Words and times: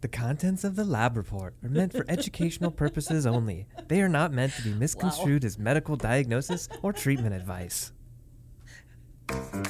The 0.00 0.08
contents 0.08 0.64
of 0.64 0.76
the 0.76 0.84
lab 0.84 1.14
report 1.14 1.54
are 1.62 1.68
meant 1.68 1.92
for 1.92 2.06
educational 2.08 2.70
purposes 2.70 3.26
only. 3.26 3.66
They 3.88 4.00
are 4.00 4.08
not 4.08 4.32
meant 4.32 4.54
to 4.54 4.62
be 4.62 4.72
misconstrued 4.72 5.44
as 5.44 5.58
medical 5.58 5.94
diagnosis 5.94 6.70
or 6.80 6.94
treatment 6.94 7.34
advice. 7.34 7.92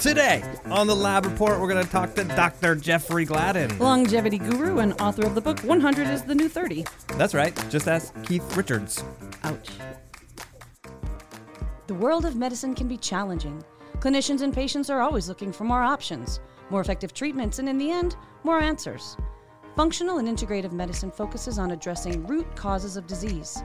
Today 0.00 0.44
on 0.66 0.86
the 0.86 0.94
lab 0.94 1.26
report, 1.26 1.60
we're 1.60 1.68
going 1.68 1.84
to 1.84 1.90
talk 1.90 2.14
to 2.14 2.22
Dr. 2.22 2.76
Jeffrey 2.76 3.24
Gladden. 3.24 3.76
Longevity 3.80 4.38
guru 4.38 4.78
and 4.78 4.92
author 5.00 5.26
of 5.26 5.34
the 5.34 5.40
book 5.40 5.58
100 5.60 6.06
is 6.06 6.22
the 6.22 6.34
New 6.34 6.48
30. 6.48 6.86
That's 7.16 7.34
right. 7.34 7.52
Just 7.68 7.88
ask 7.88 8.14
Keith 8.22 8.56
Richards. 8.56 9.02
Ouch. 9.42 9.68
The 11.88 11.94
world 11.94 12.24
of 12.24 12.36
medicine 12.36 12.76
can 12.76 12.86
be 12.86 12.96
challenging. 12.96 13.64
Clinicians 13.98 14.42
and 14.42 14.54
patients 14.54 14.90
are 14.90 15.00
always 15.00 15.28
looking 15.28 15.52
for 15.52 15.64
more 15.64 15.82
options, 15.82 16.38
more 16.70 16.80
effective 16.80 17.12
treatments, 17.12 17.58
and 17.58 17.68
in 17.68 17.78
the 17.78 17.90
end, 17.90 18.14
more 18.44 18.60
answers. 18.60 19.16
Functional 19.80 20.18
and 20.18 20.28
integrative 20.28 20.72
medicine 20.72 21.10
focuses 21.10 21.58
on 21.58 21.70
addressing 21.70 22.26
root 22.26 22.54
causes 22.54 22.98
of 22.98 23.06
disease. 23.06 23.64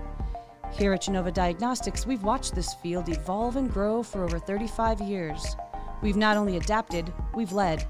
Here 0.72 0.94
at 0.94 1.02
Genova 1.02 1.30
Diagnostics, 1.30 2.08
we've 2.08 2.24
watched 2.24 2.56
this 2.56 2.74
field 2.76 3.10
evolve 3.10 3.58
and 3.58 3.70
grow 3.70 4.02
for 4.02 4.24
over 4.24 4.40
35 4.40 5.02
years. 5.02 5.58
We've 6.02 6.16
not 6.16 6.38
only 6.38 6.56
adapted, 6.56 7.12
we've 7.34 7.52
led. 7.52 7.86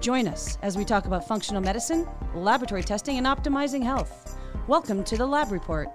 Join 0.00 0.28
us 0.28 0.56
as 0.62 0.78
we 0.78 0.84
talk 0.86 1.04
about 1.04 1.28
functional 1.28 1.60
medicine, 1.60 2.08
laboratory 2.34 2.82
testing, 2.82 3.18
and 3.18 3.26
optimizing 3.26 3.82
health. 3.82 4.38
Welcome 4.66 5.04
to 5.04 5.18
the 5.18 5.26
Lab 5.26 5.52
Report. 5.52 5.90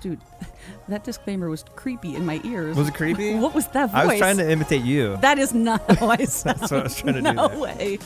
Dude, 0.00 0.20
that 0.88 1.04
disclaimer 1.04 1.48
was 1.50 1.64
creepy 1.74 2.14
in 2.14 2.24
my 2.24 2.40
ears. 2.44 2.76
Was 2.76 2.88
it 2.88 2.94
creepy? 2.94 3.34
What 3.38 3.54
was 3.54 3.66
that 3.68 3.90
voice? 3.90 3.94
I 4.02 4.06
was 4.06 4.18
trying 4.18 4.36
to 4.38 4.50
imitate 4.50 4.82
you. 4.84 5.16
That 5.18 5.38
is 5.38 5.52
not 5.54 5.80
how 5.98 6.08
I 6.10 6.24
sound. 6.24 6.58
That's 6.60 6.70
what 6.72 6.80
I 6.80 6.82
was 6.84 6.96
trying 6.96 7.14
to 7.14 7.22
do 7.22 7.32
no 7.32 7.48
way. 7.58 7.98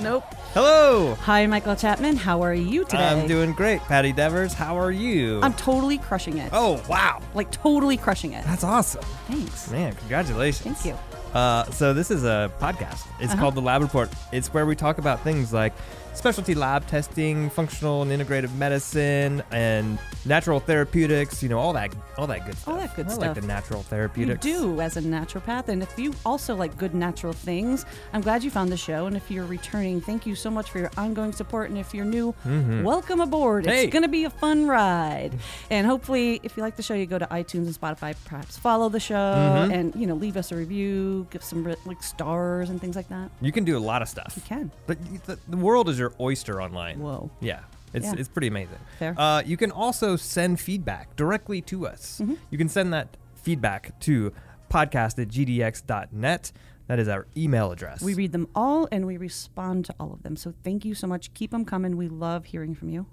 nope. 0.00 0.24
Hello. 0.54 1.14
Hi, 1.22 1.46
Michael 1.46 1.74
Chapman. 1.76 2.16
How 2.16 2.42
are 2.42 2.54
you 2.54 2.84
today? 2.84 3.08
I'm 3.08 3.26
doing 3.26 3.52
great. 3.52 3.80
Patty 3.82 4.12
Devers, 4.12 4.52
how 4.52 4.78
are 4.78 4.90
you? 4.92 5.40
I'm 5.42 5.54
totally 5.54 5.98
crushing 5.98 6.38
it. 6.38 6.50
oh, 6.52 6.82
wow. 6.88 7.20
Like 7.34 7.50
totally 7.50 7.96
crushing 7.96 8.32
it. 8.34 8.44
That's 8.44 8.64
awesome. 8.64 9.02
Thanks. 9.28 9.70
Man, 9.70 9.94
congratulations. 9.94 10.78
Thank 10.82 10.94
you. 10.94 11.38
Uh, 11.38 11.64
so 11.70 11.94
this 11.94 12.10
is 12.10 12.24
a 12.24 12.52
podcast. 12.60 13.06
It's 13.18 13.32
Uh-huh. 13.32 13.40
called 13.40 13.54
the 13.54 13.62
Lab 13.62 13.80
Report. 13.80 14.10
It's 14.32 14.52
where 14.52 14.66
we 14.66 14.76
talk 14.76 14.98
about 14.98 15.22
things 15.24 15.50
like 15.52 15.72
specialty 16.14 16.54
lab 16.54 16.86
testing, 16.86 17.50
functional 17.50 18.02
and 18.02 18.10
integrative 18.10 18.54
medicine, 18.56 19.42
and 19.50 19.98
natural 20.24 20.60
therapeutics. 20.60 21.42
You 21.42 21.48
know, 21.48 21.58
all 21.58 21.72
that, 21.72 21.94
all 22.16 22.26
that 22.26 22.44
good 22.46 22.56
stuff. 22.56 22.68
All 22.74 22.80
that 22.80 22.94
good 22.96 23.06
I 23.06 23.10
stuff. 23.10 23.22
like 23.22 23.34
the 23.40 23.46
natural 23.46 23.82
therapeutics. 23.82 24.44
You 24.46 24.52
do 24.58 24.80
as 24.80 24.96
a 24.96 25.02
naturopath, 25.02 25.68
and 25.68 25.82
if 25.82 25.98
you 25.98 26.12
also 26.24 26.54
like 26.54 26.76
good 26.76 26.94
natural 26.94 27.32
things, 27.32 27.84
I'm 28.12 28.20
glad 28.20 28.42
you 28.44 28.50
found 28.50 28.70
the 28.70 28.76
show. 28.76 29.06
And 29.06 29.16
if 29.16 29.30
you're 29.30 29.46
returning, 29.46 30.00
thank 30.00 30.26
you 30.26 30.34
so 30.34 30.50
much 30.50 30.70
for 30.70 30.78
your 30.78 30.90
ongoing 30.96 31.32
support. 31.32 31.70
And 31.70 31.78
if 31.78 31.94
you're 31.94 32.04
new, 32.04 32.34
welcome 32.82 33.20
aboard. 33.20 33.64
Mm-hmm. 33.64 33.72
Hey. 33.72 33.84
It's 33.84 33.92
going 33.92 34.02
to 34.02 34.08
be 34.08 34.24
a 34.24 34.30
fun 34.30 34.66
ride. 34.66 35.32
and 35.70 35.86
hopefully, 35.86 36.40
if 36.42 36.56
you 36.56 36.62
like 36.62 36.76
the 36.76 36.82
show, 36.82 36.94
you 36.94 37.06
go 37.06 37.18
to 37.18 37.26
iTunes 37.26 37.66
and 37.66 37.74
Spotify, 37.80 38.14
perhaps 38.24 38.56
follow 38.58 38.88
the 38.88 39.00
show, 39.00 39.12
Mm-hmm. 39.12 39.72
and 39.72 39.94
you 39.96 40.06
know, 40.06 40.14
leave 40.14 40.36
us 40.36 40.52
a 40.52 40.56
review, 40.56 41.26
give 41.30 41.42
some 41.42 41.64
like 41.86 42.02
stars 42.02 42.70
and 42.70 42.80
things 42.80 42.96
like 42.96 43.08
that. 43.08 43.30
You 43.40 43.52
can 43.52 43.64
do 43.64 43.76
a 43.76 43.80
lot 43.80 44.02
of 44.02 44.08
stuff. 44.08 44.32
You 44.36 44.42
can. 44.42 44.70
But 44.86 44.98
the, 45.26 45.38
the 45.48 45.56
world 45.56 45.88
is 45.88 46.01
your 46.02 46.12
oyster 46.20 46.60
online. 46.60 46.98
Whoa. 47.00 47.30
Yeah. 47.40 47.60
It's, 47.94 48.06
Yeah. 48.06 48.14
it's 48.18 48.28
pretty 48.28 48.48
amazing. 48.48 48.78
Fair. 48.98 49.14
Uh, 49.18 49.42
you 49.44 49.56
can 49.56 49.70
also 49.70 50.16
send 50.16 50.58
feedback 50.60 51.14
directly 51.16 51.60
to 51.62 51.86
us. 51.86 52.20
Mm-hmm. 52.22 52.34
You 52.50 52.58
can 52.58 52.68
send 52.68 52.92
that 52.92 53.16
feedback 53.34 53.98
to 54.00 54.32
podcast 54.70 55.20
at 55.20 55.28
gdx.net. 55.28 56.52
That 56.88 56.98
is 56.98 57.08
our 57.08 57.26
email 57.36 57.70
address. 57.70 58.02
We 58.02 58.14
read 58.14 58.32
them 58.32 58.48
all 58.54 58.88
and 58.90 59.06
we 59.06 59.16
respond 59.16 59.84
to 59.86 59.94
all 60.00 60.12
of 60.12 60.22
them. 60.22 60.36
So 60.36 60.52
thank 60.64 60.84
you 60.84 60.94
so 60.94 61.06
much. 61.06 61.32
Keep 61.34 61.50
them 61.52 61.64
coming. 61.64 61.96
We 61.96 62.08
love 62.08 62.46
hearing 62.46 62.74
from 62.74 62.88
you. 62.90 63.06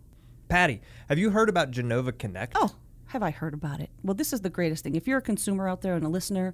Patty, 0.48 0.82
have 1.08 1.20
you 1.20 1.30
heard 1.30 1.50
about 1.50 1.70
Genova 1.72 2.12
Connect? 2.12 2.54
Oh, 2.56 2.72
have 3.08 3.22
I 3.22 3.30
heard 3.32 3.54
about 3.54 3.80
it? 3.80 3.90
Well, 4.04 4.16
this 4.16 4.34
is 4.34 4.42
the 4.42 4.50
greatest 4.50 4.84
thing. 4.84 4.96
If 4.96 5.08
you're 5.08 5.20
a 5.20 5.22
consumer 5.22 5.68
out 5.70 5.82
there 5.82 5.96
and 5.96 6.06
a 6.06 6.10
listener 6.10 6.54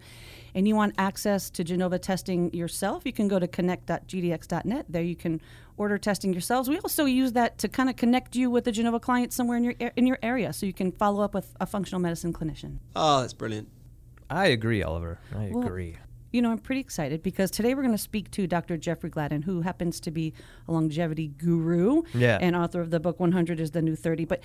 and 0.54 0.68
you 0.68 0.76
want 0.76 0.96
access 0.98 1.50
to 1.52 1.64
Genova 1.64 1.98
testing 2.00 2.54
yourself, 2.54 3.06
you 3.06 3.14
can 3.14 3.28
go 3.28 3.40
to 3.40 3.48
connect.gdx.net. 3.48 4.86
There 4.90 5.02
you 5.04 5.16
can 5.16 5.42
order 5.78 5.98
testing 5.98 6.32
yourselves. 6.34 6.70
We 6.70 6.78
also 6.80 7.06
use 7.06 7.34
that 7.34 7.58
to 7.60 7.68
kind 7.68 7.90
of 7.90 7.96
connect 7.96 8.36
you 8.36 8.50
with 8.50 8.68
a 8.68 8.72
Genova 8.72 9.00
client 9.00 9.34
somewhere 9.34 9.58
in 9.58 9.64
your 9.64 9.74
in 9.96 10.08
your 10.08 10.18
area 10.24 10.54
so 10.54 10.66
you 10.66 10.74
can 10.74 10.92
follow 10.92 11.24
up 11.24 11.34
with 11.34 11.56
a 11.60 11.66
functional 11.66 12.00
medicine 12.02 12.34
clinician. 12.34 12.80
Oh, 12.96 13.22
that's 13.22 13.34
brilliant. 13.34 13.68
I 14.30 14.48
agree, 14.48 14.82
Oliver. 14.84 15.20
I 15.36 15.52
Well, 15.54 15.66
agree. 15.66 15.98
You 16.32 16.42
know, 16.42 16.52
I'm 16.52 16.58
pretty 16.60 16.82
excited 16.82 17.24
because 17.24 17.50
today 17.52 17.74
we're 17.76 17.84
going 17.84 17.94
to 17.94 17.98
speak 17.98 18.30
to 18.32 18.46
Dr. 18.48 18.76
Jeffrey 18.76 19.10
Gladden, 19.10 19.44
who 19.44 19.62
happens 19.62 20.00
to 20.02 20.12
be 20.12 20.34
a 20.68 20.72
longevity 20.74 21.28
guru 21.30 22.02
Yeah. 22.14 22.40
and 22.42 22.56
author 22.58 22.82
of 22.82 22.90
the 22.92 23.00
book 23.00 23.20
100 23.22 23.60
is 23.60 23.72
the 23.72 23.82
New 23.82 23.96
30. 23.96 24.26
But 24.26 24.42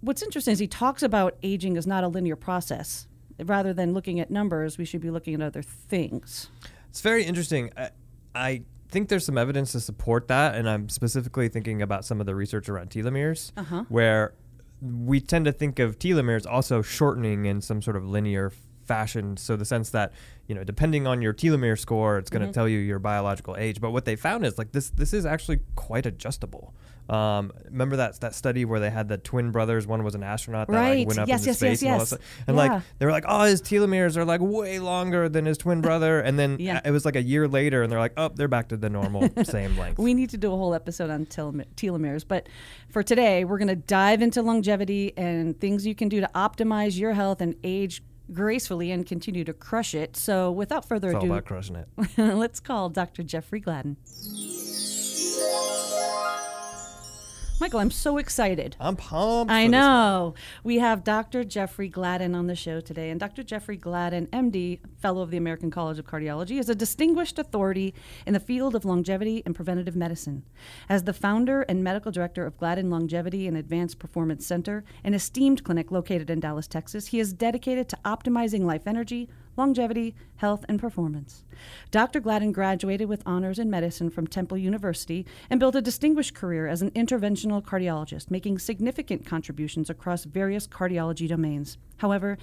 what's 0.00 0.22
interesting 0.22 0.52
is 0.52 0.58
he 0.58 0.66
talks 0.66 1.00
about 1.02 1.36
aging 1.44 1.76
as 1.76 1.86
not 1.86 2.02
a 2.02 2.08
linear 2.08 2.34
process. 2.34 3.06
Rather 3.44 3.72
than 3.72 3.92
looking 3.94 4.18
at 4.18 4.32
numbers, 4.32 4.78
we 4.78 4.84
should 4.84 5.00
be 5.00 5.10
looking 5.10 5.34
at 5.34 5.40
other 5.42 5.62
things. 5.62 6.50
It's 6.90 7.02
very 7.02 7.22
interesting. 7.22 7.70
I, 7.76 7.90
I 8.34 8.62
think 8.90 9.08
there's 9.08 9.24
some 9.24 9.38
evidence 9.38 9.72
to 9.72 9.80
support 9.80 10.28
that, 10.28 10.54
and 10.54 10.68
I'm 10.68 10.88
specifically 10.88 11.48
thinking 11.48 11.82
about 11.82 12.04
some 12.04 12.20
of 12.20 12.26
the 12.26 12.34
research 12.34 12.68
around 12.68 12.90
telomeres, 12.90 13.52
Uh-huh. 13.56 13.84
where 13.88 14.34
we 14.80 15.20
tend 15.20 15.44
to 15.46 15.52
think 15.52 15.78
of 15.78 15.98
telomeres 15.98 16.46
also 16.50 16.82
shortening 16.82 17.46
in 17.46 17.60
some 17.60 17.82
sort 17.82 17.96
of 17.96 18.04
linear 18.06 18.52
fashion. 18.84 19.36
So 19.36 19.56
the 19.56 19.64
sense 19.64 19.90
that 19.90 20.12
you 20.46 20.54
know, 20.54 20.64
depending 20.64 21.06
on 21.06 21.20
your 21.20 21.34
telomere 21.34 21.78
score, 21.78 22.16
it's 22.18 22.30
Mm-hmm. 22.30 22.38
going 22.38 22.48
to 22.50 22.54
tell 22.54 22.68
you 22.68 22.78
your 22.78 22.98
biological 22.98 23.54
age. 23.58 23.80
But 23.80 23.90
what 23.90 24.04
they 24.06 24.16
found 24.16 24.46
is 24.46 24.56
like 24.56 24.72
this. 24.72 24.88
This 24.90 25.12
is 25.12 25.26
actually 25.26 25.60
quite 25.76 26.06
adjustable. 26.06 26.74
Um, 27.08 27.52
remember 27.64 27.96
that 27.96 28.20
that 28.20 28.34
study 28.34 28.64
where 28.64 28.80
they 28.80 28.90
had 28.90 29.08
the 29.08 29.18
twin 29.18 29.50
brothers? 29.50 29.86
One 29.86 30.04
was 30.04 30.14
an 30.14 30.22
astronaut 30.22 30.68
that 30.68 30.74
Right. 30.74 30.98
like, 30.98 31.06
went 31.08 31.18
up 31.20 31.28
Yes, 31.28 31.40
into 31.40 31.50
yes, 31.50 31.56
space 31.58 31.82
yes, 31.82 31.82
and 31.82 31.90
all 31.92 31.98
that 31.98 32.02
yes. 32.02 32.08
stuff. 32.08 32.44
And 32.46 32.56
Yeah. 32.56 32.62
like 32.74 32.82
they 32.98 33.06
were 33.06 33.12
like, 33.12 33.24
oh, 33.26 33.44
his 33.44 33.62
telomeres 33.62 34.16
are 34.16 34.24
like 34.24 34.40
way 34.42 34.78
longer 34.78 35.28
than 35.28 35.46
his 35.46 35.56
twin 35.58 35.80
brother. 35.88 36.20
And 36.20 36.38
then 36.38 36.56
Yeah. 36.60 36.80
it 36.84 36.90
was 36.90 37.04
like 37.04 37.16
a 37.16 37.22
year 37.22 37.48
later, 37.48 37.82
and 37.82 37.90
they're 37.90 37.98
like, 37.98 38.12
oh, 38.16 38.28
they're 38.34 38.48
back 38.48 38.68
to 38.68 38.76
the 38.76 38.90
normal 38.90 39.28
same 39.44 39.76
length. 39.78 39.98
We 39.98 40.14
need 40.14 40.30
to 40.30 40.36
do 40.36 40.52
a 40.52 40.56
whole 40.56 40.74
episode 40.74 41.10
on 41.10 41.26
telome- 41.26 41.64
telomeres. 41.76 42.24
But 42.26 42.48
for 42.90 43.02
today, 43.02 43.44
we're 43.44 43.58
going 43.58 43.68
to 43.68 43.76
dive 43.76 44.22
into 44.22 44.42
longevity 44.42 45.12
and 45.16 45.58
things 45.58 45.86
you 45.86 45.94
can 45.94 46.08
do 46.08 46.20
to 46.20 46.30
optimize 46.34 46.98
your 46.98 47.12
health 47.14 47.40
and 47.40 47.54
age 47.64 48.02
gracefully 48.30 48.90
and 48.90 49.06
continue 49.06 49.42
to 49.44 49.54
crush 49.54 49.94
it. 49.94 50.14
So 50.14 50.50
without 50.52 50.86
further 50.86 51.08
It's 51.08 51.14
all 51.16 51.22
ado, 51.22 51.32
about 51.32 51.46
crushing 51.46 51.76
it. 51.76 51.88
let's 52.18 52.60
call 52.60 52.90
Dr. 52.90 53.22
Jeffrey 53.22 53.60
Gladden. 53.60 53.96
Michael, 57.60 57.80
I'm 57.80 57.90
so 57.90 58.18
excited. 58.18 58.76
I'm 58.78 58.94
pumped. 58.94 59.50
I 59.50 59.66
for 59.66 59.70
this 59.70 59.72
one. 59.72 59.80
know. 59.80 60.34
We 60.62 60.78
have 60.78 61.02
Dr. 61.02 61.42
Jeffrey 61.42 61.88
Gladden 61.88 62.36
on 62.36 62.46
the 62.46 62.54
show 62.54 62.80
today. 62.80 63.10
And 63.10 63.18
Dr. 63.18 63.42
Jeffrey 63.42 63.76
Gladden, 63.76 64.28
MD, 64.28 64.78
Fellow 64.98 65.22
of 65.22 65.30
the 65.30 65.36
American 65.36 65.68
College 65.68 65.98
of 65.98 66.06
Cardiology, 66.06 66.60
is 66.60 66.68
a 66.68 66.74
distinguished 66.76 67.36
authority 67.36 67.94
in 68.26 68.32
the 68.32 68.40
field 68.40 68.76
of 68.76 68.84
longevity 68.84 69.42
and 69.44 69.56
preventative 69.56 69.96
medicine. 69.96 70.44
As 70.88 71.02
the 71.02 71.12
founder 71.12 71.62
and 71.62 71.82
medical 71.82 72.12
director 72.12 72.46
of 72.46 72.56
Gladden 72.58 72.90
Longevity 72.90 73.48
and 73.48 73.56
Advanced 73.56 73.98
Performance 73.98 74.46
Center, 74.46 74.84
an 75.02 75.12
esteemed 75.14 75.64
clinic 75.64 75.90
located 75.90 76.30
in 76.30 76.38
Dallas, 76.38 76.68
Texas, 76.68 77.08
he 77.08 77.18
is 77.18 77.32
dedicated 77.32 77.88
to 77.88 77.98
optimizing 78.04 78.62
life 78.62 78.86
energy, 78.86 79.28
longevity, 79.58 80.14
health, 80.36 80.64
and 80.68 80.80
performance. 80.80 81.44
Dr. 81.90 82.20
Gladden 82.20 82.52
graduated 82.52 83.08
with 83.08 83.22
honors 83.26 83.58
in 83.58 83.68
medicine 83.68 84.08
from 84.08 84.26
Temple 84.26 84.56
University 84.56 85.26
and 85.50 85.60
built 85.60 85.74
a 85.74 85.82
distinguished 85.82 86.34
career 86.34 86.66
as 86.66 86.80
an 86.80 86.92
interventional 86.92 87.62
cardiologist, 87.62 88.30
making 88.30 88.58
significant 88.58 89.26
contributions 89.26 89.90
across 89.90 90.24
various 90.24 90.66
cardiology 90.66 91.28
domains. 91.28 91.76
However, 91.98 92.38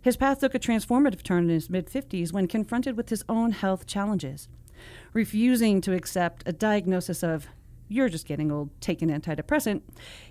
his 0.00 0.16
path 0.16 0.40
took 0.40 0.54
a 0.54 0.60
transformative 0.60 1.22
turn 1.22 1.44
in 1.44 1.50
his 1.50 1.68
mid 1.68 1.86
50s 1.86 2.32
when 2.32 2.46
confronted 2.46 2.96
with 2.96 3.08
his 3.08 3.24
own 3.28 3.52
health 3.52 3.86
challenges. 3.86 4.48
Refusing 5.12 5.80
to 5.80 5.94
accept 5.94 6.44
a 6.46 6.52
diagnosis 6.52 7.22
of 7.24 7.48
you're 7.88 8.08
just 8.08 8.26
getting 8.26 8.52
old, 8.52 8.70
take 8.80 9.02
an 9.02 9.10
antidepressant, 9.10 9.82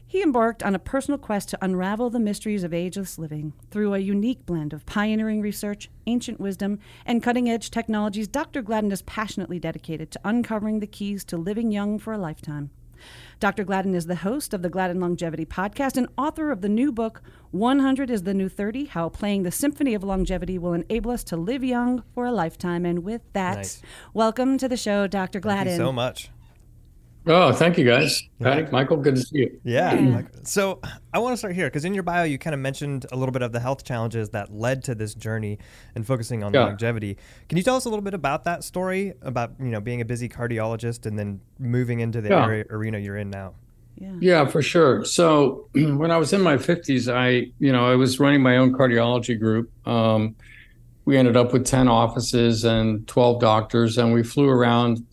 he 0.05 0.21
embarked 0.21 0.63
on 0.63 0.75
a 0.75 0.79
personal 0.79 1.17
quest 1.17 1.49
to 1.49 1.57
unravel 1.61 2.09
the 2.09 2.19
mysteries 2.19 2.63
of 2.63 2.73
ageless 2.73 3.17
living. 3.17 3.53
Through 3.71 3.93
a 3.93 3.99
unique 3.99 4.45
blend 4.45 4.73
of 4.73 4.85
pioneering 4.85 5.41
research, 5.41 5.89
ancient 6.05 6.39
wisdom, 6.39 6.79
and 7.05 7.21
cutting 7.21 7.49
edge 7.49 7.71
technologies, 7.71 8.27
Dr. 8.27 8.61
Gladden 8.61 8.91
is 8.91 9.01
passionately 9.01 9.59
dedicated 9.59 10.11
to 10.11 10.19
uncovering 10.23 10.79
the 10.79 10.87
keys 10.87 11.23
to 11.25 11.37
living 11.37 11.71
young 11.71 11.99
for 11.99 12.13
a 12.13 12.17
lifetime. 12.17 12.69
Dr. 13.39 13.63
Gladden 13.63 13.93
is 13.93 14.07
the 14.07 14.15
host 14.15 14.53
of 14.53 14.63
the 14.63 14.69
Gladden 14.69 14.99
Longevity 14.99 15.45
podcast 15.45 15.97
and 15.97 16.07
author 16.17 16.49
of 16.51 16.61
the 16.61 16.69
new 16.69 16.91
book, 16.91 17.21
100 17.51 18.09
is 18.09 18.23
the 18.23 18.33
New 18.33 18.49
30 18.49 18.85
How 18.85 19.09
Playing 19.09 19.43
the 19.43 19.51
Symphony 19.51 19.93
of 19.93 20.03
Longevity 20.03 20.57
Will 20.57 20.73
Enable 20.73 21.11
Us 21.11 21.23
to 21.25 21.37
Live 21.37 21.63
Young 21.63 22.03
for 22.13 22.25
a 22.25 22.31
Lifetime. 22.31 22.85
And 22.85 23.03
with 23.03 23.21
that, 23.33 23.57
Nice. 23.57 23.81
welcome 24.13 24.57
to 24.57 24.67
the 24.67 24.77
show, 24.77 25.05
Dr. 25.05 25.39
Gladden. 25.39 25.67
Thank 25.67 25.79
you 25.79 25.85
so 25.85 25.91
much. 25.91 26.31
Oh, 27.27 27.51
thank 27.51 27.77
you 27.77 27.85
guys. 27.85 28.23
Patty, 28.41 28.71
Michael, 28.71 28.97
good 28.97 29.15
to 29.15 29.21
see 29.21 29.39
you. 29.39 29.59
Yeah. 29.63 29.93
Yeah. 29.95 30.21
So 30.43 30.79
I 31.13 31.19
want 31.19 31.33
to 31.33 31.37
start 31.37 31.55
here 31.55 31.67
because 31.67 31.83
in 31.83 31.93
your 31.93 32.03
bio, 32.03 32.23
you 32.23 32.37
kind 32.37 32.53
of 32.53 32.59
mentioned 32.59 33.05
a 33.11 33.17
little 33.17 33.33
bit 33.33 33.41
of 33.41 33.51
the 33.51 33.59
health 33.59 33.83
challenges 33.83 34.29
that 34.29 34.53
led 34.53 34.83
to 34.85 34.95
this 34.95 35.13
journey 35.13 35.57
and 35.95 36.05
focusing 36.07 36.43
on 36.43 36.53
Yeah. 36.53 36.65
longevity. 36.65 37.17
Can 37.49 37.57
you 37.57 37.63
tell 37.63 37.75
us 37.75 37.85
a 37.85 37.89
little 37.89 38.03
bit 38.03 38.13
about 38.13 38.45
that 38.45 38.63
story 38.63 39.13
about, 39.21 39.51
you 39.59 39.65
know, 39.69 39.81
being 39.81 39.99
a 40.01 40.05
busy 40.05 40.29
cardiologist 40.29 41.05
and 41.05 41.19
then 41.19 41.41
moving 41.59 41.99
into 41.99 42.21
the 42.21 42.29
Yeah. 42.29 42.45
area, 42.45 42.65
arena 42.69 42.97
you're 42.97 43.17
in 43.17 43.29
now? 43.29 43.53
Yeah. 43.99 44.11
Yeah, 44.21 44.45
for 44.45 44.61
sure. 44.61 45.03
So 45.03 45.67
when 45.73 46.11
I 46.11 46.17
was 46.17 46.31
in 46.31 46.41
my 46.41 46.55
50s, 46.57 47.09
I, 47.13 47.51
you 47.59 47.71
know, 47.73 47.85
I 47.91 47.95
was 47.95 48.19
running 48.19 48.41
my 48.41 48.57
own 48.57 48.73
cardiology 48.73 49.37
group. 49.39 49.69
Um, 49.85 50.35
we 51.05 51.17
ended 51.17 51.35
up 51.35 51.51
with 51.51 51.65
10 51.65 51.87
offices 51.87 52.63
and 52.63 53.07
12 53.07 53.39
doctors, 53.41 53.97
and 53.97 54.13
we 54.13 54.23
flew 54.23 54.47
around 54.49 55.03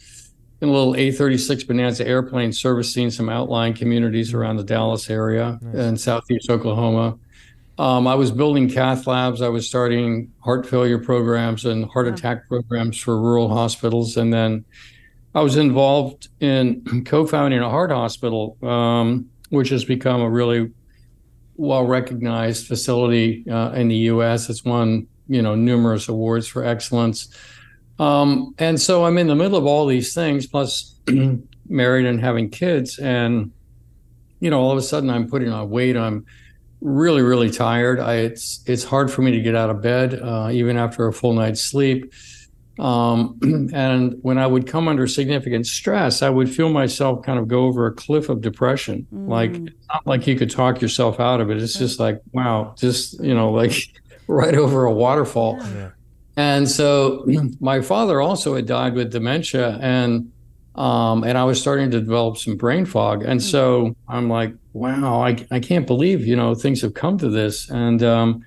in 0.65 0.71
a 0.71 0.73
little 0.73 0.95
A36 0.95 1.67
Bonanza 1.67 2.07
airplane 2.07 2.53
servicing 2.53 3.11
some 3.11 3.29
outlying 3.29 3.75
communities 3.75 4.33
around 4.35 4.57
the 4.57 4.65
Dallas 4.65 5.11
area 5.11 5.59
and 5.75 6.01
southeast 6.01 6.51
Oklahoma. 6.51 7.19
Um, 7.77 8.07
I 8.07 8.15
was 8.15 8.31
building 8.31 8.71
cath 8.71 9.07
labs. 9.07 9.43
I 9.43 9.49
was 9.49 9.67
starting 9.67 10.33
heart 10.41 10.67
failure 10.67 10.99
programs 10.99 11.65
and 11.65 11.85
heart 11.91 12.07
Wow. 12.07 12.15
attack 12.15 12.49
programs 12.49 12.97
for 12.97 13.21
rural 13.21 13.49
hospitals. 13.49 14.17
And 14.17 14.33
then 14.33 14.65
I 15.35 15.43
was 15.43 15.57
involved 15.57 16.29
in 16.41 17.05
co-founding 17.07 17.61
a 17.61 17.69
heart 17.69 17.91
hospital, 17.91 18.57
um, 18.63 19.29
which 19.51 19.69
has 19.69 19.85
become 19.85 20.21
a 20.23 20.31
really 20.31 20.71
well-recognized 21.57 22.67
facility 22.67 23.45
uh, 23.51 23.73
in 23.73 23.89
the 23.89 23.97
U.S. 24.13 24.49
It's 24.49 24.65
won, 24.65 25.09
you 25.29 25.43
know, 25.43 25.55
numerous 25.55 26.09
awards 26.09 26.47
for 26.49 26.65
excellence. 26.65 27.29
Um, 27.99 28.55
and 28.59 28.81
so 28.81 29.05
I'm 29.05 29.19
in 29.19 29.27
the 29.29 29.35
middle 29.37 29.57
of 29.57 29.67
all 29.67 29.87
these 29.87 30.15
things, 30.15 30.47
plus 30.47 30.95
married 31.69 32.07
and 32.07 32.21
having 32.21 32.51
kids, 32.51 32.99
and 32.99 33.53
you 34.41 34.51
know, 34.51 34.61
all 34.61 34.73
of 34.73 34.79
a 34.79 34.83
sudden 34.83 35.11
I'm 35.11 35.29
putting 35.29 35.51
on 35.51 35.71
weight. 35.71 35.97
I'm 35.97 36.27
really, 36.81 37.23
really 37.23 37.51
tired. 37.51 38.01
I, 38.01 38.17
it's 38.17 38.63
it's 38.67 38.85
hard 38.85 39.11
for 39.11 39.23
me 39.23 39.31
to 39.33 39.41
get 39.41 39.55
out 39.55 39.71
of 39.71 39.81
bed, 39.81 40.21
uh, 40.21 40.51
even 40.53 40.77
after 40.77 41.07
a 41.07 41.13
full 41.13 41.33
night's 41.33 41.61
sleep. 41.61 42.13
Um, 42.79 43.39
and 43.73 44.17
when 44.23 44.37
I 44.37 44.47
would 44.49 44.67
come 44.67 44.89
under 44.89 45.07
significant 45.07 45.67
stress, 45.67 46.21
I 46.23 46.29
would 46.31 46.51
feel 46.51 46.71
myself 46.71 47.23
kind 47.23 47.39
of 47.39 47.47
go 47.47 47.65
over 47.67 47.87
a 47.87 47.93
cliff 47.93 48.29
of 48.29 48.41
depression. 48.41 49.07
Like 49.13 49.53
Mm. 49.53 49.69
it's 49.69 49.89
not 49.89 50.05
like 50.07 50.27
you 50.27 50.35
could 50.37 50.51
talk 50.51 50.83
yourself 50.83 51.21
out 51.21 51.41
of 51.41 51.51
it. 51.51 51.63
It's 51.63 51.79
just 51.79 52.01
like 52.01 52.21
wow, 52.33 52.75
just 52.77 53.23
you 53.23 53.35
know, 53.35 53.53
like 53.53 53.73
right 54.27 54.57
over 54.57 54.85
a 54.85 54.93
waterfall. 54.93 55.59
Yeah. 55.61 55.91
And 56.37 56.69
so 56.69 57.25
my 57.61 57.81
father 57.81 58.21
also 58.21 58.55
had 58.55 58.67
died 58.67 58.95
with 58.95 59.11
dementia 59.11 59.79
and 59.81 60.31
um, 60.75 61.23
and 61.23 61.39
I 61.39 61.45
was 61.45 61.61
starting 61.61 61.93
to 61.93 62.01
develop 62.01 62.37
some 62.37 62.57
brain 62.57 62.85
fog. 62.85 63.23
And 63.23 63.41
so 63.41 63.95
I'm 64.09 64.29
like, 64.29 64.55
wow, 64.73 65.23
I, 65.23 65.47
I 65.53 65.61
can't 65.61 65.87
believe, 65.87 66.27
you 66.27 66.35
know, 66.35 66.53
things 66.57 66.83
have 66.83 66.95
come 66.95 67.17
to 67.19 67.29
this. 67.29 67.71
And 67.71 68.03
um, 68.03 68.45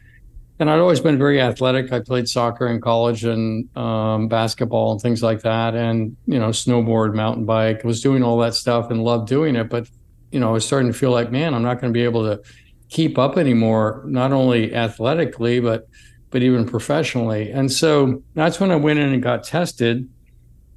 and 0.59 0.69
I'd 0.69 0.79
always 0.79 0.99
been 0.99 1.17
very 1.17 1.39
athletic. 1.39 1.91
I 1.93 1.99
played 1.99 2.27
soccer 2.27 2.67
in 2.67 2.81
college 2.81 3.23
and 3.23 3.69
um, 3.77 4.27
basketball 4.27 4.91
and 4.91 4.99
things 4.99 5.21
like 5.21 5.41
that. 5.43 5.75
And, 5.75 6.17
you 6.25 6.39
know, 6.39 6.49
snowboard, 6.49 7.13
mountain 7.13 7.45
bike, 7.45 7.83
was 7.83 8.01
doing 8.01 8.23
all 8.23 8.39
that 8.39 8.55
stuff 8.55 8.89
and 8.89 9.03
loved 9.03 9.27
doing 9.27 9.55
it. 9.55 9.69
But, 9.69 9.87
you 10.31 10.39
know, 10.39 10.49
I 10.49 10.51
was 10.51 10.65
starting 10.65 10.91
to 10.91 10.97
feel 10.97 11.11
like, 11.11 11.31
man, 11.31 11.53
I'm 11.53 11.61
not 11.61 11.79
going 11.79 11.93
to 11.93 11.97
be 11.97 12.03
able 12.03 12.23
to 12.23 12.41
keep 12.89 13.19
up 13.19 13.37
anymore, 13.37 14.03
not 14.07 14.31
only 14.31 14.73
athletically, 14.73 15.59
but 15.59 15.87
but 16.29 16.43
even 16.43 16.65
professionally. 16.65 17.51
And 17.51 17.71
so 17.71 18.21
that's 18.33 18.59
when 18.59 18.71
I 18.71 18.75
went 18.75 18.99
in 18.99 19.13
and 19.13 19.23
got 19.23 19.43
tested. 19.43 20.07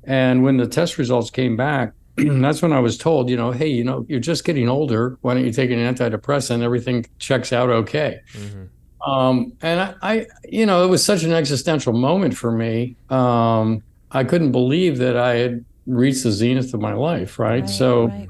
And 0.04 0.44
when 0.44 0.56
the 0.56 0.66
test 0.66 0.98
results 0.98 1.30
came 1.30 1.56
back, 1.56 1.92
that's 2.16 2.62
when 2.62 2.72
I 2.72 2.80
was 2.80 2.96
told, 2.96 3.28
you 3.28 3.36
know, 3.36 3.50
hey, 3.50 3.68
you 3.68 3.84
know, 3.84 4.06
you're 4.08 4.20
just 4.20 4.44
getting 4.44 4.68
older. 4.68 5.18
Why 5.22 5.34
don't 5.34 5.44
you 5.44 5.52
take 5.52 5.70
an 5.70 5.78
antidepressant? 5.78 6.62
Everything 6.62 7.06
checks 7.18 7.52
out 7.52 7.68
okay. 7.70 8.20
Mhm. 8.32 8.68
Um, 9.06 9.52
and 9.62 9.80
I, 9.80 9.94
I, 10.02 10.26
you 10.44 10.66
know, 10.66 10.84
it 10.84 10.88
was 10.88 11.04
such 11.04 11.22
an 11.22 11.32
existential 11.32 11.94
moment 11.94 12.36
for 12.36 12.52
me. 12.52 12.96
Um, 13.08 13.82
I 14.10 14.24
couldn't 14.24 14.52
believe 14.52 14.98
that 14.98 15.16
I 15.16 15.36
had 15.36 15.64
reached 15.86 16.24
the 16.24 16.32
zenith 16.32 16.74
of 16.74 16.80
my 16.80 16.92
life. 16.92 17.38
Right. 17.38 17.60
Right, 17.60 17.70
so, 17.70 18.08
right. 18.08 18.28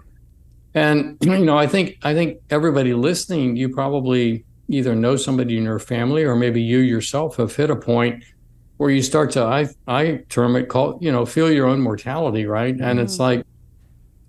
and 0.75 1.17
you 1.23 1.45
know, 1.45 1.59
I 1.59 1.67
think 1.67 1.99
I 2.03 2.15
think 2.15 2.39
everybody 2.51 2.95
listening, 2.95 3.57
you 3.57 3.69
probably 3.69 4.45
either 4.71 4.95
know 4.95 5.17
somebody 5.17 5.59
in 5.59 5.65
your 5.65 5.79
family 5.79 6.25
or 6.25 6.37
maybe 6.37 6.63
you 6.63 6.79
yourself 6.79 7.37
have 7.37 7.55
hit 7.55 7.71
a 7.71 7.77
point 7.77 8.25
where 8.77 8.91
you 8.91 9.03
start 9.03 9.31
to 9.33 9.43
I 9.43 9.69
I 9.87 10.21
term 10.29 10.57
it 10.57 10.69
call 10.69 10.99
you 11.01 11.13
know 11.13 11.27
feel 11.27 11.51
your 11.51 11.67
own 11.67 11.81
mortality, 11.81 12.47
right? 12.47 12.75
And 12.81 12.99
it's 12.99 13.17
Mhm. 13.17 13.21
like 13.21 13.45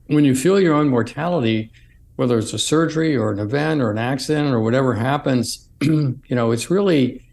when 0.08 0.26
you 0.26 0.36
feel 0.36 0.60
your 0.60 0.74
own 0.74 0.90
mortality, 0.90 1.72
whether 2.18 2.38
it's 2.38 2.54
a 2.54 2.60
surgery 2.60 3.16
or 3.16 3.32
an 3.32 3.40
event 3.40 3.82
or 3.82 3.92
an 3.92 3.98
accident 3.98 4.54
or 4.54 4.60
whatever 4.60 4.94
happens, 4.94 5.70
you 5.82 6.20
know, 6.30 6.52
it's 6.52 6.70
really 6.70 7.24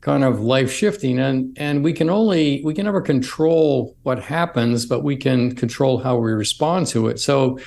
kind 0.00 0.24
of 0.24 0.40
life 0.40 0.70
shifting 0.70 1.18
and 1.18 1.56
and 1.58 1.82
we 1.82 1.92
can 1.92 2.10
only 2.10 2.60
we 2.62 2.74
can 2.74 2.84
never 2.84 3.00
control 3.00 3.96
what 4.02 4.22
happens 4.22 4.84
but 4.84 5.02
we 5.02 5.16
can 5.16 5.54
control 5.54 5.96
how 5.96 6.14
we 6.18 6.30
respond 6.30 6.86
to 6.86 7.08
it 7.08 7.18
so 7.18 7.58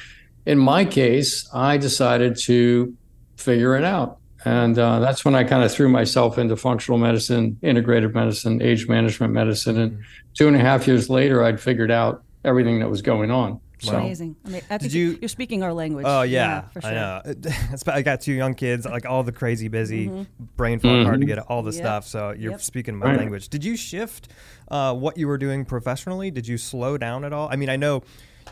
in 0.46 0.60
my 0.60 0.86
case 0.86 1.50
i 1.52 1.78
decided 1.78 2.38
to 2.38 2.94
figure 3.38 3.76
it 3.76 3.84
out 3.84 4.20
and 4.46 4.78
uh, 4.78 5.00
that's 5.00 5.24
when 5.26 5.36
i 5.36 5.44
kind 5.44 5.64
of 5.64 5.72
threw 5.72 5.90
myself 5.90 6.38
into 6.38 6.56
functional 6.56 6.98
medicine 6.98 7.58
integrative 7.64 8.14
medicine 8.14 8.62
age 8.62 8.88
management 8.88 9.34
medicine 9.34 9.80
and 9.80 10.00
two 10.36 10.48
and 10.48 10.56
a 10.56 10.60
half 10.60 10.88
years 10.88 11.10
later 11.10 11.44
i'd 11.44 11.60
figured 11.60 11.92
out 11.92 12.24
everything 12.46 12.80
that 12.80 12.90
was 12.90 13.02
going 13.02 13.32
on 13.32 13.60
so 13.80 13.96
Amazing. 13.96 14.36
I 14.44 14.50
mean, 14.50 14.62
I 14.72 14.80
think 14.80 14.92
you- 14.92 15.20
you're 15.22 15.30
speaking 15.30 15.62
our 15.62 15.72
language. 15.72 16.08
Oh 16.10 16.24
yeah, 16.24 16.62
for 16.70 16.82
sure. 16.82 16.90
I 16.90 16.94
know. 16.96 17.22
I 17.94 18.02
got 18.02 18.22
two 18.22 18.34
young 18.34 18.56
kids, 18.56 18.88
like 18.88 19.06
all 19.06 19.22
the 19.22 19.32
crazy 19.32 19.68
busy, 19.68 20.10
brain 20.56 20.80
fog, 20.80 21.04
hard 21.06 21.20
to 21.20 21.28
get 21.28 21.38
all 21.38 21.62
the 21.62 21.70
Mm-hmm. 21.70 21.78
Yep. 21.78 21.84
stuff. 21.86 22.08
So 22.08 22.32
you're 22.32 22.54
Yep. 22.54 22.62
speaking 22.62 22.96
my 22.96 23.06
Right. 23.06 23.18
language. 23.18 23.50
Did 23.50 23.64
you 23.64 23.78
shift 23.78 24.30
uh, 24.72 24.96
what 24.96 25.16
you 25.20 25.28
were 25.28 25.38
doing 25.38 25.64
professionally? 25.64 26.32
Did 26.32 26.48
you 26.48 26.58
slow 26.58 26.98
down 26.98 27.24
at 27.24 27.34
all? 27.34 27.50
I 27.52 27.56
mean, 27.56 27.70
I 27.70 27.76
know 27.76 28.02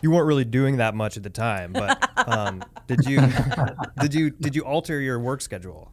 you 0.02 0.12
weren't 0.12 0.28
really 0.28 0.46
doing 0.46 0.78
that 0.78 0.96
much 0.96 1.18
at 1.18 1.24
the 1.24 1.30
time, 1.30 1.74
but 1.74 2.28
um, 2.28 2.64
did 2.88 3.06
you 3.06 3.22
did 4.00 4.14
you 4.14 4.30
did 4.32 4.56
you 4.56 4.64
alter 4.64 5.00
your 5.00 5.20
work 5.20 5.42
schedule? 5.42 5.92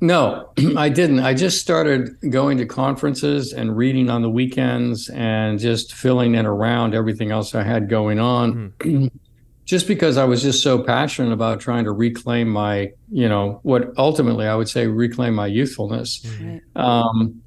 No, 0.00 0.50
I 0.76 0.88
didn't. 0.88 1.20
I 1.20 1.34
just 1.34 1.60
started 1.60 2.10
going 2.30 2.58
to 2.58 2.66
conferences 2.66 3.52
and 3.52 3.76
reading 3.76 4.10
on 4.10 4.22
the 4.22 4.30
weekends 4.30 5.08
and 5.08 5.58
just 5.58 5.94
filling 5.94 6.34
in 6.34 6.46
around 6.46 6.94
everything 6.94 7.30
else 7.30 7.54
I 7.54 7.62
had 7.62 7.88
going 7.88 8.18
on. 8.18 8.72
just 9.64 9.86
because 9.86 10.16
I 10.16 10.24
was 10.24 10.40
just 10.42 10.62
so 10.62 10.82
passionate 10.82 11.30
about 11.30 11.60
trying 11.60 11.84
to 11.84 11.92
reclaim 11.92 12.48
my, 12.48 12.90
you 13.10 13.28
know, 13.28 13.60
what 13.64 13.92
ultimately 13.98 14.46
I 14.46 14.54
would 14.54 14.68
say 14.68 14.86
reclaim 14.86 15.34
my 15.34 15.46
youthfulness. 15.46 16.24
Right. 16.40 16.62
Um, 16.74 17.42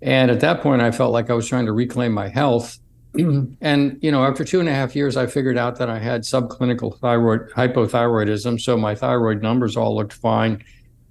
and 0.00 0.30
at 0.30 0.38
that 0.40 0.60
point, 0.60 0.82
I 0.82 0.92
felt 0.92 1.12
like 1.12 1.30
I 1.30 1.34
was 1.34 1.48
trying 1.48 1.66
to 1.66 1.72
reclaim 1.72 2.12
my 2.12 2.28
health. 2.28 2.78
and, 3.60 3.98
you 4.02 4.10
know, 4.10 4.24
after 4.24 4.44
two 4.44 4.60
and 4.60 4.68
a 4.68 4.72
half 4.72 4.96
years, 4.96 5.16
I 5.16 5.26
figured 5.26 5.56
out 5.56 5.76
that 5.78 5.88
I 5.88 5.98
had 5.98 6.22
subclinical 6.22 6.98
thyroid 6.98 7.50
hypothyroidism. 7.50 8.60
So 8.60 8.76
my 8.76 8.94
thyroid 8.94 9.42
numbers 9.42 9.76
all 9.76 9.94
looked 9.94 10.12
fine 10.12 10.64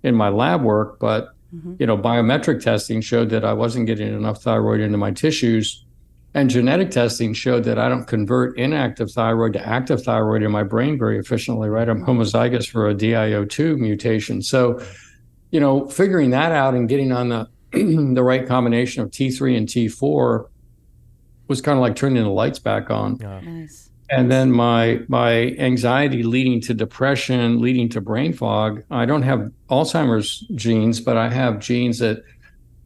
in 0.03 0.15
my 0.15 0.29
lab 0.29 0.63
work. 0.63 0.99
But, 0.99 1.29
Mhm. 1.55 1.79
you 1.79 1.87
know, 1.87 1.97
biometric 1.97 2.61
testing 2.61 3.01
showed 3.01 3.29
that 3.29 3.45
I 3.45 3.53
wasn't 3.53 3.87
getting 3.87 4.13
enough 4.13 4.41
thyroid 4.43 4.81
into 4.81 4.97
my 4.97 5.11
tissues. 5.11 5.85
And 6.33 6.49
genetic 6.49 6.89
testing 6.89 7.33
showed 7.33 7.63
that 7.65 7.77
I 7.77 7.87
don't 7.87 8.07
convert 8.07 8.57
inactive 8.57 9.11
thyroid 9.11 9.53
to 9.53 9.65
active 9.65 10.03
thyroid 10.03 10.41
in 10.41 10.51
my 10.51 10.63
brain 10.63 10.97
very 10.97 11.19
efficiently, 11.19 11.69
right? 11.69 11.87
I'm 11.87 12.03
homozygous 12.03 12.67
for 12.67 12.89
a 12.89 12.95
DIO2 12.95 13.77
mutation. 13.77 14.41
So, 14.41 14.81
you 15.51 15.59
know, 15.59 15.87
figuring 15.87 16.31
that 16.31 16.51
out 16.51 16.73
and 16.73 16.89
getting 16.89 17.11
on 17.11 17.29
the 17.29 17.47
the 17.73 18.23
right 18.23 18.47
combination 18.47 19.03
of 19.03 19.11
T3 19.11 19.55
and 19.57 19.67
T4 19.67 20.45
was 21.47 21.61
kind 21.61 21.77
of 21.77 21.81
like 21.81 21.95
turning 21.95 22.23
the 22.23 22.29
lights 22.29 22.59
back 22.59 22.89
on. 22.89 23.23
Uh, 23.23 23.41
Nice. 23.41 23.89
And 24.09 24.31
then 24.31 24.51
my 24.51 24.99
my 25.07 25.55
anxiety 25.57 26.23
leading 26.23 26.61
to 26.61 26.73
depression, 26.73 27.61
leading 27.61 27.89
to 27.89 28.01
brain 28.01 28.33
fog. 28.33 28.83
I 28.91 29.05
don't 29.05 29.23
have 29.23 29.51
Alzheimer's 29.69 30.41
genes, 30.55 30.99
but 30.99 31.17
I 31.17 31.29
have 31.29 31.59
genes 31.59 31.99
that 31.99 32.23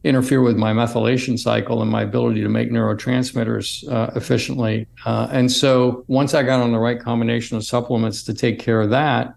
interfere 0.04 0.42
with 0.42 0.56
my 0.56 0.72
methylation 0.74 1.38
cycle 1.38 1.82
and 1.82 1.92
my 1.92 2.04
ability 2.04 2.42
to 2.42 2.50
make 2.50 2.72
neurotransmitters 2.72 3.92
uh, 3.92 4.12
efficiently. 4.16 4.88
Uh, 5.06 5.28
and 5.32 5.52
so 5.52 6.06
once 6.08 6.34
I 6.34 6.44
got 6.44 6.62
on 6.62 6.72
the 6.72 6.80
right 6.80 7.00
combination 7.00 7.58
of 7.58 7.66
supplements 7.66 8.24
to 8.24 8.34
take 8.34 8.60
care 8.60 8.80
of 8.80 8.92
that, 8.92 9.36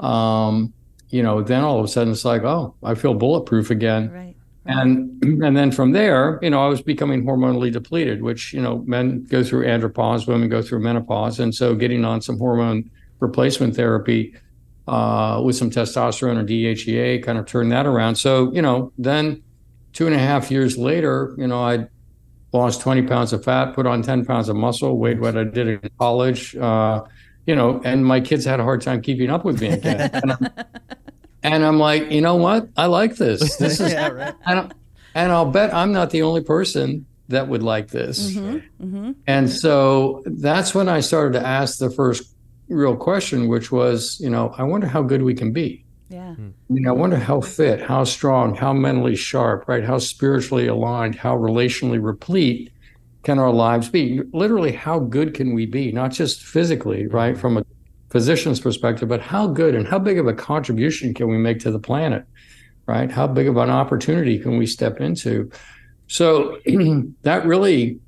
um, 0.00 0.72
you 1.10 1.22
know, 1.22 1.42
then 1.42 1.62
all 1.62 1.78
of 1.78 1.84
a 1.84 1.88
sudden 1.88 2.12
it's 2.12 2.24
like, 2.24 2.42
oh, 2.42 2.74
I 2.82 2.94
feel 2.94 3.14
bulletproof 3.14 3.70
again. 3.70 4.10
Right. 4.10 4.36
And 4.70 5.42
and 5.42 5.56
then 5.56 5.72
from 5.72 5.92
there, 5.92 6.38
you 6.42 6.50
know, 6.50 6.64
I 6.64 6.68
was 6.68 6.80
becoming 6.80 7.24
hormonally 7.24 7.72
depleted, 7.72 8.22
which 8.22 8.52
you 8.52 8.62
know, 8.62 8.84
men 8.86 9.24
go 9.24 9.42
through 9.42 9.66
andropause, 9.66 10.26
women 10.26 10.48
go 10.48 10.62
through 10.62 10.80
menopause, 10.80 11.40
and 11.40 11.54
so 11.54 11.74
getting 11.74 12.04
on 12.04 12.20
some 12.20 12.38
hormone 12.38 12.90
replacement 13.18 13.74
therapy 13.74 14.34
uh, 14.86 15.42
with 15.44 15.56
some 15.56 15.70
testosterone 15.70 16.38
or 16.38 16.44
DHEA 16.44 17.22
kind 17.22 17.38
of 17.38 17.46
turned 17.46 17.72
that 17.72 17.86
around. 17.86 18.14
So 18.14 18.52
you 18.52 18.62
know, 18.62 18.92
then 18.96 19.42
two 19.92 20.06
and 20.06 20.14
a 20.14 20.18
half 20.18 20.50
years 20.50 20.78
later, 20.78 21.34
you 21.36 21.46
know, 21.46 21.62
I 21.62 21.88
lost 22.52 22.80
20 22.80 23.02
pounds 23.02 23.32
of 23.32 23.44
fat, 23.44 23.74
put 23.74 23.86
on 23.86 24.02
10 24.02 24.24
pounds 24.24 24.48
of 24.48 24.56
muscle, 24.56 24.98
weighed 24.98 25.20
what 25.20 25.36
I 25.36 25.44
did 25.44 25.68
in 25.68 25.90
college. 25.98 26.56
Uh, 26.56 27.02
you 27.46 27.54
know, 27.56 27.80
and 27.84 28.04
my 28.04 28.20
kids 28.20 28.44
had 28.44 28.60
a 28.60 28.62
hard 28.62 28.82
time 28.82 29.02
keeping 29.02 29.30
up 29.30 29.44
with 29.44 29.60
me 29.60 29.68
again. 29.68 30.10
and, 30.12 30.32
I'm, 30.32 30.48
and 31.42 31.64
I'm 31.64 31.78
like, 31.78 32.10
you 32.10 32.20
know 32.20 32.36
what? 32.36 32.68
I 32.76 32.86
like 32.86 33.16
this. 33.16 33.56
This 33.56 33.80
is, 33.80 33.92
yeah, 33.94 34.08
right. 34.08 34.34
and, 34.46 34.74
and 35.14 35.32
I'll 35.32 35.50
bet 35.50 35.72
I'm 35.74 35.92
not 35.92 36.10
the 36.10 36.22
only 36.22 36.42
person 36.42 37.06
that 37.28 37.48
would 37.48 37.62
like 37.62 37.88
this. 37.88 38.32
Mm-hmm. 38.32 38.86
Mm-hmm. 38.86 39.12
And 39.26 39.50
so 39.50 40.22
that's 40.26 40.74
when 40.74 40.88
I 40.88 41.00
started 41.00 41.38
to 41.38 41.46
ask 41.46 41.78
the 41.78 41.90
first 41.90 42.34
real 42.68 42.96
question, 42.96 43.48
which 43.48 43.72
was, 43.72 44.18
you 44.20 44.30
know, 44.30 44.54
I 44.58 44.64
wonder 44.64 44.86
how 44.86 45.02
good 45.02 45.22
we 45.22 45.34
can 45.34 45.52
be. 45.52 45.84
Yeah. 46.08 46.34
I 46.38 46.72
mean, 46.72 46.88
I 46.88 46.92
wonder 46.92 47.16
how 47.16 47.40
fit, 47.40 47.80
how 47.80 48.02
strong, 48.02 48.56
how 48.56 48.72
mentally 48.72 49.14
sharp, 49.14 49.68
right? 49.68 49.84
How 49.84 49.98
spiritually 49.98 50.66
aligned, 50.66 51.14
how 51.14 51.36
relationally 51.36 52.02
replete 52.02 52.72
can 53.22 53.38
our 53.38 53.52
lives 53.52 53.88
be? 53.88 54.20
Literally, 54.32 54.72
how 54.72 54.98
good 54.98 55.34
can 55.34 55.54
we 55.54 55.66
be? 55.66 55.92
Not 55.92 56.10
just 56.10 56.42
physically, 56.42 57.06
right? 57.06 57.38
From 57.38 57.58
a 57.58 57.64
physician's 58.10 58.60
perspective, 58.60 59.08
but 59.08 59.20
how 59.20 59.46
good 59.46 59.74
and 59.74 59.86
how 59.86 59.98
big 59.98 60.18
of 60.18 60.26
a 60.26 60.34
contribution 60.34 61.14
can 61.14 61.28
we 61.28 61.38
make 61.38 61.58
to 61.60 61.70
the 61.70 61.78
planet, 61.78 62.24
right? 62.86 63.10
How 63.10 63.26
big 63.26 63.48
of 63.48 63.56
an 63.56 63.70
opportunity 63.70 64.38
can 64.38 64.58
we 64.58 64.66
step 64.66 65.00
into? 65.00 65.50
So 66.08 66.58
that 67.22 67.46
really 67.46 68.00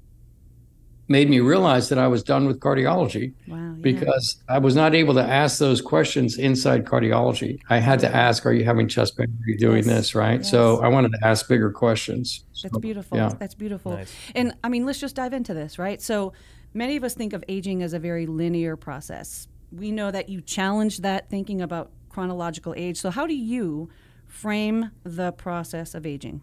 made 1.09 1.29
me 1.29 1.41
realize 1.41 1.89
that 1.91 1.99
I 1.99 2.09
was 2.09 2.23
done 2.23 2.47
with 2.47 2.59
cardiology 2.61 3.35
Wow. 3.47 3.57
Yeah. 3.59 3.75
because 3.83 4.43
I 4.49 4.59
was 4.59 4.75
not 4.75 4.95
able 4.95 5.13
to 5.15 5.23
ask 5.23 5.59
those 5.59 5.81
questions 5.83 6.39
inside 6.39 6.85
cardiology. 6.87 7.59
I 7.69 7.79
had 7.79 7.99
to 8.01 8.15
ask, 8.15 8.47
Are 8.47 8.53
you 8.53 8.65
having 8.65 8.89
chest 8.89 9.19
pain? 9.19 9.27
Are 9.27 9.51
you 9.51 9.59
doing 9.59 9.85
Yes. 9.85 9.87
this? 9.87 10.15
Right. 10.15 10.45
So 10.45 10.81
I 10.81 10.89
wanted 10.89 11.13
to 11.13 11.19
ask 11.27 11.49
bigger 11.49 11.71
questions. 11.71 12.45
That's 12.63 12.73
So, 12.75 12.81
beautiful. 12.81 13.19
Yeah. 13.19 13.33
That's 13.39 13.55
beautiful. 13.55 13.93
Nice. 13.93 14.13
And 14.35 14.55
I 14.65 14.69
mean, 14.69 14.87
let's 14.87 15.01
just 15.01 15.15
dive 15.17 15.33
into 15.35 15.53
this, 15.55 15.79
right? 15.79 16.01
So 16.01 16.33
many 16.73 16.97
of 16.97 17.05
us 17.05 17.15
think 17.15 17.35
of 17.35 17.45
aging 17.49 17.83
as 17.83 17.93
a 17.93 17.99
very 17.99 18.27
linear 18.27 18.77
process. 18.77 19.49
We 19.75 19.91
know 19.91 20.11
that 20.11 20.29
you 20.29 20.41
challenge 20.41 20.99
that 20.99 21.31
thinking 21.31 21.61
about 21.61 21.91
chronological 22.09 22.75
age. 22.77 22.99
So 22.99 23.11
how 23.11 23.27
do 23.27 23.35
you 23.35 23.89
frame 24.27 24.91
the 25.05 25.33
process 25.33 25.95
of 25.95 26.07
aging? 26.07 26.43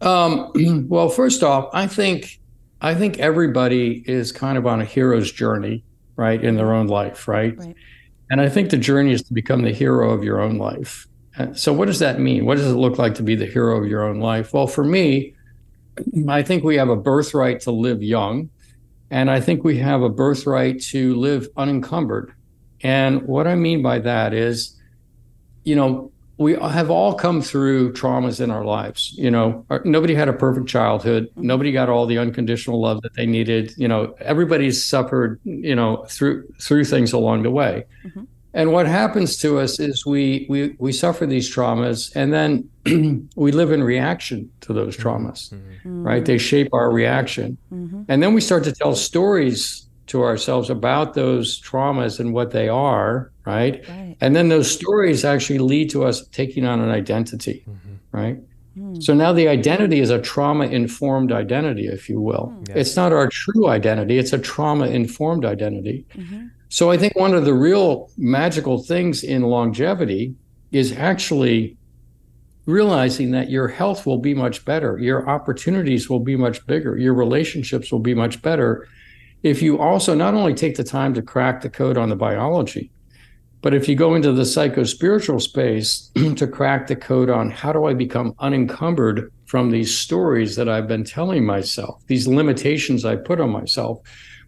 Um, 0.00 0.50
well, 0.88 1.08
first 1.08 1.42
off, 1.42 1.70
I 1.72 1.86
think 1.86 2.40
I 2.80 2.94
think 2.94 3.18
everybody 3.18 4.02
is 4.06 4.32
kind 4.32 4.56
of 4.56 4.66
on 4.66 4.80
a 4.80 4.84
hero's 4.84 5.30
journey, 5.30 5.84
right, 6.16 6.42
in 6.42 6.56
their 6.56 6.72
own 6.72 6.86
life, 6.86 7.28
right? 7.28 7.56
Right. 7.58 7.76
And 8.30 8.40
I 8.40 8.48
think 8.48 8.70
the 8.70 8.78
journey 8.78 9.12
is 9.12 9.22
to 9.24 9.34
become 9.34 9.62
the 9.62 9.72
hero 9.72 10.10
of 10.10 10.24
your 10.24 10.40
own 10.40 10.56
life. 10.56 11.06
Uh, 11.36 11.52
So, 11.52 11.72
what 11.72 11.86
does 11.86 11.98
that 11.98 12.20
mean? 12.20 12.46
What 12.46 12.56
does 12.56 12.68
it 12.68 12.76
look 12.76 12.98
like 12.98 13.14
to 13.16 13.22
be 13.22 13.34
the 13.34 13.46
hero 13.46 13.76
of 13.76 13.86
your 13.86 14.08
own 14.08 14.20
life? 14.20 14.54
Well, 14.54 14.66
for 14.66 14.84
me, 14.84 15.34
I 16.28 16.42
think 16.42 16.64
we 16.64 16.76
have 16.76 16.88
a 16.88 16.96
birthright 16.96 17.60
to 17.62 17.70
live 17.70 18.02
young, 18.02 18.48
and 19.10 19.30
I 19.30 19.40
think 19.40 19.64
we 19.64 19.78
have 19.78 20.02
a 20.02 20.08
birthright 20.08 20.80
to 20.82 21.14
live 21.16 21.48
unencumbered. 21.56 22.32
And 22.82 23.22
what 23.22 23.46
I 23.46 23.54
mean 23.54 23.82
by 23.82 23.98
that 24.00 24.32
is, 24.32 24.76
you 25.64 25.76
know, 25.76 26.12
we 26.38 26.54
have 26.54 26.90
all 26.90 27.14
come 27.14 27.42
through 27.42 27.92
traumas 27.92 28.40
in 28.40 28.50
our 28.50 28.64
lives. 28.64 29.12
You 29.18 29.30
know, 29.30 29.66
nobody 29.84 30.14
had 30.14 30.28
a 30.28 30.32
perfect 30.32 30.68
childhood. 30.68 31.28
Nobody 31.36 31.70
got 31.70 31.90
all 31.90 32.06
the 32.06 32.16
unconditional 32.16 32.80
love 32.80 33.02
that 33.02 33.12
they 33.12 33.26
needed. 33.26 33.74
You 33.76 33.88
know, 33.88 34.14
everybody's 34.20 34.82
suffered, 34.82 35.38
you 35.44 35.74
know, 35.74 36.06
through 36.08 36.48
through 36.58 36.84
things 36.84 37.12
along 37.12 37.42
the 37.42 37.50
way. 37.50 37.84
Mhm. 38.06 38.26
And 38.52 38.72
what 38.72 38.86
happens 38.86 39.36
to 39.38 39.58
us 39.58 39.78
is 39.78 40.04
we 40.04 40.46
we 40.48 40.74
we 40.78 40.92
suffer 40.92 41.24
these 41.24 41.52
traumas, 41.54 42.10
and 42.16 42.32
then 42.32 43.28
we 43.36 43.52
live 43.52 43.70
in 43.70 43.82
reaction 43.82 44.50
to 44.62 44.72
those 44.72 44.96
traumas. 44.96 45.54
Right? 45.84 46.24
They 46.24 46.38
shape 46.38 46.68
our 46.72 46.90
reaction. 46.90 47.56
Mm-hmm. 47.72 48.02
And 48.08 48.22
then 48.22 48.34
we 48.34 48.40
start 48.40 48.64
to 48.64 48.72
tell 48.72 48.96
stories 48.96 49.86
to 50.10 50.24
ourselves 50.24 50.70
about 50.70 51.14
those 51.14 51.60
traumas 51.60 52.18
and 52.18 52.32
what 52.32 52.50
they 52.50 52.68
are, 52.68 53.30
right? 53.46 53.88
Right. 53.88 54.16
And 54.20 54.34
then 54.34 54.48
those 54.48 54.68
stories 54.68 55.24
actually 55.24 55.60
lead 55.60 55.88
to 55.90 56.04
us 56.04 56.26
taking 56.28 56.64
on 56.66 56.80
an 56.80 56.90
identity, 56.90 57.64
right? 58.10 58.40
Mm. 58.76 59.00
So 59.00 59.14
now 59.14 59.32
the 59.32 59.46
identity 59.46 60.00
is 60.00 60.10
a 60.10 60.20
trauma 60.20 60.66
informed 60.66 61.30
identity, 61.30 61.86
if 61.86 62.08
you 62.08 62.20
will. 62.20 62.52
Yeah. 62.68 62.78
It's 62.78 62.96
not 62.96 63.12
our 63.12 63.28
true 63.28 63.68
identity, 63.68 64.18
it's 64.18 64.32
a 64.32 64.38
trauma 64.38 64.86
informed 64.86 65.44
identity. 65.44 66.04
Mm-hmm. 66.14 66.46
So 66.70 66.88
I 66.90 66.96
think 66.96 67.16
one 67.16 67.34
of 67.34 67.44
the 67.44 67.52
real 67.52 68.10
magical 68.16 68.80
things 68.82 69.24
in 69.24 69.42
longevity 69.42 70.36
is 70.70 70.92
actually 70.96 71.76
realizing 72.64 73.32
that 73.32 73.50
your 73.50 73.66
health 73.66 74.06
will 74.06 74.18
be 74.18 74.34
much 74.34 74.64
better, 74.64 74.96
your 74.96 75.28
opportunities 75.28 76.08
will 76.08 76.20
be 76.20 76.36
much 76.36 76.64
bigger, 76.68 76.96
your 76.96 77.14
relationships 77.14 77.90
will 77.90 77.98
be 77.98 78.14
much 78.14 78.40
better 78.40 78.86
if 79.42 79.62
you 79.62 79.80
also 79.80 80.14
not 80.14 80.34
only 80.34 80.54
take 80.54 80.76
the 80.76 80.84
time 80.84 81.12
to 81.14 81.22
crack 81.22 81.60
the 81.60 81.70
code 81.70 81.98
on 81.98 82.08
the 82.08 82.14
biology, 82.14 82.92
but 83.62 83.74
if 83.74 83.88
you 83.88 83.96
go 83.96 84.14
into 84.14 84.32
the 84.32 84.46
psycho 84.46 84.84
spiritual 84.84 85.40
space 85.40 86.10
to 86.36 86.46
crack 86.46 86.86
the 86.86 86.94
code 86.94 87.30
on 87.30 87.50
how 87.50 87.72
do 87.72 87.86
I 87.86 87.94
become 87.94 88.34
unencumbered 88.38 89.32
from 89.46 89.70
these 89.70 89.98
stories 89.98 90.54
that 90.54 90.68
I've 90.68 90.86
been 90.86 91.04
telling 91.04 91.44
myself, 91.44 92.00
these 92.06 92.28
limitations 92.28 93.04
I 93.04 93.16
put 93.16 93.40
on 93.40 93.50
myself. 93.50 94.00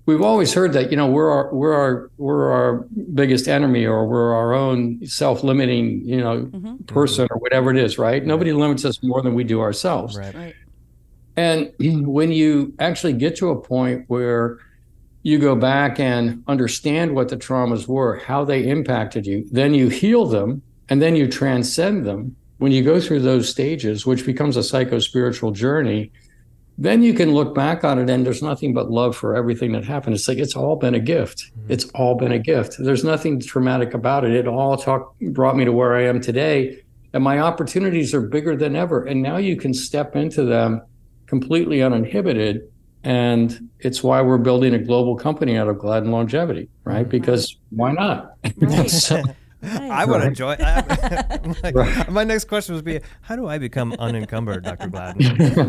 We've 0.04 0.20
always 0.22 0.52
heard 0.52 0.72
that, 0.72 0.90
you 0.90 0.96
know, 0.96 1.06
we're 1.08 1.30
our 1.30 1.54
we're 1.54 1.74
our 1.74 2.10
we're 2.18 2.50
our 2.50 2.86
biggest 3.14 3.46
enemy 3.46 3.86
or 3.86 4.06
we're 4.06 4.34
our 4.34 4.52
own 4.52 5.06
self-limiting, 5.06 6.02
you 6.04 6.16
know, 6.16 6.42
Mhm. 6.52 6.86
person 6.88 7.28
or 7.30 7.38
whatever 7.38 7.70
it 7.70 7.76
is, 7.78 7.98
right? 7.98 8.24
Nobody 8.24 8.52
limits 8.52 8.84
us 8.84 9.00
more 9.02 9.22
than 9.22 9.34
we 9.34 9.44
do 9.44 9.60
ourselves. 9.60 10.16
Right. 10.18 10.34
Right. 10.34 10.54
And 11.36 11.70
when 12.08 12.32
you 12.32 12.72
actually 12.80 13.12
get 13.12 13.36
to 13.36 13.50
a 13.50 13.56
point 13.60 14.04
where 14.08 14.58
you 15.22 15.38
go 15.38 15.54
back 15.54 16.00
and 16.00 16.42
understand 16.48 17.14
what 17.14 17.28
the 17.28 17.36
traumas 17.36 17.86
were, 17.86 18.16
how 18.16 18.44
they 18.44 18.66
impacted 18.66 19.24
you, 19.24 19.46
then 19.52 19.72
you 19.72 19.88
heal 19.88 20.26
them, 20.26 20.62
and 20.88 21.00
then 21.00 21.14
you 21.14 21.28
transcend 21.28 22.04
them. 22.04 22.34
When 22.58 22.72
you 22.72 22.82
go 22.82 23.00
through 23.00 23.20
those 23.20 23.48
stages, 23.48 24.04
which 24.04 24.26
becomes 24.26 24.56
a 24.56 24.64
psycho 24.64 24.98
spiritual 24.98 25.52
journey, 25.52 26.10
then 26.78 27.02
you 27.02 27.14
can 27.14 27.32
look 27.32 27.54
back 27.54 27.84
on 27.84 27.98
it 27.98 28.08
and 28.08 28.24
there's 28.24 28.42
nothing 28.42 28.72
but 28.72 28.90
love 28.90 29.14
for 29.14 29.36
everything 29.36 29.72
that 29.72 29.84
happened. 29.84 30.14
It's 30.14 30.26
like 30.26 30.38
it's 30.38 30.56
all 30.56 30.76
been 30.76 30.94
a 30.94 31.00
gift. 31.00 31.50
Mm-hmm. 31.58 31.72
It's 31.72 31.84
all 31.94 32.16
been 32.16 32.32
a 32.32 32.38
gift. 32.38 32.76
There's 32.78 33.04
nothing 33.04 33.40
traumatic 33.40 33.94
about 33.94 34.24
it. 34.24 34.32
It 34.32 34.48
all 34.48 34.76
talk, 34.76 35.14
brought 35.20 35.56
me 35.56 35.64
to 35.64 35.72
where 35.72 35.94
I 35.94 36.04
am 36.04 36.20
today. 36.20 36.82
And 37.12 37.22
my 37.22 37.40
opportunities 37.40 38.14
are 38.14 38.22
bigger 38.22 38.56
than 38.56 38.74
ever. 38.74 39.04
And 39.04 39.22
now 39.22 39.36
you 39.36 39.56
can 39.56 39.74
step 39.74 40.16
into 40.16 40.44
them 40.44 40.82
completely 41.26 41.82
uninhibited. 41.82 42.62
And 43.04 43.68
it's 43.80 44.02
why 44.02 44.22
we're 44.22 44.38
building 44.38 44.74
a 44.74 44.78
global 44.78 45.16
company 45.16 45.56
out 45.56 45.68
of 45.68 45.78
Gladden 45.78 46.10
Longevity, 46.10 46.68
right? 46.84 47.02
Mm-hmm. 47.02 47.10
Because 47.10 47.56
why 47.70 47.92
not? 47.92 48.34
Right. 48.56 48.90
So- 48.90 49.22
I 49.62 50.04
would 50.04 50.18
Right. 50.18 50.26
enjoy. 50.28 50.56
I, 50.58 51.38
like, 51.62 51.74
Right. 51.74 52.10
My 52.10 52.24
next 52.24 52.44
question 52.46 52.74
would 52.74 52.84
be, 52.84 53.00
how 53.22 53.36
do 53.36 53.46
I 53.46 53.58
become 53.58 53.92
unencumbered, 53.98 54.64
Dr. 54.64 54.88
Gladden? 54.88 55.20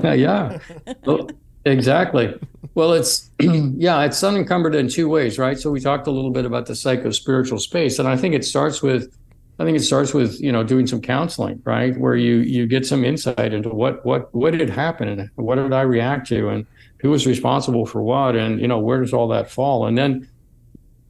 yeah, 0.20 0.58
Well, 1.06 1.30
exactly. 1.66 2.34
Well, 2.76 2.94
it's 2.94 3.30
yeah, 3.40 4.04
it's 4.04 4.24
unencumbered 4.24 4.76
in 4.76 4.88
two 4.88 5.08
ways, 5.10 5.38
right? 5.38 5.60
So 5.60 5.72
we 5.72 5.80
talked 5.80 6.08
a 6.08 6.12
little 6.12 6.32
bit 6.32 6.46
about 6.46 6.66
the 6.66 6.76
psycho 6.76 7.12
spiritual 7.12 7.60
space, 7.60 8.00
and 8.00 8.08
I 8.08 8.18
think 8.18 8.34
it 8.34 8.44
starts 8.44 8.82
with, 8.82 9.16
I 9.60 9.64
think 9.66 9.78
it 9.78 9.82
starts 9.84 10.14
with 10.14 10.42
you 10.42 10.52
know 10.52 10.64
doing 10.64 10.88
some 10.88 11.00
counseling, 11.02 11.62
right, 11.66 11.96
where 12.00 12.16
you 12.16 12.38
you 12.38 12.66
get 12.66 12.86
some 12.88 13.06
insight 13.06 13.54
into 13.54 13.70
what 13.70 14.04
what 14.06 14.34
what 14.34 14.54
did 14.58 14.70
happen 14.72 15.08
and 15.08 15.30
what 15.36 15.56
did 15.56 15.72
I 15.72 15.82
react 15.82 16.28
to 16.30 16.50
and 16.50 16.66
who 17.00 17.12
was 17.12 17.28
responsible 17.28 17.86
for 17.86 18.02
what 18.02 18.36
and 18.36 18.60
you 18.60 18.68
know 18.68 18.80
where 18.80 19.00
does 19.02 19.14
all 19.14 19.28
that 19.28 19.52
fall, 19.52 19.86
and 19.86 19.96
then 19.96 20.28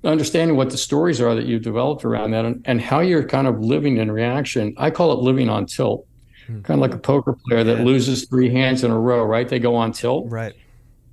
understanding 0.03 0.57
what 0.57 0.69
the 0.69 0.77
stories 0.77 1.21
are 1.21 1.33
that 1.35 1.45
you've 1.45 1.61
developed 1.61 2.03
around 2.05 2.31
that 2.31 2.45
and, 2.45 2.61
and 2.65 2.81
how 2.81 2.99
you're 2.99 3.23
kind 3.23 3.47
of 3.47 3.59
living 3.59 3.97
in 3.97 4.11
reaction. 4.11 4.73
I 4.77 4.89
call 4.89 5.11
it 5.13 5.19
living 5.19 5.49
on 5.49 5.65
tilt. 5.65 6.05
Hmm. 6.47 6.61
Kind 6.61 6.77
of 6.77 6.81
like 6.81 6.93
a 6.93 7.01
poker 7.01 7.33
player 7.47 7.63
that 7.63 7.79
Yeah. 7.79 7.83
loses 7.85 8.25
three 8.25 8.49
hands 8.51 8.83
in 8.83 8.91
a 8.91 8.99
row, 8.99 9.23
right? 9.23 9.47
They 9.47 9.59
go 9.59 9.75
on 9.75 9.91
tilt. 9.93 10.29
Right. 10.29 10.53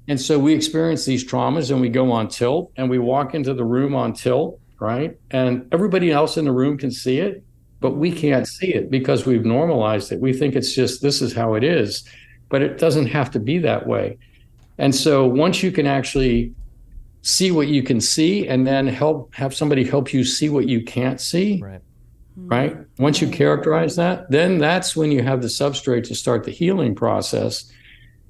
And 0.09 0.21
so 0.21 0.39
we 0.39 0.53
experience 0.55 1.05
these 1.05 1.25
traumas 1.25 1.71
and 1.71 1.81
we 1.81 1.89
go 1.89 2.11
on 2.11 2.29
tilt 2.29 2.73
and 2.77 2.91
we 2.91 2.99
walk 2.99 3.35
into 3.35 3.55
the 3.55 3.65
room 3.65 3.95
on 3.95 4.13
tilt, 4.13 4.59
right? 4.81 5.17
And 5.31 5.69
everybody 5.73 6.11
else 6.11 6.37
in 6.37 6.45
the 6.45 6.53
room 6.53 6.77
can 6.79 6.91
see 6.91 7.19
it, 7.19 7.45
but 7.81 7.93
we 7.93 8.11
can't 8.11 8.49
see 8.49 8.75
it 8.75 8.91
because 8.91 9.25
we've 9.25 9.45
normalized 9.45 10.11
it. 10.11 10.21
We 10.21 10.33
think 10.33 10.57
it's 10.57 10.75
just 10.75 11.01
this 11.01 11.23
is 11.23 11.33
how 11.33 11.55
it 11.55 11.63
is, 11.63 12.03
but 12.49 12.61
it 12.61 12.79
doesn't 12.79 13.07
have 13.07 13.31
to 13.33 13.39
be 13.39 13.59
that 13.59 13.87
way. 13.87 14.19
And 14.79 14.93
so 14.93 15.27
once 15.27 15.63
you 15.63 15.71
can 15.71 15.87
actually 15.87 16.55
see 17.23 17.51
what 17.51 17.69
you 17.69 17.83
can 17.83 18.01
see 18.01 18.49
and 18.49 18.67
then 18.67 18.87
help 18.87 19.35
have 19.35 19.55
somebody 19.55 19.85
help 19.85 20.13
you 20.13 20.25
see 20.25 20.49
what 20.49 20.69
you 20.69 20.83
can't 20.83 21.21
see, 21.21 21.61
Right. 21.63 21.81
right? 22.37 22.77
Once 22.99 23.21
you 23.21 23.29
characterize 23.29 23.97
that, 23.97 24.31
then 24.31 24.59
that's 24.59 24.97
when 24.97 25.13
you 25.13 25.23
have 25.23 25.43
the 25.43 25.49
substrate 25.49 26.05
to 26.05 26.15
start 26.15 26.45
the 26.45 26.51
healing 26.51 26.95
process, 26.95 27.71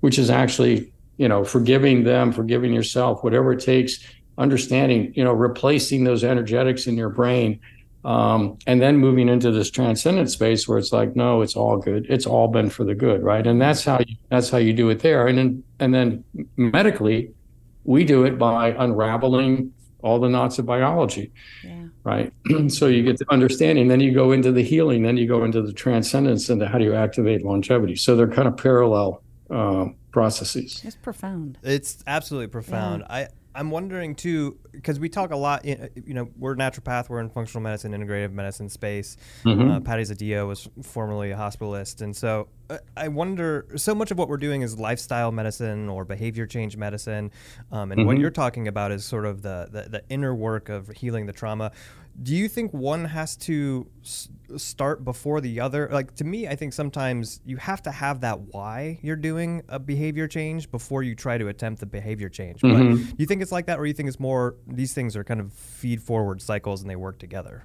which 0.01 0.19
is 0.19 0.29
actually, 0.31 0.93
you 1.19 1.29
know, 1.29 1.45
forgiving 1.45 2.03
them, 2.05 2.33
forgiving 2.33 2.73
yourself, 2.73 3.23
whatever 3.23 3.53
it 3.53 3.61
takes, 3.61 4.01
understanding, 4.39 5.13
you 5.15 5.23
know, 5.23 5.33
replacing 5.33 6.05
those 6.05 6.25
energetics 6.25 6.87
in 6.87 6.97
your 6.97 7.11
brain. 7.11 7.61
Um, 8.03 8.57
and 8.67 8.81
then 8.81 8.97
moving 8.97 9.29
into 9.29 9.51
this 9.51 9.71
transcendent 9.71 10.31
space 10.31 10.67
where 10.67 10.79
it's 10.79 10.91
like, 10.91 11.15
no, 11.15 11.43
it's 11.43 11.55
all 11.55 11.77
good. 11.77 12.07
It's 12.09 12.25
all 12.25 12.49
been 12.49 12.71
for 12.71 12.83
the 12.83 12.95
good, 12.95 13.23
right? 13.23 13.47
And 13.47 13.61
that's 13.61 13.85
how 13.85 13.99
you 13.99 14.17
that's 14.31 14.49
how 14.49 14.57
you 14.57 14.73
do 14.73 14.89
it 14.89 15.01
there. 15.01 15.27
And 15.27 15.37
then 15.37 15.65
and 15.81 15.95
then 15.95 16.25
medically, 16.57 17.35
we 17.85 18.05
do 18.05 18.25
it 18.25 18.39
by 18.39 18.71
unraveling 18.79 19.73
all 20.03 20.19
the 20.19 20.29
knots 20.29 20.59
of 20.59 20.67
biology. 20.67 21.33
Yeah. 21.65 21.85
Right. 22.03 22.33
so 22.69 22.87
you 22.87 23.03
get 23.03 23.19
the 23.19 23.27
understanding, 23.31 23.89
then 23.89 24.01
you 24.01 24.13
go 24.13 24.33
into 24.33 24.53
the 24.53 24.63
healing, 24.63 25.03
then 25.03 25.17
you 25.17 25.27
go 25.27 25.45
into 25.45 25.61
the 25.63 25.73
transcendence, 25.73 26.49
into 26.49 26.67
how 26.67 26.79
do 26.79 26.85
you 26.85 26.95
activate 26.95 27.45
longevity? 27.45 27.97
So 27.97 28.17
they're 28.17 28.29
kind 28.29 28.49
of 28.49 28.57
parallel 28.57 29.23
uh, 29.51 29.87
processes. 30.11 30.81
It's 30.85 30.97
profound. 30.97 31.59
It's 31.63 32.03
absolutely 32.07 32.49
profound. 32.49 33.05
Yeah. 33.09 33.15
I 33.15 33.29
I'm 33.55 33.71
wondering 33.71 34.15
too, 34.15 34.59
because 34.73 35.01
we 35.01 35.09
talk 35.09 35.31
a 35.31 35.37
lot. 35.37 35.65
You 35.65 36.15
know, 36.15 36.29
we're 36.39 36.55
naturopath. 36.55 37.09
We're 37.09 37.21
in 37.21 37.31
functional 37.31 37.63
medicine, 37.63 37.93
integrative 37.93 38.33
medicine 38.33 38.69
space. 38.69 39.17
Mm-hmm. 39.45 39.71
Uh, 39.71 39.81
Patty 39.81 40.03
Zadia 40.03 40.47
was 40.47 40.69
formerly 40.83 41.33
a 41.33 41.37
hospitalist, 41.37 42.01
and 42.01 42.17
so 42.17 42.49
uh, 42.69 42.79
I 42.97 43.09
wonder. 43.09 43.67
So 43.77 43.95
much 43.95 44.11
of 44.11 44.19
what 44.19 44.29
we're 44.29 44.37
doing 44.37 44.63
is 44.63 44.79
lifestyle 44.79 45.33
medicine 45.33 45.89
or 45.89 46.05
behavior 46.05 46.47
change 46.47 46.77
medicine, 46.77 47.33
um, 47.73 47.91
and 47.91 48.01
mm-hmm. 48.01 48.07
what 48.07 48.19
you're 48.19 48.31
talking 48.31 48.69
about 48.69 48.93
is 48.93 49.05
sort 49.05 49.27
of 49.27 49.43
the, 49.43 49.69
the 49.71 49.89
the 49.89 50.03
inner 50.09 50.35
work 50.35 50.69
of 50.69 50.89
healing 50.89 51.27
the 51.27 51.33
trauma 51.33 51.73
do 52.23 52.35
you 52.37 52.49
think 52.49 52.73
one 52.73 53.07
has 53.07 53.37
to 53.37 53.87
s- 54.05 54.29
start 54.57 55.05
before 55.05 55.41
the 55.41 55.61
other? 55.61 55.89
Like 55.91 56.15
to 56.17 56.25
me 56.25 56.47
i 56.49 56.55
think 56.55 56.73
sometimes 56.73 57.41
you 57.45 57.57
have 57.57 57.83
to 57.83 57.91
have 57.91 58.21
that 58.21 58.39
why 58.53 58.99
you're 59.03 59.17
doing 59.17 59.63
a 59.69 59.79
behavior 59.79 60.29
change 60.29 60.71
before 60.71 61.03
you 61.03 61.15
try 61.15 61.39
to 61.39 61.49
attempt 61.49 61.81
the 61.81 61.87
behavior 61.87 62.29
change. 62.29 62.61
Mm-hmm. 62.61 62.97
but 62.97 63.09
do 63.09 63.15
you 63.19 63.27
think 63.27 63.41
it's 63.43 63.53
like 63.53 63.67
that 63.67 63.79
or 63.79 63.87
you 63.87 63.95
think 63.95 64.09
it's 64.09 64.21
more 64.21 64.57
these 64.67 64.93
things 64.93 65.17
are 65.17 65.25
kind 65.25 65.41
of 65.41 65.53
feed 65.53 66.03
forward 66.03 66.43
cycles 66.43 66.83
and 66.83 66.91
they 66.91 66.97
work 66.97 67.19
together? 67.19 67.65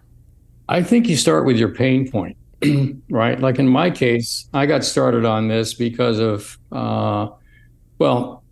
I 0.70 0.82
think 0.84 1.08
you 1.08 1.18
start 1.18 1.46
with 1.46 1.58
your 1.58 1.70
pain 1.70 2.10
point 2.10 2.38
right? 3.10 3.40
Like 3.40 3.60
in 3.60 3.68
my 3.68 3.92
case 3.92 4.48
i 4.54 4.66
got 4.66 4.84
started 4.86 5.26
on 5.26 5.48
this 5.50 5.74
because 5.74 6.20
of 6.20 6.58
uh, 6.72 7.28
well 8.00 8.45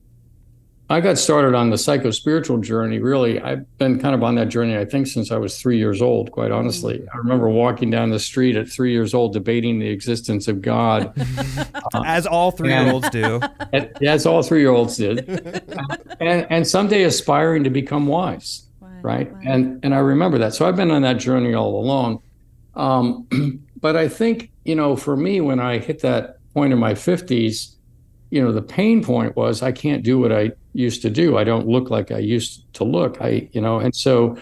I 0.90 1.00
got 1.00 1.18
started 1.18 1.56
on 1.56 1.70
the 1.70 1.78
psycho 1.78 2.12
spiritual 2.12 2.58
journey. 2.58 3.00
Really, 3.00 3.40
I've 3.40 3.78
been 3.78 4.00
kind 4.00 4.13
of 4.13 4.22
on 4.22 4.36
that 4.36 4.50
journey, 4.50 4.78
I 4.78 4.84
think, 4.84 5.08
since 5.08 5.32
I 5.32 5.38
was 5.38 5.60
three 5.60 5.78
years 5.78 6.02
old, 6.02 6.32
quite 6.32 6.52
honestly. 6.52 7.00
Mm. 7.00 7.08
I 7.13 7.18
remember 7.18 7.50
walking 7.50 7.90
down 7.90 8.10
the 8.10 8.20
street 8.20 8.58
at 8.58 8.68
three 8.68 8.92
years 8.92 9.13
old 9.13 9.34
debating 9.34 9.80
the 9.80 9.88
existence 9.88 10.48
of 10.48 10.62
God. 10.62 11.13
uh, 11.94 12.04
as 12.06 12.28
all 12.28 12.52
three 12.52 12.70
year 12.70 12.92
olds 12.92 13.10
do. 13.10 13.40
As 14.02 14.25
all 14.25 14.44
three 14.44 14.60
year 14.60 14.72
olds 14.72 14.98
did. 14.98 15.28
and, 16.20 16.46
and 16.50 16.68
someday 16.68 17.04
aspiring 17.04 17.63
to 17.63 17.70
become 17.70 18.06
wise. 18.06 18.63
Right. 19.02 19.32
And, 19.46 19.84
and 19.84 19.96
I 19.96 20.00
remember 20.00 20.38
that. 20.40 20.54
So 20.54 20.68
I've 20.68 20.75
been 20.75 20.92
on 20.92 21.02
that 21.02 21.18
journey 21.18 21.54
all 21.54 21.80
along. 21.80 22.22
Um, 22.75 23.28
but 23.82 23.96
I 23.96 24.08
think, 24.08 24.52
you 24.63 24.75
know, 24.75 24.96
for 24.96 25.16
me, 25.16 25.42
when 25.42 25.60
I 25.60 25.78
hit 25.78 26.02
that 26.02 26.38
point 26.54 26.74
in 26.74 26.80
my 26.80 26.94
50s, 26.94 27.75
you 28.30 28.42
know, 28.42 28.52
the 28.52 28.62
pain 28.62 29.04
point 29.04 29.36
was 29.36 29.62
I 29.62 29.72
can't 29.72 30.04
do 30.04 30.20
what 30.20 30.32
I 30.32 30.52
used 30.74 31.01
to 31.03 31.10
do. 31.10 31.38
I 31.38 31.44
don't 31.44 31.68
look 31.68 31.89
like 31.89 32.12
I 32.12 32.18
used 32.18 32.72
to 32.74 32.84
look. 32.84 33.22
I, 33.22 33.48
you 33.51 33.62
know, 33.62 33.80
and 33.80 33.96
so 33.96 34.38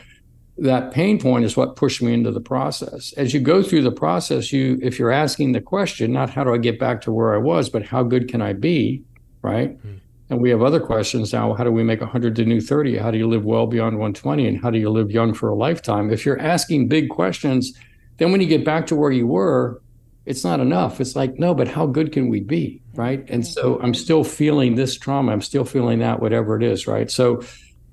that 0.58 0.92
pain 0.92 1.20
point 1.20 1.46
is 1.46 1.58
what 1.58 1.76
pushed 1.76 2.02
me 2.02 2.14
into 2.14 2.32
the 2.32 2.42
process. 2.42 3.14
As 3.14 3.34
you 3.34 3.40
go 3.40 3.64
through 3.64 3.84
the 3.84 3.92
process, 3.92 4.52
you 4.52 4.80
if 4.82 5.00
you're 5.00 5.12
asking 5.12 5.52
the 5.52 5.62
question, 5.62 6.14
not 6.14 6.30
how 6.30 6.44
do 6.44 6.54
I 6.54 6.58
get 6.58 6.80
back 6.80 7.02
to 7.02 7.12
where 7.12 7.34
I 7.34 7.38
was, 7.38 7.70
but 7.70 7.84
how 7.84 8.04
good 8.04 8.28
can 8.30 8.42
I 8.42 8.54
be, 8.54 9.04
right? 9.42 9.78
Mm-hmm. 9.78 9.98
And 10.30 10.40
we 10.40 10.50
have 10.50 10.62
other 10.62 10.80
questions 10.80 11.34
now. 11.34 11.54
How 11.54 11.66
do 11.66 11.72
we 11.72 11.84
make 11.84 12.00
100 12.00 12.38
to 12.38 12.46
new 12.46 12.62
30? 12.62 12.98
How 12.98 13.12
do 13.12 13.18
you 13.18 13.28
live 13.28 13.44
well 13.44 13.68
beyond 13.68 13.98
120? 13.98 14.48
And 14.48 14.62
how 14.62 14.70
do 14.70 14.80
you 14.80 14.90
live 14.90 15.12
young 15.12 15.34
for 15.34 15.50
a 15.50 15.56
lifetime? 15.56 16.10
If 16.10 16.26
you're 16.26 16.40
asking 16.40 16.88
big 16.88 17.10
questions, 17.10 17.78
then 18.18 18.32
when 18.32 18.40
you 18.40 18.48
get 18.48 18.64
back 18.64 18.88
to 18.88 18.96
where 18.96 19.12
you 19.12 19.28
were, 19.28 19.81
it's 20.25 20.44
not 20.44 20.60
enough. 20.60 21.01
It's 21.01 21.16
like, 21.16 21.40
no, 21.40 21.54
but 21.54 21.68
how 21.68 21.88
good 21.88 22.12
can 22.12 22.30
we 22.30 22.42
be? 22.42 22.82
Right. 22.94 23.28
And 23.30 23.46
so 23.46 23.80
I'm 23.82 23.94
still 23.94 24.24
feeling 24.24 24.75
this 24.75 24.98
trauma. 24.98 25.32
I'm 25.32 25.42
still 25.42 25.66
feeling 25.66 26.00
that, 26.00 26.20
whatever 26.20 26.56
it 26.56 26.63
is. 26.63 26.88
Right. 26.88 27.10
So 27.10 27.42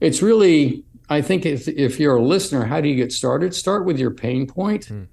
it's 0.01 0.23
really, 0.23 0.85
I 1.09 1.23
think 1.23 1.47
if, 1.47 1.69
if 1.69 1.99
you're 1.99 2.17
a 2.17 2.23
listener, 2.23 2.65
how 2.65 2.81
do 2.81 2.89
you 2.89 2.97
get 2.97 3.13
started? 3.13 3.55
Start 3.55 3.87
with 3.87 3.99
your 3.99 4.11
pain 4.11 4.47
point 4.47 4.89
mm. 4.89 5.07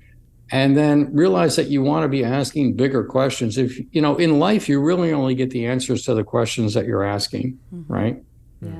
and 0.51 0.75
then 0.75 1.13
realize 1.13 1.55
that 1.55 1.69
you 1.69 1.81
want 1.81 2.03
to 2.03 2.09
be 2.09 2.23
asking 2.23 2.75
bigger 2.75 3.03
questions. 3.03 3.57
If, 3.57 3.79
you 3.93 4.01
know, 4.01 4.17
in 4.17 4.39
life, 4.39 4.67
you 4.67 4.81
really 4.81 5.13
only 5.13 5.35
get 5.35 5.51
the 5.51 5.65
answers 5.67 6.03
to 6.03 6.13
the 6.13 6.23
questions 6.23 6.73
that 6.73 6.85
you're 6.85 7.03
asking. 7.03 7.57
Mm-hmm. 7.73 7.93
Right. 7.93 8.23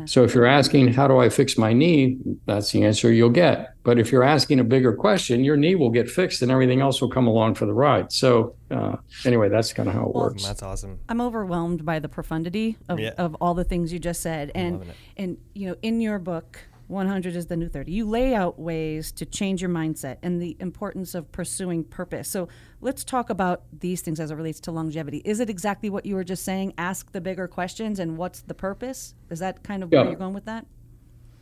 So 0.05 0.23
if 0.23 0.33
you're 0.33 0.45
asking, 0.45 0.93
how 0.93 1.07
do 1.07 1.19
I 1.19 1.29
fix 1.29 1.57
my 1.57 1.71
knee? 1.71 2.17
That's 2.45 2.71
the 2.71 2.83
answer 2.83 3.11
you'll 3.11 3.29
get. 3.29 3.75
But 3.83 3.99
if 3.99 4.11
you're 4.11 4.23
asking 4.23 4.59
a 4.59 4.63
bigger 4.63 4.93
question, 4.93 5.43
your 5.43 5.57
knee 5.57 5.75
will 5.75 5.91
get 5.91 6.09
fixed 6.09 6.41
and 6.41 6.51
everything 6.51 6.81
else 6.81 7.01
will 7.01 7.09
come 7.09 7.27
along 7.27 7.55
for 7.55 7.67
the 7.67 7.73
ride. 7.73 8.11
So 8.11 8.55
uh, 8.71 8.95
anyway, 9.25 9.49
that's 9.49 9.73
kind 9.73 9.87
of 9.87 9.93
how 9.93 10.05
it 10.07 10.15
well, 10.15 10.25
works. 10.25 10.43
That's 10.43 10.63
awesome. 10.63 10.99
I'm 11.07 11.21
overwhelmed 11.21 11.85
by 11.85 11.99
the 11.99 12.09
profundity 12.09 12.77
of, 12.89 12.99
yeah. 12.99 13.11
of 13.17 13.35
all 13.35 13.53
the 13.53 13.63
things 13.63 13.93
you 13.93 13.99
just 13.99 14.21
said. 14.21 14.51
And, 14.55 14.83
and, 15.17 15.37
you 15.53 15.69
know, 15.69 15.75
in 15.83 16.01
your 16.01 16.17
book, 16.17 16.59
100 16.87 17.35
is 17.35 17.47
the 17.47 17.57
new 17.57 17.67
30. 17.67 17.91
You 17.91 18.07
lay 18.07 18.35
out 18.35 18.59
ways 18.59 19.11
to 19.13 19.25
change 19.25 19.61
your 19.61 19.71
mindset 19.71 20.17
and 20.21 20.41
the 20.41 20.55
importance 20.59 21.15
of 21.15 21.31
pursuing 21.31 21.83
purpose. 21.83 22.27
So 22.27 22.47
let's 22.81 23.03
talk 23.03 23.29
about 23.29 23.63
these 23.79 24.01
things 24.01 24.19
as 24.19 24.31
it 24.31 24.35
relates 24.35 24.59
to 24.61 24.71
longevity. 24.71 25.21
Is 25.25 25.39
it 25.39 25.49
exactly 25.49 25.89
what 25.89 26.05
you 26.05 26.15
were 26.15 26.23
just 26.23 26.43
saying? 26.43 26.73
Ask 26.77 27.11
the 27.11 27.21
bigger 27.21 27.47
questions 27.47 27.99
and 27.99 28.17
what's 28.17 28.41
the 28.41 28.53
purpose? 28.53 29.15
Is 29.29 29.39
that 29.39 29.63
kind 29.63 29.83
of 29.83 29.91
yeah. 29.91 30.01
where 30.01 30.09
you're 30.09 30.19
going 30.19 30.33
with 30.33 30.45
that? 30.45 30.65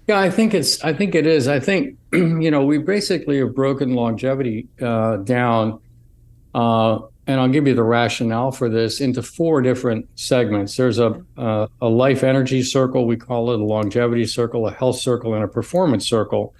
Yeah, 0.07 0.19
I 0.19 0.29
think 0.29 0.53
it's. 0.53 0.83
I 0.83 0.91
think 0.91 1.15
it 1.15 1.25
is. 1.25 1.47
I 1.47 1.61
think 1.61 1.97
you 2.13 2.51
know 2.51 2.65
we 2.65 2.77
basically 2.77 3.39
have 3.39 3.55
broken 3.55 3.93
longevity 3.93 4.67
uh, 4.81 5.17
down 5.17 5.79
uh, 6.53 6.99
and 7.25 7.39
I'll 7.39 7.47
give 7.47 7.67
you 7.67 7.73
the 7.73 7.83
rationale 7.83 8.51
for 8.51 8.69
this 8.69 8.99
into 8.99 9.23
four 9.23 9.61
different 9.61 10.07
segments. 10.15 10.75
There's 10.75 10.99
a 10.99 11.21
a 11.37 11.69
life 11.81 12.23
energy 12.23 12.63
circle, 12.63 13.05
we 13.05 13.17
call 13.17 13.51
it 13.51 13.59
a 13.59 13.63
longevity 13.63 14.25
circle, 14.25 14.67
a 14.67 14.71
health 14.71 14.99
circle, 14.99 15.33
and 15.33 15.43
a 15.43 15.47
performance 15.47 16.07
circle. 16.07 16.53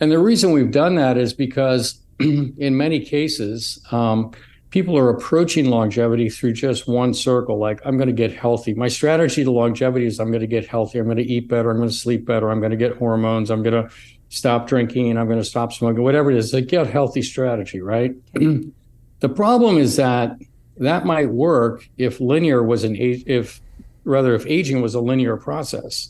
And 0.00 0.10
the 0.10 0.18
reason 0.18 0.52
we've 0.52 0.70
done 0.70 0.96
that 0.96 1.16
is 1.16 1.32
because 1.32 2.00
in 2.20 2.76
many 2.76 3.04
cases, 3.04 3.80
um, 3.90 4.32
people 4.70 4.96
are 4.96 5.10
approaching 5.10 5.66
longevity 5.66 6.28
through 6.28 6.52
just 6.52 6.88
one 6.88 7.12
circle. 7.12 7.58
Like 7.58 7.80
I'm 7.84 7.96
going 7.96 8.08
to 8.08 8.14
get 8.14 8.32
healthy. 8.32 8.74
My 8.74 8.88
strategy 8.88 9.44
to 9.44 9.50
longevity 9.50 10.06
is 10.06 10.18
I'm 10.18 10.30
going 10.30 10.40
to 10.40 10.46
get 10.46 10.66
healthy. 10.66 10.98
I'm 10.98 11.06
going 11.06 11.18
to 11.18 11.24
eat 11.24 11.48
better. 11.48 11.70
I'm 11.70 11.76
going 11.76 11.88
to 11.88 11.94
sleep 11.94 12.24
better. 12.24 12.50
I'm 12.50 12.60
going 12.60 12.70
to 12.70 12.76
get 12.76 12.96
hormones. 12.96 13.50
I'm 13.50 13.62
going 13.62 13.82
to 13.82 13.94
stop 14.28 14.66
drinking. 14.66 15.16
I'm 15.18 15.26
going 15.26 15.38
to 15.38 15.44
stop 15.44 15.72
smoking. 15.72 16.02
Whatever 16.02 16.30
it 16.30 16.38
is, 16.38 16.54
a 16.54 16.62
get 16.62 16.86
healthy 16.86 17.22
strategy, 17.22 17.80
right? 17.80 18.14
The 19.22 19.28
problem 19.28 19.78
is 19.78 19.96
that 19.96 20.36
that 20.78 21.06
might 21.06 21.30
work 21.30 21.88
if 21.96 22.20
linear 22.20 22.62
was 22.62 22.84
an 22.84 22.96
if 22.98 23.60
rather 24.04 24.34
if 24.34 24.44
aging 24.46 24.82
was 24.82 24.94
a 24.94 25.00
linear 25.00 25.36
process 25.36 26.08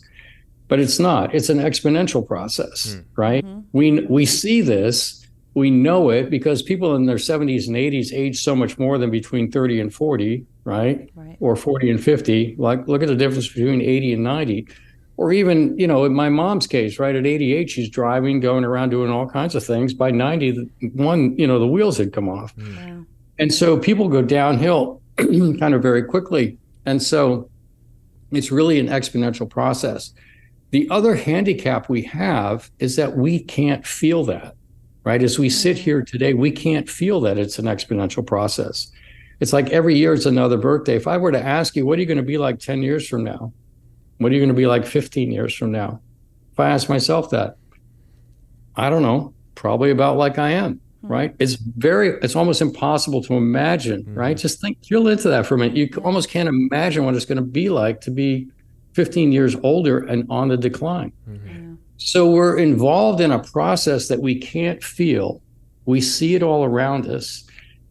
but 0.68 0.80
it's 0.80 0.98
not 0.98 1.34
it's 1.34 1.50
an 1.50 1.58
exponential 1.58 2.26
process 2.26 2.94
mm. 2.94 3.04
right 3.16 3.44
mm-hmm. 3.44 3.60
we 3.72 4.00
we 4.06 4.24
see 4.24 4.62
this 4.62 5.26
we 5.54 5.70
know 5.70 6.08
it 6.08 6.30
because 6.30 6.62
people 6.62 6.94
in 6.94 7.04
their 7.04 7.16
70s 7.16 7.66
and 7.66 7.76
80s 7.76 8.14
age 8.14 8.42
so 8.42 8.56
much 8.56 8.78
more 8.78 8.96
than 8.96 9.10
between 9.10 9.50
30 9.50 9.80
and 9.80 9.94
40 9.94 10.46
right, 10.64 11.10
right. 11.14 11.36
or 11.40 11.56
40 11.56 11.90
and 11.90 12.02
50 12.02 12.56
like 12.58 12.88
look 12.88 13.02
at 13.02 13.08
the 13.08 13.16
difference 13.16 13.48
between 13.48 13.82
80 13.82 14.14
and 14.14 14.24
90 14.24 14.68
or 15.16 15.32
even 15.32 15.78
you 15.78 15.86
know 15.86 16.04
in 16.04 16.14
my 16.14 16.28
mom's 16.28 16.66
case 16.66 16.98
right 16.98 17.14
at 17.14 17.26
88 17.26 17.70
she's 17.70 17.88
driving 17.88 18.40
going 18.40 18.64
around 18.64 18.90
doing 18.90 19.10
all 19.10 19.28
kinds 19.28 19.54
of 19.54 19.64
things 19.64 19.92
by 19.92 20.10
91 20.10 21.36
you 21.36 21.46
know 21.46 21.58
the 21.58 21.66
wheels 21.66 21.98
had 21.98 22.12
come 22.12 22.28
off 22.28 22.54
mm. 22.56 23.04
And 23.38 23.52
so 23.52 23.76
people 23.76 24.08
go 24.08 24.22
downhill 24.22 25.00
kind 25.16 25.74
of 25.74 25.82
very 25.82 26.04
quickly. 26.04 26.58
And 26.86 27.02
so 27.02 27.50
it's 28.30 28.52
really 28.52 28.78
an 28.78 28.86
exponential 28.86 29.50
process. 29.50 30.12
The 30.70 30.88
other 30.90 31.16
handicap 31.16 31.88
we 31.88 32.02
have 32.02 32.70
is 32.78 32.94
that 32.96 33.16
we 33.16 33.40
can't 33.40 33.86
feel 33.86 34.24
that, 34.26 34.54
right? 35.04 35.22
As 35.22 35.40
we 35.40 35.50
sit 35.50 35.76
mm. 35.76 35.80
here 35.80 36.02
today, 36.02 36.34
we 36.34 36.50
can't 36.50 36.88
feel 36.88 37.20
that 37.22 37.36
it's 37.36 37.58
an 37.58 37.64
exponential 37.66 38.26
process. 38.26 38.90
It's 39.40 39.52
like 39.52 39.70
every 39.70 39.96
year 39.96 40.12
is 40.12 40.24
another 40.24 40.56
birthday. 40.56 40.94
If 40.94 41.08
I 41.08 41.16
were 41.16 41.32
to 41.32 41.44
ask 41.44 41.74
you, 41.74 41.84
what 41.84 41.98
are 41.98 42.00
you 42.00 42.06
going 42.06 42.18
to 42.18 42.22
be 42.22 42.38
like 42.38 42.60
10 42.60 42.82
years 42.82 43.08
from 43.08 43.24
now? 43.24 43.52
What 44.22 44.32
are 44.32 44.34
you 44.34 44.40
going 44.40 44.48
to 44.48 44.54
be 44.54 44.66
like 44.66 44.86
15 44.86 45.30
years 45.30 45.54
from 45.54 45.72
now? 45.72 46.00
If 46.52 46.60
I 46.60 46.70
ask 46.70 46.88
myself 46.88 47.30
that, 47.30 47.56
I 48.76 48.90
don't 48.90 49.02
know, 49.02 49.34
probably 49.54 49.90
about 49.90 50.16
like 50.16 50.38
I 50.38 50.50
am. 50.50 50.80
Hmm. 51.02 51.08
right? 51.08 51.36
It's 51.38 51.54
very, 51.54 52.18
it's 52.22 52.36
almost 52.36 52.62
impossible 52.62 53.22
to 53.24 53.34
imagine, 53.34 54.02
mm-hmm. 54.02 54.14
right? 54.14 54.36
Just 54.36 54.60
think, 54.60 54.80
drill 54.82 55.08
into 55.08 55.28
that 55.28 55.46
for 55.46 55.56
a 55.56 55.58
minute. 55.58 55.76
You 55.76 55.88
almost 56.04 56.30
can't 56.30 56.48
imagine 56.48 57.04
what 57.04 57.14
it's 57.14 57.24
going 57.24 57.36
to 57.36 57.42
be 57.42 57.68
like 57.68 58.00
to 58.02 58.10
be 58.10 58.48
15 58.94 59.32
years 59.32 59.56
older 59.62 59.98
and 59.98 60.26
on 60.30 60.48
the 60.48 60.56
decline. 60.56 61.12
Mm-hmm. 61.28 61.74
So 61.96 62.30
we're 62.30 62.58
involved 62.58 63.20
in 63.20 63.30
a 63.30 63.38
process 63.38 64.08
that 64.08 64.20
we 64.20 64.38
can't 64.38 64.82
feel. 64.82 65.40
We 65.86 66.00
see 66.00 66.34
it 66.34 66.42
all 66.42 66.64
around 66.64 67.06
us. 67.06 67.44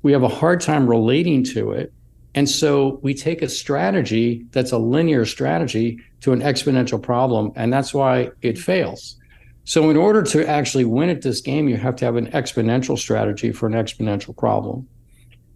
We 0.04 0.12
have 0.12 0.24
a 0.24 0.28
hard 0.28 0.62
time 0.62 0.88
relating 0.88 1.44
to 1.46 1.72
it. 1.72 1.94
And 2.34 2.50
so 2.50 3.00
we 3.02 3.14
take 3.14 3.42
a 3.42 3.50
strategy 3.50 4.46
that's 4.52 4.72
a 4.72 4.78
linear 4.78 5.26
strategy 5.26 6.00
to 6.22 6.32
an 6.34 6.42
exponential 6.42 7.02
problem. 7.02 7.52
And 7.56 7.74
that's 7.74 7.94
why 7.94 8.30
it 8.42 8.58
fails. 8.58 9.18
So, 9.64 9.90
in 9.90 9.98
order 9.98 10.24
to 10.24 10.48
actually 10.48 10.86
win 10.86 11.10
at 11.10 11.22
this 11.22 11.40
game, 11.40 11.70
you 11.70 11.78
have 11.78 11.96
to 11.98 12.06
have 12.06 12.16
an 12.16 12.32
exponential 12.32 12.98
strategy 12.98 13.52
for 13.52 13.68
an 13.68 13.74
exponential 13.74 14.36
problem. 14.36 14.88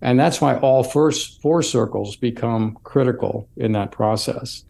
And 0.01 0.19
that's 0.19 0.39
why 0.39 0.57
all 0.57 0.83
first 0.83 1.41
four 1.41 1.63
circles 1.63 2.15
become 2.15 2.77
critical 2.83 3.49
in 3.57 3.71
that 3.71 3.91
process. 3.91 4.63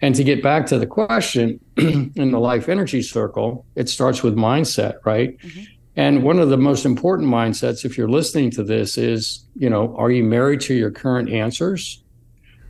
And 0.00 0.14
to 0.14 0.22
get 0.22 0.42
back 0.42 0.66
to 0.66 0.78
the 0.78 0.86
question 0.86 1.58
in 1.76 2.30
the 2.30 2.38
life 2.38 2.68
energy 2.68 3.02
circle, 3.02 3.66
it 3.74 3.88
starts 3.88 4.22
with 4.22 4.36
mindset, 4.36 4.98
right? 5.04 5.38
Mm-hmm. 5.38 5.62
And 5.96 6.22
one 6.22 6.38
of 6.38 6.50
the 6.50 6.58
most 6.58 6.84
important 6.84 7.28
mindsets, 7.28 7.84
if 7.84 7.96
you're 7.96 8.08
listening 8.08 8.50
to 8.52 8.62
this, 8.62 8.98
is 8.98 9.46
you 9.56 9.70
know, 9.70 9.96
are 9.96 10.10
you 10.10 10.22
married 10.22 10.60
to 10.62 10.74
your 10.74 10.90
current 10.90 11.30
answers 11.30 12.02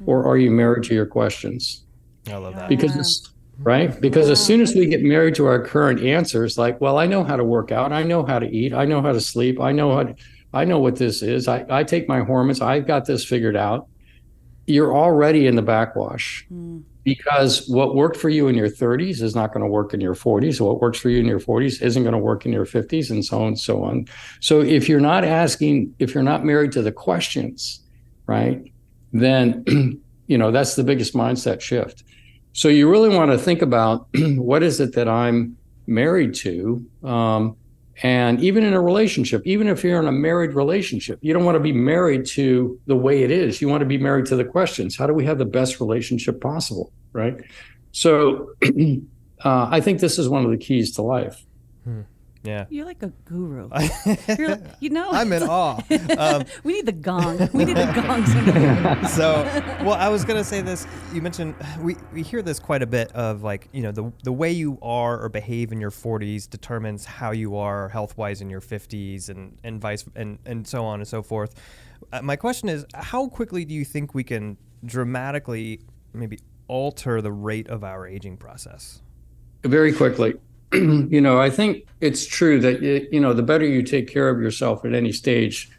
or 0.07 0.25
are 0.27 0.37
you 0.37 0.51
married 0.51 0.85
to 0.85 0.95
your 0.95 1.07
questions? 1.07 1.85
I 2.29 2.37
love 2.37 2.55
that. 2.55 2.69
Because 2.69 2.97
it's 2.97 3.31
right? 3.59 4.01
Because 4.01 4.29
as 4.31 4.45
soon 4.45 4.61
as 4.61 4.75
we 4.75 4.87
get 4.87 5.03
married 5.03 5.35
to 5.37 5.47
our 5.47 5.65
current 5.65 6.01
answers, 6.01 6.59
like, 6.59 6.81
well, 6.81 6.99
I 6.99 7.07
know 7.07 7.25
how 7.25 7.37
to 7.37 7.45
work 7.45 7.73
out, 7.73 7.93
I 7.93 8.03
know 8.03 8.25
how 8.25 8.39
to 8.39 8.47
eat, 8.47 8.73
I 8.73 8.85
know 8.85 9.01
how 9.01 9.13
to 9.13 9.21
sleep, 9.21 9.61
I 9.61 9.73
know 9.73 9.95
how 9.95 10.03
to, 10.05 10.15
I 10.53 10.65
know 10.65 10.79
what 10.79 10.97
this 10.97 11.23
is. 11.23 11.49
I, 11.49 11.65
I 11.69 11.83
take 11.83 12.09
my 12.09 12.21
hormones, 12.21 12.61
I've 12.61 12.87
got 12.87 13.07
this 13.07 13.25
figured 13.25 13.57
out. 13.57 13.89
You're 14.67 14.95
already 14.95 15.47
in 15.47 15.57
the 15.57 15.63
backwash. 15.63 16.47
Mm 16.53 16.83
because 17.07 17.69
what 17.69 17.95
worked 17.95 18.17
for 18.17 18.29
you 18.29 18.49
in 18.49 18.57
your 18.57 18.69
30s 18.69 19.23
is 19.23 19.37
not 19.37 19.53
going 19.53 19.63
to 19.63 19.71
work 19.71 19.95
in 19.95 20.01
your 20.01 20.17
40s. 20.17 20.61
What 20.61 20.81
works 20.81 20.99
for 20.99 21.09
you 21.09 21.21
in 21.21 21.27
your 21.27 21.39
40s 21.39 21.81
isn't 21.81 22.03
going 22.03 22.15
to 22.15 22.19
work 22.19 22.45
in 22.45 22.53
your 22.53 22.67
50s, 22.67 23.13
and 23.13 23.25
so 23.25 23.43
on 23.43 23.47
and 23.47 23.59
so 23.59 23.85
on. 23.85 24.07
So 24.41 24.61
if 24.61 24.89
you're 24.89 24.99
not 24.99 25.23
asking, 25.23 25.95
if 26.01 26.15
you're 26.15 26.25
not 26.25 26.45
married 26.45 26.73
to 26.73 26.83
the 26.83 26.91
questions, 26.91 27.81
right, 28.27 28.61
then 29.13 30.03
you 30.27 30.37
know 30.37 30.51
that's 30.51 30.75
the 30.75 30.83
biggest 30.83 31.15
mindset 31.15 31.61
shift. 31.61 32.03
So 32.55 32.67
you 32.67 32.91
really 32.91 33.11
want 33.11 33.31
to 33.31 33.39
think 33.39 33.63
about 33.63 34.09
what 34.15 34.65
is 34.65 34.81
it 34.81 34.95
that 34.95 35.09
I'm 35.09 35.57
married 35.87 36.35
to. 36.35 36.85
Um, 37.05 37.57
and 38.03 38.43
even 38.43 38.65
in 38.65 38.75
a 38.75 38.81
relationship, 38.81 39.43
even 39.47 39.69
if 39.69 39.83
you're 39.83 40.01
in 40.01 40.07
a 40.07 40.13
married 40.13 40.53
relationship, 40.53 41.19
you 41.23 41.33
don't 41.33 41.45
want 41.45 41.57
to 41.57 41.61
be 41.61 41.73
married 41.73 42.27
to 42.27 42.79
the 42.87 42.97
way 42.97 43.23
it 43.23 43.31
is. 43.31 43.63
You 43.63 43.69
want 43.69 43.81
to 43.81 43.87
be 43.87 43.97
married 43.97 44.27
to 44.27 44.37
the 44.37 44.45
questions. 44.45 44.97
How 44.97 45.07
do 45.07 45.15
we 45.15 45.25
have 45.25 45.39
the 45.39 45.47
best 45.47 45.81
relationship 45.81 46.41
possible? 46.41 46.93
Right. 47.13 47.39
So 47.93 48.51
uh, 49.45 49.69
I 49.71 49.81
think 49.81 50.01
this 50.01 50.19
is 50.19 50.29
one 50.29 50.45
of 50.45 50.51
the 50.51 50.59
keys 50.59 50.95
to 50.97 51.03
life. 51.03 51.46
Yeah. 52.47 52.67
You're 52.71 52.85
like 52.85 53.03
a 53.03 53.09
guru. 53.25 53.69
You're 54.39 54.51
like, 54.51 54.65
you 54.81 54.91
know, 54.91 55.11
I'm 55.11 55.33
in 55.33 55.43
awe. 55.43 55.81
Um, 56.17 56.45
we 56.65 56.73
need 56.73 56.87
the 56.87 56.93
gong. 56.93 57.51
We 57.53 57.65
need 57.65 57.77
the 57.77 57.93
gongs. 57.93 58.31
so, 59.13 59.43
well, 59.85 59.95
I 59.95 60.09
was 60.09 60.25
gonna 60.25 60.45
say 60.45 60.63
this. 60.63 60.87
You 61.13 61.21
mentioned 61.21 61.55
we, 61.81 61.97
we 62.13 62.23
hear 62.23 62.43
this 62.43 62.59
quite 62.59 62.83
a 62.83 62.87
bit 62.87 63.13
of 63.13 63.43
like 63.43 63.69
you 63.73 63.83
know 63.83 63.93
the 63.93 64.13
the 64.23 64.33
way 64.33 64.51
you 64.53 64.79
are 64.83 65.21
or 65.21 65.29
behave 65.29 65.73
in 65.73 65.81
your 65.81 65.91
40s 65.91 66.49
determines 66.49 67.05
how 67.05 67.33
you 67.33 67.57
are 67.57 67.89
health 67.89 68.17
wise 68.17 68.41
in 68.41 68.49
your 68.49 68.61
50s 68.61 69.29
and 69.29 69.59
and 69.65 69.81
vice 69.81 70.05
and 70.15 70.39
and 70.47 70.67
so 70.67 70.85
on 70.85 71.01
and 71.01 71.09
so 71.09 71.23
forth. 71.23 71.55
Uh, 72.13 72.23
my 72.23 72.37
question 72.37 72.69
is, 72.69 72.87
how 72.95 73.29
quickly 73.29 73.65
do 73.65 73.75
you 73.75 73.85
think 73.85 74.15
we 74.15 74.25
can 74.25 74.57
dramatically 74.85 75.81
maybe 76.13 76.39
alter 76.69 77.21
the 77.21 77.33
rate 77.33 77.69
of 77.69 77.85
our 77.85 78.07
aging 78.07 78.37
process? 78.37 79.03
Very 79.65 79.93
quickly. 79.93 80.35
you 81.11 81.21
know, 81.21 81.41
I 81.41 81.51
think 81.51 81.87
it's 82.01 82.27
true 82.27 82.61
that 82.61 82.83
you 82.83 83.21
know 83.21 83.33
the 83.33 83.43
better 83.43 83.65
you 83.65 83.83
take 83.83 84.09
care 84.09 84.29
of 84.29 84.41
yourself 84.41 84.85
at 84.85 84.95
any 84.95 85.13
stage, 85.13 85.71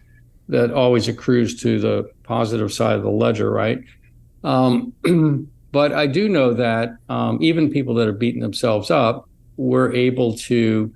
that 0.50 0.72
always 0.72 1.08
accrues 1.08 1.60
to 1.62 1.80
the 1.80 2.10
positive 2.24 2.74
side 2.74 2.96
of 2.96 3.04
the 3.04 3.12
ledger, 3.12 3.50
right? 3.50 3.84
Um, 4.44 4.94
but 5.72 5.94
I 5.94 6.08
do 6.08 6.30
know 6.30 6.54
that 6.54 6.98
um, 7.10 7.38
even 7.42 7.70
people 7.70 7.94
that 7.96 8.08
are 8.08 8.14
beating 8.14 8.42
themselves 8.42 8.90
up 8.90 9.30
were 9.58 9.94
able 9.94 10.38
to 10.38 10.94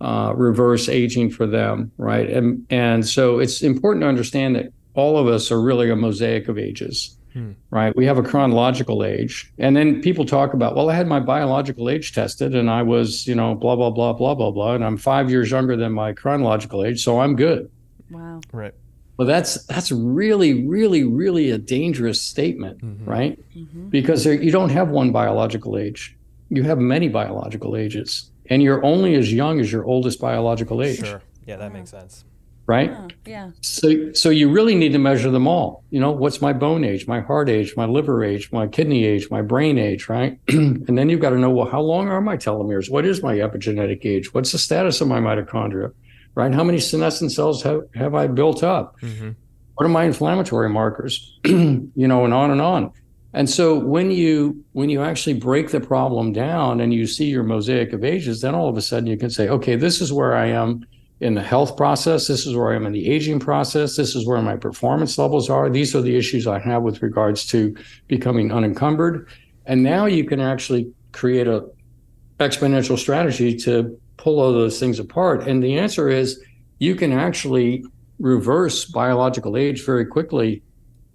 uh, 0.00 0.32
reverse 0.36 0.88
aging 0.88 1.30
for 1.30 1.46
them, 1.46 1.92
right? 1.96 2.28
And 2.28 2.66
and 2.70 3.06
so 3.06 3.38
it's 3.38 3.62
important 3.62 4.02
to 4.02 4.08
understand 4.08 4.56
that 4.56 4.72
all 4.94 5.16
of 5.16 5.26
us 5.26 5.50
are 5.50 5.60
really 5.60 5.90
a 5.90 5.96
mosaic 5.96 6.48
of 6.48 6.58
ages. 6.58 7.16
Hmm. 7.32 7.52
Right. 7.70 7.94
We 7.96 8.04
have 8.06 8.18
a 8.18 8.22
chronological 8.22 9.04
age. 9.04 9.52
And 9.58 9.76
then 9.76 10.02
people 10.02 10.24
talk 10.24 10.54
about, 10.54 10.76
well, 10.76 10.90
I 10.90 10.94
had 10.94 11.06
my 11.06 11.20
biological 11.20 11.88
age 11.88 12.14
tested 12.14 12.54
and 12.54 12.70
I 12.70 12.82
was, 12.82 13.26
you 13.26 13.34
know, 13.34 13.54
blah, 13.54 13.76
blah, 13.76 13.90
blah, 13.90 14.12
blah, 14.12 14.34
blah, 14.34 14.50
blah. 14.50 14.74
And 14.74 14.84
I'm 14.84 14.96
five 14.96 15.30
years 15.30 15.50
younger 15.50 15.76
than 15.76 15.92
my 15.92 16.12
chronological 16.12 16.84
age. 16.84 17.02
So 17.02 17.20
I'm 17.20 17.36
good. 17.36 17.70
Wow. 18.10 18.40
Right. 18.52 18.74
Well, 19.16 19.28
that's 19.28 19.64
that's 19.66 19.92
really, 19.92 20.66
really, 20.66 21.04
really 21.04 21.50
a 21.50 21.58
dangerous 21.58 22.20
statement, 22.20 22.82
mm-hmm. 22.82 23.08
right? 23.08 23.38
Mm-hmm. 23.56 23.88
Because 23.88 24.24
there, 24.24 24.34
you 24.34 24.50
don't 24.50 24.70
have 24.70 24.88
one 24.88 25.12
biological 25.12 25.78
age. 25.78 26.16
You 26.48 26.62
have 26.64 26.78
many 26.78 27.08
biological 27.08 27.76
ages. 27.76 28.30
And 28.46 28.62
you're 28.62 28.84
only 28.84 29.14
as 29.14 29.32
young 29.32 29.60
as 29.60 29.70
your 29.70 29.84
oldest 29.84 30.20
biological 30.20 30.82
age. 30.82 30.98
Sure. 30.98 31.22
Yeah, 31.46 31.56
that 31.56 31.72
makes 31.72 31.90
sense 31.90 32.24
right? 32.66 32.90
Yeah, 32.90 33.08
yeah. 33.26 33.50
So 33.60 34.12
so 34.12 34.30
you 34.30 34.50
really 34.50 34.74
need 34.74 34.92
to 34.92 34.98
measure 34.98 35.30
them 35.30 35.46
all. 35.46 35.84
You 35.90 36.00
know, 36.00 36.10
what's 36.10 36.40
my 36.40 36.52
bone 36.52 36.84
age, 36.84 37.06
my 37.06 37.20
heart 37.20 37.48
age, 37.48 37.74
my 37.76 37.86
liver 37.86 38.24
age, 38.24 38.50
my 38.52 38.66
kidney 38.66 39.04
age, 39.04 39.30
my 39.30 39.42
brain 39.42 39.78
age, 39.78 40.08
right? 40.08 40.38
and 40.48 40.98
then 40.98 41.08
you've 41.08 41.20
got 41.20 41.30
to 41.30 41.38
know, 41.38 41.50
well, 41.50 41.68
how 41.68 41.80
long 41.80 42.08
are 42.08 42.20
my 42.20 42.36
telomeres? 42.36 42.90
What 42.90 43.04
is 43.04 43.22
my 43.22 43.36
epigenetic 43.36 44.04
age? 44.04 44.32
What's 44.34 44.52
the 44.52 44.58
status 44.58 45.00
of 45.00 45.08
my 45.08 45.20
mitochondria? 45.20 45.92
Right? 46.34 46.54
How 46.54 46.64
many 46.64 46.78
senescent 46.78 47.32
cells 47.32 47.62
have, 47.62 47.82
have 47.94 48.14
I 48.14 48.26
built 48.26 48.62
up? 48.62 48.98
Mm-hmm. 49.00 49.30
What 49.74 49.86
are 49.86 49.90
my 49.90 50.04
inflammatory 50.04 50.70
markers? 50.70 51.38
you 51.44 51.90
know, 51.94 52.24
and 52.24 52.32
on 52.32 52.50
and 52.50 52.60
on. 52.60 52.92
And 53.34 53.48
so 53.48 53.78
when 53.78 54.10
you 54.10 54.62
when 54.72 54.90
you 54.90 55.02
actually 55.02 55.34
break 55.34 55.70
the 55.70 55.80
problem 55.80 56.32
down 56.32 56.80
and 56.80 56.92
you 56.92 57.06
see 57.06 57.26
your 57.26 57.42
mosaic 57.42 57.92
of 57.92 58.04
ages, 58.04 58.42
then 58.42 58.54
all 58.54 58.68
of 58.68 58.76
a 58.76 58.82
sudden 58.82 59.06
you 59.06 59.16
can 59.16 59.30
say, 59.30 59.48
okay, 59.48 59.74
this 59.74 60.00
is 60.02 60.12
where 60.12 60.34
I 60.34 60.46
am 60.48 60.84
in 61.22 61.34
the 61.34 61.42
health 61.42 61.76
process. 61.76 62.26
This 62.26 62.46
is 62.46 62.56
where 62.56 62.72
I 62.72 62.76
am 62.76 62.84
in 62.84 62.92
the 62.92 63.08
aging 63.08 63.38
process. 63.38 63.94
This 63.94 64.16
is 64.16 64.26
where 64.26 64.42
my 64.42 64.56
performance 64.56 65.16
levels 65.16 65.48
are. 65.48 65.70
These 65.70 65.94
are 65.94 66.02
the 66.02 66.16
issues 66.16 66.48
I 66.48 66.58
have 66.58 66.82
with 66.82 67.00
regards 67.00 67.46
to 67.46 67.76
becoming 68.08 68.50
unencumbered. 68.50 69.28
And 69.64 69.84
now 69.84 70.06
you 70.06 70.24
can 70.24 70.40
actually 70.40 70.92
create 71.12 71.46
a 71.46 71.64
exponential 72.40 72.98
strategy 72.98 73.56
to 73.58 73.96
pull 74.16 74.40
all 74.40 74.52
those 74.52 74.80
things 74.80 74.98
apart. 74.98 75.46
And 75.46 75.62
the 75.62 75.78
answer 75.78 76.08
is 76.08 76.42
you 76.80 76.96
can 76.96 77.12
actually 77.12 77.84
reverse 78.18 78.84
biological 78.86 79.56
age 79.56 79.86
very 79.86 80.04
quickly 80.04 80.60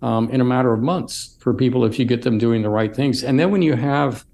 um, 0.02 0.30
in 0.30 0.40
a 0.40 0.46
matter 0.46 0.72
of 0.72 0.80
months 0.80 1.36
for 1.42 1.54
people 1.54 1.84
if 1.84 2.00
you 2.00 2.06
get 2.06 2.22
them 2.22 2.38
doing 2.38 2.62
the 2.62 2.70
right 2.70 2.96
things. 2.96 3.26
And 3.26 3.38
then 3.38 3.52
when 3.52 3.62
you 3.62 3.76
have 3.76 4.26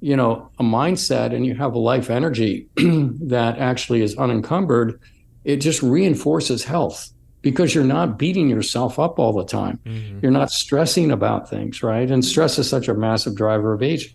you 0.00 0.16
know 0.16 0.50
a 0.58 0.64
mindset 0.64 1.32
and 1.32 1.46
you 1.46 1.54
have 1.54 1.74
a 1.74 1.78
life 1.78 2.10
energy 2.10 2.66
that 2.76 3.56
actually 3.58 4.02
is 4.02 4.16
unencumbered 4.16 5.00
it 5.44 5.56
just 5.56 5.82
reinforces 5.82 6.64
health 6.64 7.12
because 7.42 7.74
you're 7.74 7.84
not 7.84 8.18
beating 8.18 8.48
yourself 8.48 8.98
up 8.98 9.18
all 9.18 9.32
the 9.32 9.44
time. 9.44 9.80
Mm-hmm. 9.84 10.20
You're 10.22 10.32
not 10.32 10.50
stressing 10.50 11.10
about 11.10 11.50
things, 11.50 11.82
right? 11.82 12.08
And 12.10 12.24
stress 12.24 12.58
is 12.58 12.68
such 12.68 12.88
a 12.88 12.94
massive 12.94 13.34
driver 13.34 13.72
of 13.72 13.82
aging. 13.82 14.14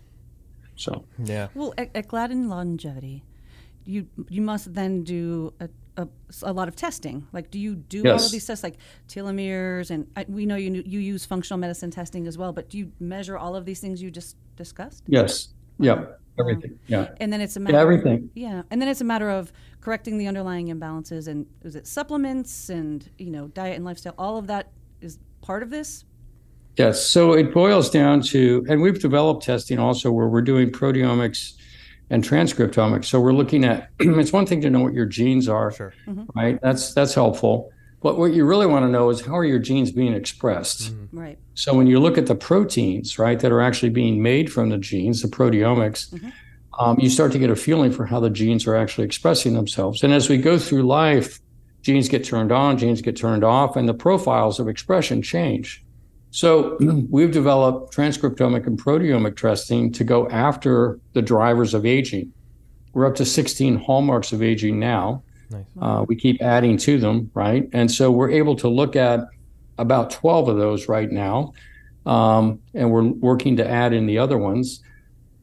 So 0.76 1.04
yeah. 1.24 1.48
Well, 1.54 1.74
at, 1.78 1.90
at 1.96 2.08
Gladden 2.08 2.50
Longevity, 2.50 3.24
you 3.86 4.08
you 4.30 4.42
must 4.42 4.74
then 4.74 5.04
do 5.04 5.54
a, 5.60 5.70
a, 5.98 6.08
a 6.44 6.54
lot 6.54 6.68
of 6.68 6.76
testing. 6.76 7.28
Like, 7.34 7.52
do 7.52 7.60
you 7.60 7.76
do 7.76 8.04
yes. 8.06 8.20
all 8.20 8.26
of 8.26 8.32
these 8.32 8.46
tests, 8.46 8.64
like 8.64 8.78
telomeres, 9.08 9.90
and 9.90 10.08
I, 10.16 10.26
we 10.28 10.46
know 10.46 10.56
you 10.56 10.84
you 10.86 11.00
use 11.00 11.26
functional 11.26 11.58
medicine 11.60 11.92
testing 11.92 12.28
as 12.28 12.38
well. 12.38 12.54
But 12.54 12.70
do 12.70 12.78
you 12.78 12.92
measure 13.00 13.38
all 13.38 13.56
of 13.56 13.66
these 13.66 13.80
things 13.80 14.02
you 14.02 14.12
just 14.12 14.38
discussed? 14.56 15.04
Yes. 15.08 15.50
Yeah. 15.80 16.06
Everything. 16.40 16.80
Yeah. 16.88 17.10
And 17.20 17.34
then 17.34 17.42
it's 17.42 17.56
a 17.56 17.60
matter. 17.60 17.76
Yeah, 17.76 17.82
everything. 17.82 18.16
Of, 18.16 18.30
yeah. 18.36 18.62
And 18.70 18.82
then 18.82 18.90
it's 18.90 19.02
a 19.02 19.06
matter 19.06 19.30
of 19.30 19.52
correcting 19.88 20.18
the 20.18 20.28
underlying 20.28 20.68
imbalances 20.68 21.30
and 21.30 21.46
is 21.64 21.78
it 21.78 21.88
supplements 21.88 22.68
and 22.68 23.10
you 23.18 23.30
know 23.30 23.48
diet 23.48 23.78
and 23.78 23.86
lifestyle 23.86 24.14
all 24.18 24.36
of 24.38 24.46
that 24.48 24.70
is 25.00 25.18
part 25.42 25.64
of 25.64 25.70
this 25.70 26.04
yes 26.76 27.02
so 27.06 27.32
it 27.32 27.54
boils 27.54 27.90
down 27.90 28.20
to 28.20 28.66
and 28.68 28.82
we've 28.82 29.00
developed 29.00 29.44
testing 29.44 29.80
also 29.80 30.12
where 30.12 30.28
we're 30.28 30.42
doing 30.42 30.70
proteomics 30.70 31.54
and 32.10 32.22
transcriptomics 32.22 33.06
so 33.06 33.18
we're 33.22 33.32
looking 33.32 33.64
at 33.64 33.90
it's 34.00 34.34
one 34.34 34.46
thing 34.46 34.60
to 34.60 34.70
know 34.70 34.82
what 34.82 34.94
your 34.94 35.06
genes 35.06 35.48
are 35.48 35.72
sure. 35.72 35.94
mm-hmm. 36.06 36.26
right 36.38 36.60
that's 36.62 36.94
that's 36.94 37.14
helpful 37.14 37.72
but 38.02 38.18
what 38.18 38.34
you 38.34 38.46
really 38.46 38.68
want 38.68 38.84
to 38.84 38.90
know 38.90 39.10
is 39.10 39.26
how 39.26 39.36
are 39.38 39.46
your 39.46 39.60
genes 39.60 39.92
being 39.92 40.14
expressed 40.14 40.94
mm-hmm. 40.94 41.20
right 41.20 41.40
so 41.54 41.74
when 41.74 41.88
you 41.88 42.00
look 42.00 42.18
at 42.18 42.28
the 42.28 42.36
proteins 42.36 43.18
right 43.20 43.40
that 43.40 43.52
are 43.52 43.62
actually 43.62 43.90
being 43.90 44.22
made 44.22 44.52
from 44.52 44.70
the 44.70 44.78
genes 44.78 45.22
the 45.22 45.28
proteomics 45.28 46.10
mm-hmm 46.12 46.30
um, 46.78 47.00
you 47.00 47.10
start 47.10 47.32
to 47.32 47.40
get 47.40 47.50
a 47.50 47.56
feeling 47.56 47.92
for 47.92 48.06
how 48.06 48.20
the 48.20 48.30
genes 48.30 48.68
are 48.68 48.76
actually 48.76 49.06
expressing 49.06 49.54
themselves. 49.54 50.04
And 50.04 50.14
as 50.14 50.30
we 50.30 50.38
go 50.38 50.60
through 50.60 50.84
life, 50.84 51.40
genes 51.82 52.08
get 52.08 52.24
turned 52.24 52.52
on, 52.52 52.78
genes 52.78 53.02
get 53.02 53.18
turned 53.18 53.44
off, 53.44 53.76
and 53.76 53.90
the 53.90 53.94
profiles 53.94 54.60
of 54.60 54.68
expression 54.68 55.22
change. 55.22 55.84
So 56.30 56.78
we've 57.10 57.32
developed 57.32 57.96
transcriptomic 57.96 58.68
and 58.68 58.80
proteomic 58.80 59.38
testing 59.38 59.92
to 59.94 60.04
go 60.04 60.30
after 60.30 61.00
the 61.14 61.22
drivers 61.22 61.74
of 61.74 61.86
aging. 61.86 62.32
We're 62.94 63.08
up 63.08 63.16
to 63.16 63.26
16 63.26 63.78
hallmarks 63.78 64.32
of 64.32 64.44
aging 64.44 64.80
now. 64.80 65.24
Nice. 65.50 65.66
Uh, 65.82 66.06
we 66.08 66.16
keep 66.16 66.42
adding 66.42 66.78
to 66.78 66.98
them, 67.00 67.32
right? 67.34 67.70
And 67.74 67.90
so 67.92 68.12
we're 68.12 68.32
able 68.32 68.56
to 68.58 68.68
look 68.68 68.96
at 68.96 69.22
about 69.78 70.12
12 70.12 70.50
of 70.50 70.58
those 70.58 70.88
right 70.88 71.12
now. 71.12 71.54
Um, 72.06 72.60
and 72.74 72.92
we're 72.92 73.04
working 73.04 73.58
to 73.58 73.70
add 73.70 73.94
in 73.94 74.06
the 74.06 74.18
other 74.18 74.38
ones. 74.38 74.82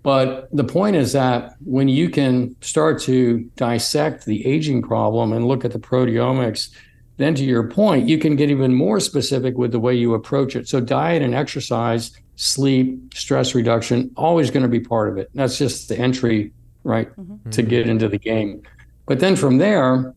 But 0.03 0.49
the 0.53 0.65
point 0.65 0.97
is 0.97 1.13
that 1.13 1.55
when 1.65 1.89
you 1.89 2.11
can 2.11 2.57
start 2.61 3.01
to 3.03 3.41
dissect 3.57 4.27
the 4.27 4.47
aging 4.47 4.83
problem 4.83 5.33
and 5.33 5.47
look 5.47 5.65
at 5.65 5.73
the 5.73 5.79
proteomics, 5.79 6.71
then 7.17 7.35
to 7.37 7.45
your 7.45 7.69
point, 7.69 8.09
you 8.09 8.19
can 8.19 8.37
get 8.37 8.51
even 8.51 8.75
more 8.75 9.01
specific 9.01 9.57
with 9.57 9.73
the 9.73 9.81
way 9.81 9.95
you 9.95 10.15
approach 10.15 10.57
it. 10.57 10.69
So, 10.69 10.81
diet 10.81 11.23
and 11.23 11.35
exercise 11.35 12.11
sleep, 12.37 13.15
stress 13.15 13.55
reduction, 13.55 14.11
always 14.17 14.51
going 14.51 14.65
to 14.65 14.69
be 14.69 14.81
part 14.81 15.09
of 15.09 15.17
it. 15.17 15.31
That's 15.35 15.57
just 15.57 15.89
the 15.89 15.99
entry, 15.99 16.53
right, 16.83 17.09
mm-hmm. 17.17 17.51
to 17.51 17.63
get 17.63 17.89
into 17.89 18.09
the 18.09 18.19
game. 18.19 18.63
But 19.07 19.21
then 19.21 19.37
from 19.37 19.59
there, 19.59 20.15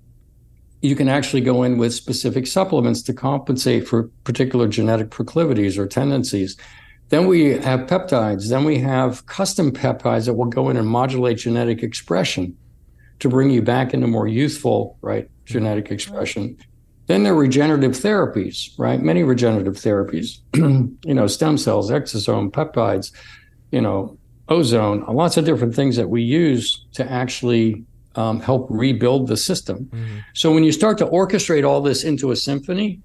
you 0.82 0.96
can 0.96 1.10
actually 1.10 1.42
go 1.42 1.64
in 1.64 1.78
with 1.78 1.94
specific 1.94 2.48
supplements 2.48 3.02
to 3.04 3.14
compensate 3.14 3.88
for 3.88 4.04
particular 4.24 4.68
genetic 4.68 5.10
proclivities 5.10 5.78
or 5.78 5.88
tendencies. 5.88 6.56
Then 7.10 7.28
we 7.28 7.46
have 7.46 7.82
peptides. 7.82 8.50
Then 8.50 8.64
we 8.64 8.80
have 8.80 9.26
custom 9.26 9.72
peptides 9.72 10.26
that 10.26 10.34
will 10.34 10.46
go 10.46 10.70
in 10.70 10.78
and 10.78 10.88
modulate 10.88 11.40
genetic 11.40 11.82
expression 11.84 12.56
to 13.20 13.30
bring 13.30 13.50
you 13.50 13.62
back 13.62 13.94
into 13.94 14.08
more 14.08 14.28
youthful, 14.28 14.98
right, 15.02 15.30
genetic 15.46 15.90
expression. 15.92 16.58
Then 17.08 17.24
there 17.24 17.34
are 17.34 17.38
regenerative 17.38 17.94
therapies, 17.94 18.70
right? 18.78 19.02
Many 19.02 19.24
regenerative 19.24 19.76
therapies, 19.76 20.40
you 21.06 21.14
know, 21.14 21.26
stem 21.26 21.58
cells, 21.58 21.90
exosome, 21.90 22.52
peptides, 22.52 23.12
you 23.72 23.82
know, 23.82 24.18
ozone, 24.50 25.06
lots 25.08 25.38
of 25.38 25.46
different 25.46 25.74
things 25.74 25.96
that 25.96 26.10
we 26.10 26.22
use 26.22 26.86
to 26.94 27.10
actually 27.10 27.84
um, 28.18 28.40
help 28.40 28.68
rebuild 28.70 29.28
the 29.28 29.38
system. 29.38 29.86
Mm-hmm. 29.86 30.18
So 30.34 30.52
when 30.54 30.64
you 30.64 30.72
start 30.72 30.98
to 30.98 31.06
orchestrate 31.06 31.68
all 31.68 31.82
this 31.82 32.04
into 32.04 32.32
a 32.32 32.36
symphony, 32.36 33.00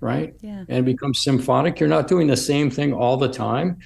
right, 0.00 0.34
yeah. 0.40 0.64
and 0.68 0.78
it 0.78 0.84
becomes 0.84 1.22
symphonic, 1.22 1.80
you're 1.80 1.88
not 1.88 2.08
doing 2.08 2.28
the 2.28 2.36
same 2.36 2.70
thing 2.70 2.94
all 2.94 3.16
the 3.16 3.28
time. 3.28 3.78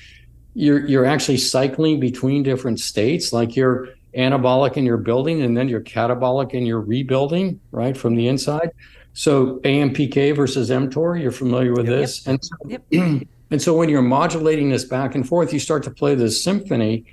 You're 0.55 0.87
you're 0.87 1.07
actually 1.07 1.39
cycling 1.39 1.99
between 1.99 2.43
different 2.43 2.81
states, 2.81 3.33
like 3.33 3.57
you're 3.57 3.89
anabolic 4.17 4.77
in 4.77 4.85
your 4.85 4.97
building 4.97 5.43
and 5.43 5.57
then 5.57 5.69
you're 5.69 5.81
catabolic 5.81 6.53
in 6.53 6.67
your 6.67 6.81
rebuilding, 6.81 7.61
right, 7.71 7.97
from 7.97 8.17
the 8.17 8.29
inside. 8.29 8.71
So 9.13 9.59
AMPK 9.61 10.37
versus 10.37 10.71
mTOR, 10.71 11.21
you're 11.21 11.33
familiar 11.33 11.73
with 11.73 11.89
yep, 11.89 11.99
this, 11.99 12.27
yep, 12.27 12.33
and 12.33 12.45
so, 12.45 12.57
yep. 12.69 13.23
and 13.51 13.63
so 13.63 13.77
when 13.77 13.89
you're 13.89 14.03
modulating 14.03 14.71
this 14.71 14.85
back 14.85 15.15
and 15.15 15.27
forth, 15.27 15.53
you 15.53 15.61
start 15.61 15.83
to 15.85 15.91
play 15.91 16.15
this 16.15 16.43
symphony. 16.43 17.05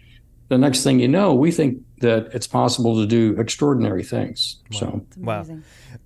The 0.50 0.58
next 0.58 0.84
thing 0.84 1.00
you 1.00 1.08
know, 1.08 1.34
we 1.34 1.52
think 1.52 1.82
that 2.00 2.30
it's 2.34 2.48
possible 2.48 2.96
to 2.96 3.06
do 3.06 3.40
extraordinary 3.40 4.04
things. 4.04 4.58
Wow. 4.72 4.80
So 4.80 5.06
wow, 5.18 5.46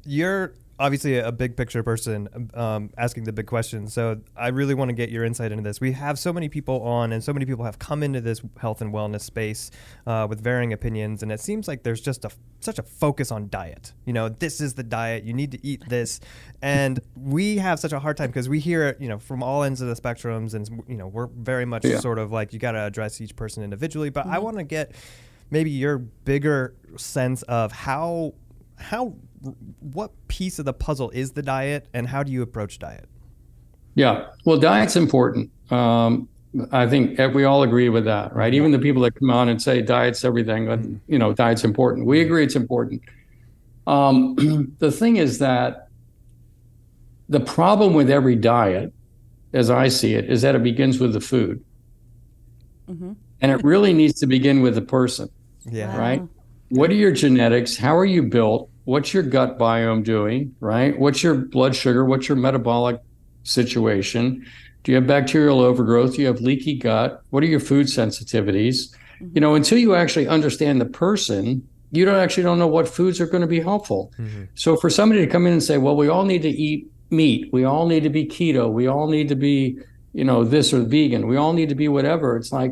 you're 0.06 0.54
obviously 0.82 1.20
a 1.20 1.32
big 1.32 1.56
picture 1.56 1.84
person 1.84 2.50
um, 2.56 2.90
asking 2.98 3.24
the 3.24 3.32
big 3.32 3.46
questions. 3.46 3.94
So 3.94 4.20
I 4.36 4.48
really 4.48 4.74
want 4.74 4.90
to 4.90 4.94
get 4.94 5.10
your 5.10 5.24
insight 5.24 5.52
into 5.52 5.64
this. 5.64 5.80
We 5.80 5.92
have 5.92 6.18
so 6.18 6.34
many 6.34 6.50
people 6.50 6.82
on, 6.82 7.14
and 7.14 7.24
so 7.24 7.32
many 7.32 7.46
people 7.46 7.64
have 7.66 7.78
come 7.78 8.02
into 8.02 8.20
this 8.20 8.42
health 8.60 8.82
and 8.82 8.92
wellness 8.92 9.22
space 9.22 9.70
uh, 10.08 10.26
with 10.28 10.42
varying 10.42 10.74
opinions, 10.74 11.22
and 11.22 11.32
it 11.32 11.40
seems 11.40 11.68
like 11.68 11.84
there's 11.84 12.02
just 12.02 12.26
a 12.26 12.32
such 12.62 12.80
a 12.80 12.84
focus 12.84 13.32
on 13.32 13.48
diet. 13.50 13.94
You 14.06 14.14
know, 14.14 14.30
this 14.30 14.60
is 14.60 14.74
the 14.74 14.84
diet. 14.84 15.24
You 15.24 15.34
need 15.34 15.52
to 15.52 15.66
eat 15.66 15.88
this, 15.88 16.20
and 16.64 17.00
we 17.16 17.58
have 17.58 17.80
such 17.80 17.94
a 17.94 18.00
hard 18.00 18.18
time 18.18 18.28
because 18.28 18.50
we 18.50 18.60
hear 18.60 18.88
it, 18.88 19.00
you 19.00 19.08
know, 19.08 19.20
from 19.20 19.44
all 19.44 19.62
ends 19.64 19.82
of 19.82 19.88
the 19.88 19.96
spectrums, 19.96 20.56
and 20.56 20.84
you 20.88 20.98
know, 20.98 21.08
we're 21.08 21.28
very 21.28 21.66
much 21.66 21.86
yeah. 21.86 22.00
sort 22.00 22.18
of 22.18 22.32
like 22.32 22.54
you 22.54 22.60
got 22.60 22.72
to 22.72 22.82
address 22.82 23.22
each 23.22 23.36
person 23.36 23.64
individually. 23.64 24.10
But 24.10 24.26
mm-hmm. 24.26 24.36
I 24.36 24.40
want 24.40 24.58
to 24.58 24.64
get 24.64 24.96
maybe 25.52 25.70
your 25.70 26.00
bigger 26.00 26.74
sense 26.98 27.44
of 27.44 27.72
how 27.72 28.34
how 28.82 29.16
what 29.80 30.12
piece 30.28 30.60
of 30.60 30.66
the 30.66 30.74
puzzle 30.74 31.10
is 31.12 31.32
the 31.32 31.42
diet 31.42 31.88
and 31.94 32.08
how 32.08 32.24
do 32.24 32.32
you 32.32 32.42
approach 32.42 32.80
diet? 32.80 33.08
Yeah, 33.96 34.28
well, 34.46 34.58
diet's 34.58 34.96
important. 34.96 35.52
Um, 35.72 36.28
I 36.72 36.88
think 36.88 37.18
we 37.34 37.44
all 37.46 37.64
agree 37.64 37.90
with 37.90 38.06
that, 38.06 38.36
right? 38.36 38.54
Even 38.54 38.72
the 38.72 38.80
people 38.80 39.02
that 39.04 39.16
come 39.16 39.30
on 39.30 39.48
and 39.48 39.62
say 39.62 39.82
diet's 39.82 40.26
everything, 40.26 40.66
but 40.66 40.80
mm-hmm. 40.80 40.98
you 41.08 41.18
know, 41.18 41.34
diet's 41.34 41.64
important. 41.64 42.06
We 42.06 42.22
agree 42.22 42.44
it's 42.44 42.56
important. 42.56 43.02
Um, 43.88 44.36
the 44.80 44.92
thing 44.92 45.18
is 45.18 45.40
that 45.40 45.88
the 47.30 47.40
problem 47.40 47.94
with 47.94 48.10
every 48.10 48.36
diet, 48.36 48.94
as 49.54 49.70
I 49.70 49.88
see 49.88 50.14
it, 50.14 50.30
is 50.30 50.42
that 50.42 50.56
it 50.56 50.64
begins 50.64 51.00
with 51.00 51.14
the 51.14 51.22
food, 51.22 51.64
mm-hmm. 52.90 53.14
and 53.40 53.52
it 53.52 53.64
really 53.64 53.94
needs 53.94 54.20
to 54.20 54.28
begin 54.28 54.62
with 54.62 54.76
the 54.76 54.82
person. 54.82 55.30
Yeah. 55.70 55.98
Right. 55.98 56.22
What 56.70 56.90
are 56.90 56.96
your 56.96 57.12
genetics? 57.12 57.78
How 57.78 57.96
are 57.98 58.06
you 58.06 58.24
built? 58.24 58.71
What's 58.92 59.14
your 59.14 59.24
gut 59.24 59.58
biome 59.58 60.04
doing, 60.04 60.54
right? 60.60 61.00
What's 61.00 61.24
your 61.24 61.36
blood 61.36 61.74
sugar? 61.78 62.04
What's 62.04 62.28
your 62.28 62.36
metabolic 62.36 63.00
situation? 63.44 64.46
Do 64.84 64.92
you 64.92 64.98
have 64.98 65.08
bacterial 65.08 65.62
overgrowth? 65.62 66.16
Do 66.16 66.22
you 66.22 66.28
have 66.28 66.42
leaky 66.42 66.76
gut? 66.76 67.24
What 67.30 67.42
are 67.42 67.48
your 67.48 67.62
food 67.62 67.88
sensitivities? 67.88 68.92
Mm-hmm. 68.92 69.30
You 69.34 69.40
know, 69.42 69.56
until 69.56 69.78
you 69.78 69.96
actually 69.96 70.28
understand 70.28 70.82
the 70.82 70.88
person, 70.88 71.66
you 71.94 72.04
don't 72.04 72.18
actually 72.18 72.44
don't 72.44 72.60
know 72.60 72.68
what 72.68 72.86
foods 72.86 73.22
are 73.22 73.28
going 73.28 73.40
to 73.40 73.48
be 73.48 73.62
helpful. 73.62 74.12
Mm-hmm. 74.20 74.44
So 74.56 74.76
for 74.76 74.90
somebody 74.90 75.26
to 75.26 75.32
come 75.32 75.48
in 75.48 75.54
and 75.54 75.64
say, 75.64 75.78
well, 75.78 75.96
we 75.96 76.10
all 76.10 76.26
need 76.26 76.42
to 76.42 76.50
eat 76.50 76.92
meat, 77.12 77.48
we 77.54 77.64
all 77.64 77.88
need 77.88 78.04
to 78.04 78.10
be 78.10 78.26
keto, 78.26 78.70
we 78.70 78.88
all 78.88 79.08
need 79.08 79.30
to 79.30 79.36
be, 79.36 79.78
you 80.12 80.26
know, 80.26 80.44
this 80.44 80.74
or 80.74 80.82
vegan, 80.82 81.28
we 81.28 81.38
all 81.38 81.54
need 81.54 81.70
to 81.70 81.76
be 81.76 81.88
whatever. 81.88 82.36
It's 82.36 82.52
like, 82.52 82.72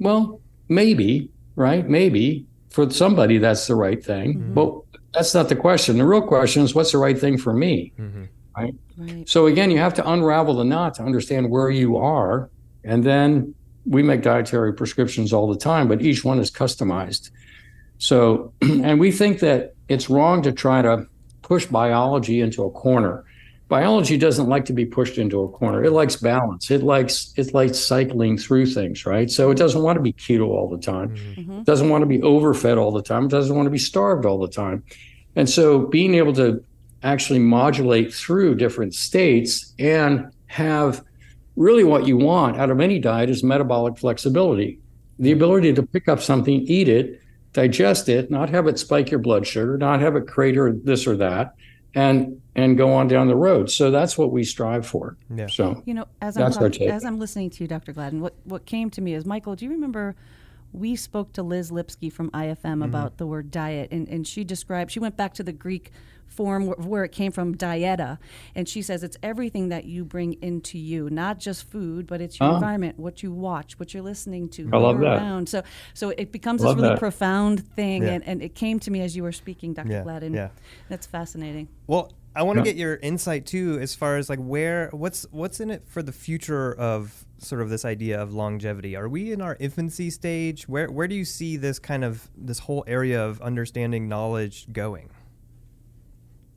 well, 0.00 0.40
maybe, 0.68 1.30
right? 1.54 1.88
Maybe 1.88 2.44
for 2.70 2.90
somebody 2.90 3.38
that's 3.38 3.68
the 3.68 3.76
right 3.76 4.04
thing. 4.04 4.34
Mm-hmm. 4.34 4.54
But 4.54 4.80
that's 5.12 5.34
not 5.34 5.48
the 5.48 5.56
question. 5.56 5.98
The 5.98 6.06
real 6.06 6.22
question 6.22 6.62
is 6.62 6.74
what's 6.74 6.92
the 6.92 6.98
right 6.98 7.18
thing 7.18 7.38
for 7.38 7.52
me? 7.52 7.92
Mm-hmm. 7.98 8.24
Right? 8.56 8.74
right? 8.96 9.28
So 9.28 9.46
again, 9.46 9.70
you 9.70 9.78
have 9.78 9.94
to 9.94 10.10
unravel 10.10 10.54
the 10.54 10.64
knot 10.64 10.94
to 10.94 11.02
understand 11.02 11.50
where 11.50 11.70
you 11.70 11.96
are. 11.96 12.50
And 12.84 13.04
then 13.04 13.54
we 13.86 14.02
make 14.02 14.22
dietary 14.22 14.72
prescriptions 14.72 15.32
all 15.32 15.48
the 15.48 15.58
time, 15.58 15.88
but 15.88 16.02
each 16.02 16.24
one 16.24 16.38
is 16.38 16.50
customized. 16.50 17.30
So, 17.98 18.52
and 18.62 19.00
we 19.00 19.10
think 19.10 19.40
that 19.40 19.74
it's 19.88 20.08
wrong 20.08 20.42
to 20.42 20.52
try 20.52 20.82
to 20.82 21.06
push 21.42 21.66
biology 21.66 22.40
into 22.40 22.62
a 22.64 22.70
corner. 22.70 23.24
Biology 23.70 24.18
doesn't 24.18 24.48
like 24.48 24.64
to 24.64 24.72
be 24.72 24.84
pushed 24.84 25.16
into 25.16 25.42
a 25.42 25.48
corner. 25.48 25.84
It 25.84 25.92
likes 25.92 26.16
balance. 26.16 26.72
It 26.72 26.82
likes 26.82 27.32
it 27.36 27.54
likes 27.54 27.78
cycling 27.78 28.36
through 28.36 28.66
things, 28.66 29.06
right? 29.06 29.30
So 29.30 29.52
it 29.52 29.58
doesn't 29.58 29.80
want 29.80 29.96
to 29.96 30.02
be 30.02 30.12
keto 30.12 30.48
all 30.48 30.68
the 30.68 30.76
time. 30.76 31.14
Mm-hmm. 31.14 31.60
It 31.60 31.66
doesn't 31.66 31.88
want 31.88 32.02
to 32.02 32.06
be 32.06 32.20
overfed 32.20 32.76
all 32.76 32.90
the 32.90 33.00
time. 33.00 33.26
It 33.26 33.30
doesn't 33.30 33.54
want 33.54 33.66
to 33.66 33.70
be 33.70 33.78
starved 33.78 34.26
all 34.26 34.40
the 34.40 34.48
time. 34.48 34.82
And 35.36 35.48
so 35.48 35.86
being 35.86 36.16
able 36.16 36.32
to 36.32 36.64
actually 37.04 37.38
modulate 37.38 38.12
through 38.12 38.56
different 38.56 38.92
states 38.92 39.72
and 39.78 40.32
have 40.48 41.04
really 41.54 41.84
what 41.84 42.08
you 42.08 42.16
want 42.16 42.56
out 42.56 42.70
of 42.70 42.80
any 42.80 42.98
diet 42.98 43.30
is 43.30 43.44
metabolic 43.44 43.96
flexibility. 43.98 44.80
The 45.20 45.30
ability 45.30 45.74
to 45.74 45.84
pick 45.84 46.08
up 46.08 46.20
something, 46.20 46.62
eat 46.62 46.88
it, 46.88 47.20
digest 47.52 48.08
it, 48.08 48.32
not 48.32 48.50
have 48.50 48.66
it 48.66 48.80
spike 48.80 49.12
your 49.12 49.20
blood 49.20 49.46
sugar, 49.46 49.78
not 49.78 50.00
have 50.00 50.16
it 50.16 50.26
crater 50.26 50.72
this 50.72 51.06
or 51.06 51.16
that, 51.18 51.54
and 51.94 52.40
and 52.54 52.76
go 52.76 52.92
on 52.92 53.08
down 53.08 53.28
the 53.28 53.36
road. 53.36 53.70
So 53.70 53.90
that's 53.90 54.16
what 54.16 54.32
we 54.32 54.44
strive 54.44 54.86
for. 54.86 55.16
Yeah. 55.34 55.46
So 55.46 55.82
you 55.86 55.94
know, 55.94 56.06
as 56.20 56.36
I'm 56.36 56.52
talking, 56.52 56.88
as 56.88 57.04
I'm 57.04 57.18
listening 57.18 57.50
to 57.50 57.64
you, 57.64 57.68
Dr. 57.68 57.92
Gladden, 57.92 58.20
what 58.20 58.34
what 58.44 58.66
came 58.66 58.90
to 58.90 59.00
me 59.00 59.14
is 59.14 59.24
Michael. 59.24 59.56
Do 59.56 59.64
you 59.64 59.70
remember? 59.72 60.16
We 60.72 60.94
spoke 60.94 61.32
to 61.32 61.42
Liz 61.42 61.72
Lipski 61.72 62.12
from 62.12 62.30
IFM 62.30 62.58
mm-hmm. 62.58 62.82
about 62.82 63.16
the 63.16 63.26
word 63.26 63.50
diet, 63.50 63.88
and, 63.90 64.08
and 64.08 64.24
she 64.24 64.44
described, 64.44 64.92
she 64.92 65.00
went 65.00 65.16
back 65.16 65.34
to 65.34 65.42
the 65.42 65.50
Greek 65.50 65.90
form 66.30 66.66
where, 66.66 66.76
where 66.76 67.04
it 67.04 67.12
came 67.12 67.32
from, 67.32 67.54
dieta. 67.54 68.18
And 68.54 68.68
she 68.68 68.82
says 68.82 69.02
it's 69.02 69.16
everything 69.22 69.68
that 69.68 69.84
you 69.84 70.04
bring 70.04 70.34
into 70.42 70.78
you, 70.78 71.10
not 71.10 71.38
just 71.38 71.68
food, 71.68 72.06
but 72.06 72.20
it's 72.20 72.40
your 72.40 72.54
environment, 72.54 72.98
what 72.98 73.22
you 73.22 73.32
watch, 73.32 73.78
what 73.78 73.92
you're 73.92 74.02
listening 74.02 74.48
to, 74.50 74.70
I 74.72 74.78
love 74.78 74.98
that. 75.00 75.18
around. 75.18 75.48
So, 75.48 75.62
so 75.92 76.10
it 76.10 76.32
becomes 76.32 76.62
this 76.62 76.74
really 76.74 76.88
that. 76.88 76.98
profound 76.98 77.66
thing. 77.74 78.02
Yeah. 78.02 78.12
And, 78.12 78.26
and 78.26 78.42
it 78.42 78.54
came 78.54 78.78
to 78.80 78.90
me 78.90 79.02
as 79.02 79.14
you 79.14 79.22
were 79.22 79.32
speaking, 79.32 79.74
Dr. 79.74 79.90
Yeah. 79.90 80.02
Gladden. 80.02 80.32
Yeah. 80.32 80.48
That's 80.88 81.06
fascinating. 81.06 81.68
Well, 81.86 82.12
I 82.34 82.44
want 82.44 82.58
to 82.58 82.60
yeah. 82.60 82.72
get 82.72 82.76
your 82.76 82.96
insight 82.96 83.44
too, 83.44 83.78
as 83.80 83.94
far 83.94 84.16
as 84.16 84.30
like 84.30 84.38
where 84.38 84.88
what's 84.92 85.26
what's 85.32 85.58
in 85.58 85.70
it 85.70 85.82
for 85.88 86.00
the 86.00 86.12
future 86.12 86.72
of 86.74 87.26
sort 87.38 87.60
of 87.60 87.70
this 87.70 87.84
idea 87.84 88.22
of 88.22 88.32
longevity. 88.32 88.94
Are 88.94 89.08
we 89.08 89.32
in 89.32 89.40
our 89.40 89.56
infancy 89.58 90.10
stage? 90.10 90.68
Where 90.68 90.88
where 90.90 91.08
do 91.08 91.16
you 91.16 91.24
see 91.24 91.56
this 91.56 91.80
kind 91.80 92.04
of 92.04 92.30
this 92.36 92.60
whole 92.60 92.84
area 92.86 93.24
of 93.24 93.40
understanding 93.40 94.08
knowledge 94.08 94.72
going? 94.72 95.10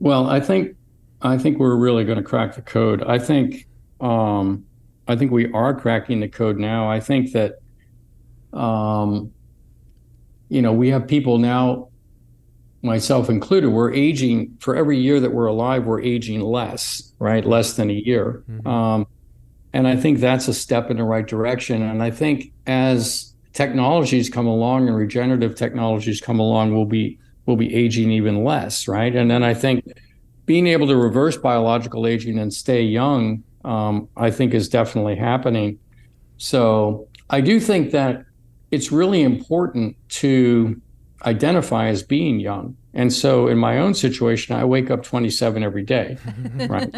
Well, 0.04 0.28
I 0.28 0.38
think 0.38 0.76
I 1.22 1.38
think 1.38 1.58
we're 1.58 1.76
really 1.76 2.04
going 2.04 2.18
to 2.18 2.22
crack 2.22 2.56
the 2.56 2.60
code. 2.60 3.02
I 3.02 3.18
think 3.18 3.66
um, 4.02 4.66
I 5.08 5.16
think 5.16 5.32
we 5.32 5.50
are 5.52 5.72
cracking 5.72 6.20
the 6.20 6.28
code 6.28 6.58
now. 6.58 6.90
I 6.90 7.00
think 7.00 7.32
that 7.32 7.54
um, 8.52 9.32
you 10.50 10.60
know 10.60 10.74
we 10.74 10.90
have 10.90 11.08
people 11.08 11.38
now, 11.38 11.88
myself 12.82 13.30
included. 13.30 13.70
We're 13.70 13.94
aging 13.94 14.58
for 14.60 14.76
every 14.76 14.98
year 14.98 15.20
that 15.20 15.32
we're 15.32 15.46
alive. 15.46 15.86
We're 15.86 16.02
aging 16.02 16.42
less, 16.42 17.14
right? 17.18 17.42
Less 17.42 17.72
than 17.72 17.88
a 17.88 17.94
year. 17.94 18.44
Mm-hmm. 18.46 18.68
Um, 18.68 19.06
and 19.72 19.88
I 19.88 19.96
think 19.96 20.18
that's 20.20 20.48
a 20.48 20.54
step 20.54 20.90
in 20.90 20.98
the 20.98 21.04
right 21.04 21.26
direction. 21.26 21.80
And 21.80 22.02
I 22.02 22.10
think 22.10 22.52
as 22.66 23.32
technologies 23.54 24.28
come 24.28 24.46
along 24.46 24.86
and 24.86 24.98
regenerative 24.98 25.54
technologies 25.54 26.20
come 26.20 26.40
along, 26.40 26.74
we'll 26.74 26.84
be 26.84 27.18
will 27.46 27.56
be 27.56 27.74
aging 27.74 28.10
even 28.10 28.44
less, 28.44 28.88
right? 28.88 29.14
And 29.14 29.30
then 29.30 29.42
I 29.42 29.54
think 29.54 29.84
being 30.46 30.66
able 30.66 30.86
to 30.88 30.96
reverse 30.96 31.36
biological 31.36 32.06
aging 32.06 32.38
and 32.38 32.52
stay 32.52 32.82
young, 32.82 33.42
um, 33.64 34.08
I 34.16 34.30
think 34.30 34.54
is 34.54 34.68
definitely 34.68 35.16
happening. 35.16 35.78
So 36.36 37.08
I 37.30 37.40
do 37.40 37.60
think 37.60 37.92
that 37.92 38.24
it's 38.70 38.90
really 38.92 39.22
important 39.22 39.96
to 40.08 40.80
identify 41.24 41.86
as 41.88 42.02
being 42.02 42.38
young, 42.40 42.76
And 42.92 43.10
so 43.12 43.48
in 43.48 43.56
my 43.56 43.78
own 43.78 43.94
situation, 43.94 44.54
I 44.54 44.64
wake 44.64 44.90
up 44.90 45.02
27 45.02 45.62
every 45.62 45.82
day. 45.82 46.18
Right. 46.68 46.94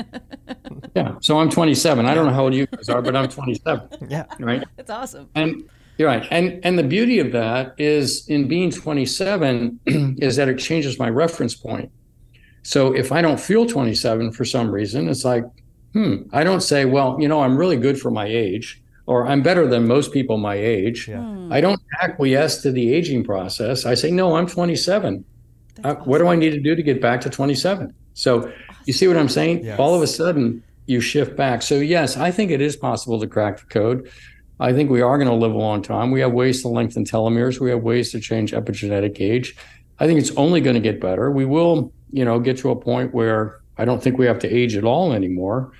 yeah. 0.94 1.14
So 1.20 1.38
I'm 1.38 1.48
27. 1.50 2.04
I 2.06 2.14
don't 2.14 2.26
know 2.26 2.32
how 2.32 2.44
old 2.44 2.54
you 2.54 2.66
guys 2.66 2.88
are, 2.88 3.02
but 3.02 3.14
I'm 3.14 3.28
27. 3.28 3.88
Yeah. 4.08 4.24
Right. 4.40 4.64
That's 4.76 4.90
awesome. 4.90 5.28
And 5.34 5.62
you're 5.98 6.08
right. 6.08 6.26
And 6.30 6.60
and 6.62 6.78
the 6.78 6.82
beauty 6.82 7.18
of 7.18 7.32
that 7.32 7.74
is 7.78 8.28
in 8.28 8.48
being 8.48 8.70
27 8.70 9.80
is 10.18 10.36
that 10.36 10.48
it 10.48 10.58
changes 10.58 10.98
my 10.98 11.08
reference 11.08 11.54
point. 11.54 11.90
So 12.62 12.94
if 12.94 13.12
I 13.12 13.22
don't 13.22 13.38
feel 13.40 13.64
27 13.66 14.32
for 14.32 14.44
some 14.44 14.70
reason, 14.70 15.08
it's 15.08 15.24
like, 15.24 15.44
hmm, 15.92 16.22
I 16.32 16.42
don't 16.42 16.62
say, 16.62 16.84
well, 16.84 17.16
you 17.20 17.28
know, 17.28 17.40
I'm 17.40 17.56
really 17.56 17.76
good 17.76 17.98
for 18.00 18.10
my 18.10 18.26
age 18.26 18.82
or 19.06 19.26
I'm 19.26 19.40
better 19.40 19.68
than 19.68 19.86
most 19.86 20.12
people 20.12 20.36
my 20.36 20.56
age. 20.56 21.08
Yeah. 21.08 21.20
Hmm. 21.20 21.52
I 21.52 21.60
don't 21.60 21.80
acquiesce 22.02 22.62
to 22.62 22.72
the 22.72 22.92
aging 22.92 23.24
process. 23.24 23.86
I 23.86 23.94
say, 23.94 24.10
no, 24.10 24.36
I'm 24.36 24.46
27. 24.46 25.24
That's 25.76 26.00
Uh, 26.00 26.04
what 26.04 26.18
do 26.18 26.26
I 26.26 26.34
need 26.34 26.50
to 26.50 26.60
do 26.60 26.74
to 26.74 26.82
get 26.82 27.00
back 27.00 27.20
to 27.22 27.30
27? 27.30 27.94
So 28.14 28.52
you 28.84 28.92
see 28.92 29.06
what 29.06 29.16
I'm 29.16 29.28
saying? 29.28 29.64
Yes. 29.64 29.78
All 29.78 29.94
of 29.94 30.02
a 30.02 30.06
sudden, 30.06 30.62
you 30.86 31.00
shift 31.00 31.36
back. 31.36 31.62
So 31.62 31.76
yes, 31.76 32.16
I 32.16 32.30
think 32.30 32.50
it 32.50 32.60
is 32.60 32.76
possible 32.76 33.20
to 33.20 33.26
crack 33.26 33.60
the 33.60 33.66
code. 33.66 34.10
I 34.58 34.72
think 34.72 34.90
we 34.90 35.02
are 35.02 35.18
going 35.18 35.28
to 35.28 35.34
live 35.34 35.52
a 35.52 35.58
long 35.58 35.82
time. 35.82 36.10
We 36.10 36.20
have 36.20 36.32
ways 36.32 36.62
to 36.62 36.68
lengthen 36.68 37.04
telomeres. 37.04 37.60
We 37.60 37.70
have 37.70 37.82
ways 37.82 38.10
to 38.12 38.20
change 38.20 38.52
epigenetic 38.52 39.20
age. 39.20 39.54
I 39.98 40.06
think 40.06 40.18
it's 40.18 40.30
only 40.32 40.60
going 40.60 40.74
to 40.74 40.80
get 40.80 41.00
better. 41.00 41.30
We 41.30 41.44
will, 41.44 41.92
you 42.10 42.24
know, 42.24 42.38
get 42.40 42.58
to 42.58 42.70
a 42.70 42.76
point 42.76 43.14
where 43.14 43.60
I 43.78 43.84
don't 43.84 44.02
think 44.02 44.18
we 44.18 44.26
have 44.26 44.38
to 44.40 44.48
age 44.48 44.76
at 44.76 44.84
all 44.84 45.12
anymore. 45.12 45.72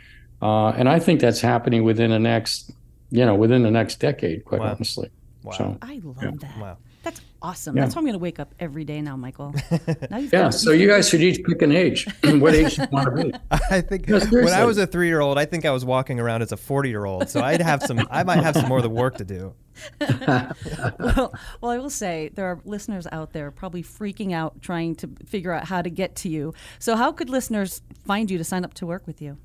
Uh, 0.42 0.68
and 0.68 0.88
I 0.88 0.98
think 0.98 1.20
that's 1.20 1.40
happening 1.40 1.84
within 1.84 2.10
the 2.10 2.18
next, 2.18 2.70
you 3.10 3.24
know, 3.24 3.34
within 3.34 3.62
the 3.62 3.70
next 3.70 3.96
decade, 4.00 4.44
quite 4.44 4.60
Wow. 4.60 4.72
honestly. 4.74 5.08
Wow. 5.42 5.52
So 5.52 5.78
I 5.80 6.00
love 6.04 6.16
Yeah. 6.22 6.30
that. 6.40 6.58
Wow. 6.60 6.76
That's 7.42 7.60
awesome. 7.60 7.76
Yeah. 7.76 7.82
That's 7.82 7.94
why 7.94 8.00
I'm 8.00 8.04
going 8.04 8.14
to 8.14 8.18
wake 8.18 8.40
up 8.40 8.54
every 8.58 8.84
day 8.84 9.00
now, 9.00 9.16
Michael. 9.16 9.54
Now 10.10 10.18
yeah. 10.18 10.50
So 10.50 10.70
you 10.70 10.88
guys 10.88 11.08
should 11.08 11.22
each 11.22 11.44
pick 11.44 11.62
an 11.62 11.72
age. 11.72 12.06
what 12.24 12.54
age 12.54 12.78
you 12.78 12.86
want 12.90 13.16
to 13.16 13.24
be? 13.24 13.32
I 13.70 13.80
think 13.80 14.08
No, 14.08 14.18
when 14.18 14.48
I 14.48 14.64
was 14.64 14.78
a 14.78 14.86
three 14.86 15.08
year 15.08 15.20
old, 15.20 15.38
I 15.38 15.44
think 15.44 15.64
I 15.64 15.70
was 15.70 15.84
walking 15.84 16.20
around 16.20 16.42
as 16.42 16.52
a 16.52 16.56
40 16.56 16.88
year 16.88 17.04
old. 17.04 17.28
So 17.28 17.40
I'd 17.40 17.60
have 17.60 17.82
some, 17.82 18.06
I 18.10 18.22
might 18.22 18.42
have 18.42 18.56
some 18.56 18.68
more 18.68 18.78
of 18.78 18.82
the 18.82 18.90
work 18.90 19.16
to 19.18 19.24
do. 19.24 19.54
well, 20.00 21.34
well, 21.60 21.70
I 21.70 21.78
will 21.78 21.90
say 21.90 22.30
there 22.34 22.46
are 22.46 22.60
listeners 22.64 23.06
out 23.12 23.32
there 23.32 23.50
probably 23.50 23.82
freaking 23.82 24.32
out 24.32 24.62
trying 24.62 24.94
to 24.96 25.10
figure 25.26 25.52
out 25.52 25.64
how 25.64 25.82
to 25.82 25.90
get 25.90 26.16
to 26.16 26.28
you. 26.28 26.54
So, 26.78 26.96
how 26.96 27.12
could 27.12 27.28
listeners 27.28 27.82
find 28.04 28.30
you 28.30 28.38
to 28.38 28.44
sign 28.44 28.64
up 28.64 28.74
to 28.74 28.86
work 28.86 29.06
with 29.06 29.20
you? 29.20 29.36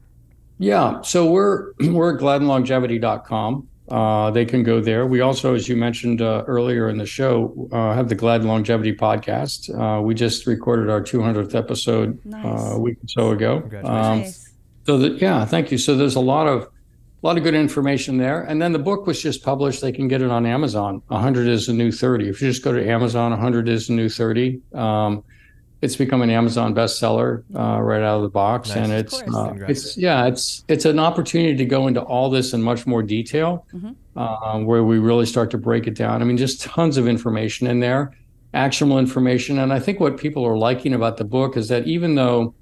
Yeah, 0.58 1.02
so 1.02 1.30
we're 1.30 1.74
we're 1.80 2.16
at 2.16 2.22
gladdenlongevity.com. 2.22 3.68
Uh, 3.92 4.32
they 4.32 4.46
can 4.46 4.64
go 4.64 4.80
there. 4.80 5.06
We 5.06 5.20
also, 5.20 5.54
as 5.54 5.68
you 5.68 5.76
mentioned 5.76 6.22
uh, 6.22 6.44
earlier 6.48 6.88
in 6.90 6.98
the 6.98 7.06
show, 7.06 7.68
uh, 7.74 7.94
have 7.94 8.08
the 8.08 8.16
Gladden 8.16 8.48
Longevity 8.48 8.94
podcast. 8.96 9.70
Uh, 9.70 10.02
we 10.02 10.16
just 10.16 10.48
recorded 10.48 10.90
our 10.90 11.02
200th 11.02 11.54
episode 11.54 12.20
Nice. 12.26 12.46
uh, 12.46 12.76
a 12.76 12.80
week 12.80 12.98
or 13.04 13.08
so 13.08 13.32
ago. 13.32 13.58
Um, 13.84 14.20
Nice. 14.20 14.50
so 14.86 14.98
that, 14.98 15.22
yeah, 15.22 15.44
thank 15.46 15.72
you. 15.72 15.78
So 15.78 15.96
there's 15.98 16.16
a 16.16 16.22
lot 16.22 16.48
of 16.48 16.70
a 17.24 17.28
lot 17.28 17.38
of 17.38 17.44
good 17.44 17.54
information 17.54 18.18
there. 18.18 18.42
And 18.42 18.60
then 18.60 18.72
the 18.72 18.80
book 18.80 19.06
was 19.06 19.22
just 19.22 19.44
published. 19.44 19.82
They 19.82 19.92
can 19.92 20.08
get 20.08 20.22
it 20.24 20.32
on 20.32 20.46
Amazon. 20.48 21.04
100 21.10 21.48
is 21.48 21.68
the 21.68 21.74
new 21.74 21.92
30. 21.92 22.30
If 22.30 22.42
you 22.42 22.50
just 22.50 22.64
go 22.64 22.72
to 22.74 22.84
Amazon, 22.90 23.30
100 23.30 23.70
is 23.70 23.88
the 23.88 23.94
new 23.94 24.10
30. 24.10 24.60
Um, 24.74 25.24
it's 25.82 25.96
become 25.96 26.22
an 26.22 26.30
Amazon 26.30 26.76
bestseller 26.76 27.44
uh, 27.56 27.82
right 27.82 28.02
out 28.02 28.18
of 28.18 28.22
the 28.22 28.30
box, 28.30 28.70
Nice. 28.70 28.78
and 28.78 28.92
it's 28.94 29.22
uh, 29.22 29.54
it's 29.68 29.98
yeah, 29.98 30.26
it's 30.28 30.64
it's 30.68 30.86
an 30.86 31.00
opportunity 31.00 31.56
to 31.56 31.66
go 31.66 31.88
into 31.88 32.02
all 32.02 32.30
this 32.30 32.54
in 32.54 32.62
much 32.62 32.86
more 32.86 33.02
detail, 33.02 33.66
Mhm. 33.74 33.96
uh, 34.16 34.60
where 34.60 34.84
we 34.84 35.00
really 35.00 35.26
start 35.26 35.50
to 35.52 35.58
break 35.58 35.88
it 35.88 35.96
down. 35.96 36.22
I 36.22 36.26
mean, 36.26 36.38
just 36.38 36.62
tons 36.62 36.98
of 36.98 37.08
information 37.08 37.66
in 37.68 37.80
there, 37.80 38.12
actionable 38.54 39.00
information, 39.00 39.58
and 39.60 39.74
I 39.74 39.80
think 39.80 40.00
what 40.00 40.18
people 40.18 40.46
are 40.46 40.58
liking 40.58 40.94
about 40.94 41.18
the 41.18 41.26
book 41.26 41.58
is 41.58 41.68
that 41.70 41.88
even 41.88 42.16
though 42.16 42.54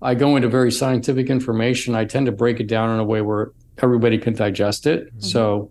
I 0.00 0.14
go 0.14 0.36
into 0.36 0.48
very 0.48 0.72
scientific 0.72 1.28
information, 1.28 1.94
I 1.94 2.04
tend 2.06 2.26
to 2.26 2.32
break 2.32 2.60
it 2.60 2.68
down 2.68 2.90
in 2.94 3.00
a 3.00 3.04
way 3.04 3.20
where 3.20 3.50
everybody 3.82 4.16
can 4.16 4.34
digest 4.34 4.86
it. 4.86 5.06
Mm-hmm. 5.08 5.20
So 5.20 5.70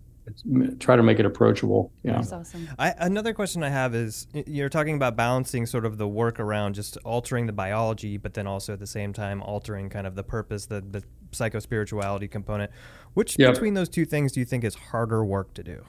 try 0.79 0.95
to 0.95 1.03
make 1.03 1.19
it 1.19 1.25
approachable. 1.25 1.91
Yeah. 2.03 2.13
That's 2.13 2.31
awesome. 2.31 2.69
I, 2.77 2.93
another 2.97 3.33
question 3.33 3.63
I 3.63 3.69
have 3.69 3.95
is 3.95 4.27
you're 4.33 4.69
talking 4.69 4.95
about 4.95 5.15
balancing 5.15 5.65
sort 5.65 5.85
of 5.85 5.97
the 5.97 6.07
work 6.07 6.39
around 6.39 6.75
just 6.75 6.97
altering 6.97 7.45
the 7.45 7.53
biology, 7.53 8.17
but 8.17 8.33
then 8.33 8.47
also 8.47 8.73
at 8.73 8.79
the 8.79 8.87
same 8.87 9.13
time 9.13 9.41
altering 9.41 9.89
kind 9.89 10.05
of 10.07 10.15
the 10.15 10.23
purpose, 10.23 10.65
the, 10.65 10.81
the 10.81 11.03
psycho 11.31 11.59
spirituality 11.59 12.27
component. 12.27 12.71
Which 13.13 13.37
Yep. 13.39 13.53
between 13.53 13.73
those 13.73 13.89
two 13.89 14.05
things 14.05 14.31
do 14.31 14.39
you 14.39 14.45
think 14.45 14.63
is 14.63 14.75
harder 14.75 15.25
work 15.25 15.53
to 15.55 15.63
do? 15.63 15.83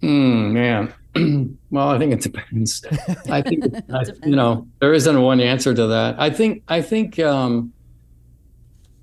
Hmm, 0.00 0.52
man. 0.52 0.94
well, 1.70 1.88
I 1.88 1.98
think 1.98 2.12
it 2.12 2.20
depends. 2.20 2.84
I 3.28 3.42
think 3.42 3.64
I, 3.92 4.04
you 4.24 4.36
know 4.36 4.68
there 4.80 4.94
isn't 4.94 5.20
one 5.20 5.40
answer 5.40 5.74
to 5.74 5.86
that. 5.88 6.20
I 6.20 6.30
think 6.30 6.62
I 6.68 6.82
think 6.82 7.18
um, 7.18 7.72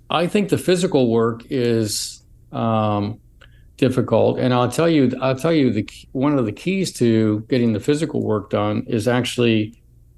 I 0.09 0.27
think 0.27 0.49
the 0.49 0.57
physical 0.57 1.11
work 1.11 1.43
is 1.49 2.23
um, 2.53 3.19
difficult, 3.77 4.39
and 4.39 4.53
I'll 4.53 4.71
tell 4.71 4.89
you 4.89 5.11
I'll 5.21 5.35
tell 5.35 5.53
you 5.53 5.71
the 5.71 5.87
one 6.13 6.37
of 6.37 6.45
the 6.45 6.51
keys 6.51 6.91
to 6.93 7.41
getting 7.49 7.73
the 7.73 7.79
physical 7.79 8.21
work 8.23 8.49
done 8.49 8.83
is 8.87 9.07
actually 9.07 9.73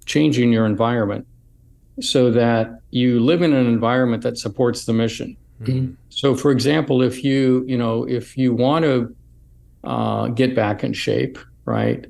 changing 0.05 0.51
your 0.53 0.65
environment 0.65 1.25
so 1.99 2.31
that 2.31 2.79
you 2.91 3.19
live 3.19 3.41
in 3.41 3.53
an 3.53 3.65
environment 3.67 4.23
that 4.23 4.37
supports 4.37 4.85
the 4.85 4.93
mission. 4.93 5.35
So, 6.09 6.35
for 6.35 6.51
example, 6.51 7.01
if 7.01 7.23
you 7.23 7.65
you 7.67 7.77
know 7.77 8.03
if 8.07 8.37
you 8.37 8.53
want 8.53 8.85
to 8.85 9.15
uh, 9.83 10.27
get 10.27 10.55
back 10.55 10.83
in 10.83 10.93
shape, 10.93 11.37
right? 11.65 12.05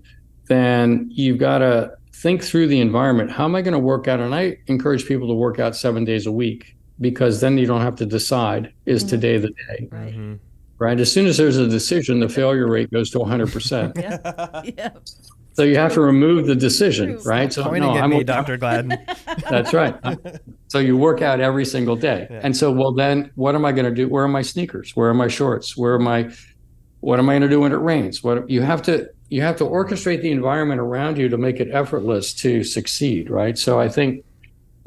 Then 0.48 1.08
you've 1.12 1.38
got 1.38 1.60
to 1.60 1.92
think 2.14 2.44
through 2.44 2.68
the 2.68 2.80
environment. 2.82 3.32
How 3.32 3.46
am 3.46 3.56
I 3.56 3.62
going 3.62 3.74
to 3.74 3.80
work 3.80 4.08
out? 4.08 4.20
And 4.20 4.34
I 4.36 4.58
encourage 4.68 5.06
people 5.06 5.28
to 5.28 5.34
work 5.34 5.60
out 5.60 5.76
seven 5.76 6.04
days 6.04 6.26
a 6.26 6.32
week 6.32 6.76
because 7.00 7.42
then 7.42 7.58
you 7.58 7.68
don't 7.68 7.82
have 7.82 7.96
to 7.98 8.06
decide 8.06 8.74
is 8.86 9.04
Mhm. 9.04 9.10
today 9.10 9.38
the 9.38 9.50
day, 9.50 9.88
Right. 9.92 10.16
Mhm. 10.16 10.40
Right? 10.80 11.00
As 11.00 11.12
soon 11.12 11.26
as 11.26 11.38
there's 11.38 11.58
a 11.58 11.68
decision, 11.68 12.20
the 12.20 12.30
failure 12.30 12.68
rate 12.68 12.92
goes 12.92 13.10
to 13.12 13.20
100%. 13.20 13.98
Yeah. 13.98 14.62
yeah. 14.78 14.90
so 15.54 15.64
you 15.64 15.78
have 15.78 15.94
to 15.94 16.02
remove 16.02 16.48
the 16.48 16.56
decision, 16.56 17.14
True. 17.14 17.24
right? 17.24 17.52
So 17.52 17.64
Pointing 17.64 17.84
no, 17.84 17.98
at 17.98 18.04
I'm 18.04 18.10
me. 18.12 18.24
Dr. 18.24 18.58
Gladden. 18.58 18.98
That's 19.50 19.74
right. 19.74 19.96
So 20.68 20.80
you 20.80 20.98
work 20.98 21.22
out 21.22 21.40
every 21.40 21.66
single 21.66 21.96
day. 21.96 22.28
Yeah. 22.30 22.42
And 22.44 22.56
so, 22.56 22.72
well, 22.72 22.92
then 22.92 23.32
what 23.36 23.56
am 23.56 23.66
I 23.66 23.72
going 23.72 23.86
to 23.86 23.92
do? 23.92 24.08
Where 24.08 24.24
are 24.24 24.30
my 24.30 24.42
sneakers? 24.42 24.96
Where 24.96 25.10
are 25.10 25.16
my 25.16 25.28
shorts? 25.28 25.76
Where 25.76 25.94
are 25.94 26.00
my, 26.00 26.30
what 27.00 27.20
am 27.20 27.30
I 27.30 27.34
going 27.34 27.44
to 27.44 27.50
do 27.50 27.62
when 27.62 27.72
it 27.72 27.78
rains? 27.78 28.24
What 28.24 28.50
you 28.50 28.62
have 28.62 28.82
to, 28.84 29.10
you 29.30 29.42
have 29.42 29.58
to 29.58 29.64
orchestrate 29.66 30.22
the 30.22 30.32
environment 30.32 30.80
around 30.80 31.18
you 31.18 31.28
to 31.30 31.38
make 31.38 31.60
it 31.60 31.70
effortless 31.72 32.34
to 32.36 32.64
succeed. 32.64 33.30
Right. 33.30 33.58
So 33.58 33.80
I 33.80 33.90
think, 33.90 34.24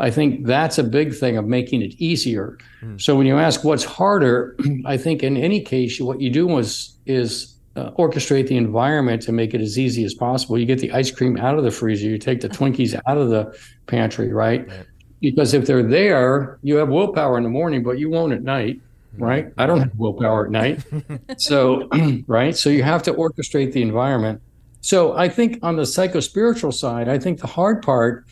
I 0.01 0.11
think 0.11 0.47
that's 0.47 0.79
a 0.79 0.85
big 0.85 1.15
thing 1.15 1.37
of 1.37 1.47
making 1.47 1.83
it 1.83 1.95
easier. 1.99 2.59
Hmm. 2.81 2.97
So 2.99 3.15
when 3.17 3.27
you 3.27 3.39
ask 3.39 3.63
what's 3.65 3.85
harder, 3.85 4.57
I 4.87 4.97
think 4.97 5.23
in 5.23 5.37
any 5.37 5.61
case, 5.61 6.01
what 6.01 6.21
you 6.21 6.31
do 6.31 6.47
was, 6.47 6.97
is 7.07 7.55
uh, 7.77 7.91
orchestrate 7.93 8.49
the 8.49 8.57
environment 8.57 9.23
to 9.23 9.33
make 9.33 9.55
it 9.55 9.61
as 9.61 9.79
easy 9.79 10.05
as 10.05 10.15
possible. 10.15 10.59
You 10.59 10.67
get 10.67 10.79
the 10.79 10.93
ice 10.93 11.11
cream 11.11 11.37
out 11.37 11.57
of 11.57 11.65
the 11.65 11.71
freezer, 11.71 12.09
you 12.09 12.19
take 12.19 12.41
the 12.41 12.49
Twinkies 12.59 12.99
out 13.07 13.19
of 13.19 13.31
the 13.31 13.57
pantry, 13.87 14.33
right? 14.33 14.67
Right. 14.67 14.87
Because 15.21 15.53
if 15.53 15.67
they're 15.67 15.83
there, 15.83 16.59
you 16.63 16.77
have 16.77 16.89
willpower 16.89 17.37
in 17.37 17.45
the 17.45 17.51
morning, 17.51 17.83
but 17.83 17.99
you 17.99 18.09
won't 18.09 18.33
at 18.33 18.43
night, 18.43 18.81
right? 19.19 19.53
I 19.59 19.67
don't 19.67 19.81
have 19.81 19.95
willpower 19.97 20.47
at 20.47 20.51
night. 20.51 20.83
so, 21.37 21.89
right? 22.27 22.57
So 22.57 22.71
you 22.71 22.83
have 22.83 23.03
to 23.03 23.13
orchestrate 23.13 23.73
the 23.73 23.83
environment. 23.83 24.41
So 24.81 25.15
I 25.15 25.29
think 25.29 25.59
on 25.63 25.77
the 25.77 25.85
psycho-spiritual 25.85 26.73
side, 26.73 27.09
I 27.09 27.19
think 27.19 27.41
the 27.41 27.47
hard 27.47 27.83
part 27.83 28.25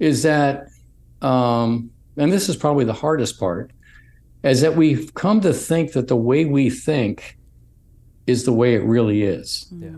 is 0.00 0.24
that, 0.24 0.66
um, 1.22 1.90
and 2.16 2.32
this 2.32 2.48
is 2.48 2.56
probably 2.56 2.84
the 2.84 2.92
hardest 2.92 3.38
part, 3.38 3.70
is 4.44 4.60
that 4.60 4.76
we've 4.76 5.12
come 5.14 5.40
to 5.40 5.52
think 5.52 5.92
that 5.92 6.08
the 6.08 6.16
way 6.16 6.44
we 6.44 6.70
think 6.70 7.38
is 8.26 8.44
the 8.44 8.52
way 8.52 8.74
it 8.74 8.82
really 8.84 9.22
is, 9.22 9.66
Yeah. 9.80 9.88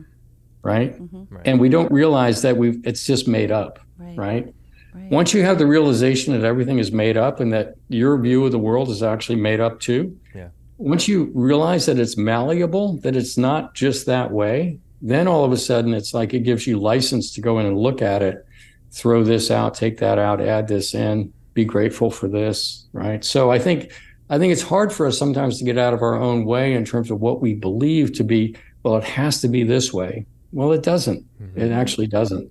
right? 0.63 0.99
Mhm. 1.01 1.27
Right. 1.31 1.43
And 1.47 1.61
we 1.61 1.69
don't 1.69 1.91
realize 1.91 2.43
that 2.43 2.57
we've 2.57 2.81
it's 2.87 3.05
just 3.07 3.27
made 3.29 3.51
up, 3.51 3.79
Right. 3.99 4.17
right? 4.17 4.55
Right. 4.95 5.11
Once 5.11 5.35
you 5.35 5.43
have 5.43 5.59
the 5.59 5.67
realization 5.67 6.33
that 6.33 6.45
everything 6.45 6.79
is 6.79 6.91
made 6.93 7.17
up 7.17 7.41
and 7.41 7.53
that 7.53 7.75
your 7.89 8.19
view 8.19 8.45
of 8.45 8.53
the 8.53 8.59
world 8.59 8.89
is 8.89 9.03
actually 9.03 9.37
made 9.41 9.61
up 9.61 9.81
too, 9.81 10.17
Yeah. 10.35 10.49
once 10.79 11.07
you 11.09 11.31
realize 11.35 11.87
that 11.87 11.99
it's 11.99 12.17
malleable, 12.17 12.95
that 13.03 13.15
it's 13.17 13.37
not 13.39 13.75
just 13.75 14.07
that 14.07 14.33
way, 14.33 14.79
then 15.03 15.27
all 15.29 15.45
of 15.45 15.53
a 15.53 15.57
sudden 15.57 15.95
it's 15.95 16.13
like 16.15 16.35
it 16.35 16.41
gives 16.41 16.67
you 16.67 16.79
license 16.79 17.33
to 17.35 17.41
go 17.41 17.59
in 17.59 17.67
and 17.67 17.79
look 17.79 18.03
at 18.03 18.23
it, 18.23 18.45
throw 18.93 19.23
this 19.25 19.51
out, 19.51 19.75
take 19.75 19.99
that 19.99 20.19
out, 20.19 20.41
add 20.41 20.69
this 20.69 20.95
in, 20.95 21.33
be 21.55 21.65
grateful 21.65 22.11
for 22.11 22.29
this, 22.29 22.87
right? 22.93 23.25
So 23.25 23.51
I 23.51 23.59
think 23.59 23.93
I 24.29 24.39
think 24.39 24.53
it's 24.53 24.63
hard 24.63 24.93
for 24.93 25.07
us 25.07 25.19
sometimes 25.19 25.59
to 25.59 25.65
get 25.65 25.77
out 25.77 25.93
of 25.93 26.03
our 26.03 26.15
own 26.15 26.45
way 26.45 26.75
in 26.75 26.85
terms 26.85 27.11
of 27.11 27.21
what 27.21 27.41
we 27.41 27.55
believe 27.55 28.13
to 28.15 28.23
be, 28.25 28.55
well, 28.85 28.97
it 28.97 29.03
has 29.03 29.41
to 29.41 29.49
be 29.49 29.65
this 29.65 29.93
way. 29.93 30.25
Well, 30.53 30.71
it 30.71 30.85
doesn't. 30.85 31.25
Mhm. 31.43 31.57
It 31.61 31.73
actually 31.73 32.07
doesn't. 32.07 32.49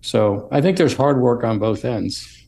So 0.00 0.48
I 0.50 0.60
think 0.60 0.76
there's 0.76 0.96
hard 0.96 1.20
work 1.20 1.44
on 1.44 1.60
both 1.60 1.84
ends. 1.84 2.39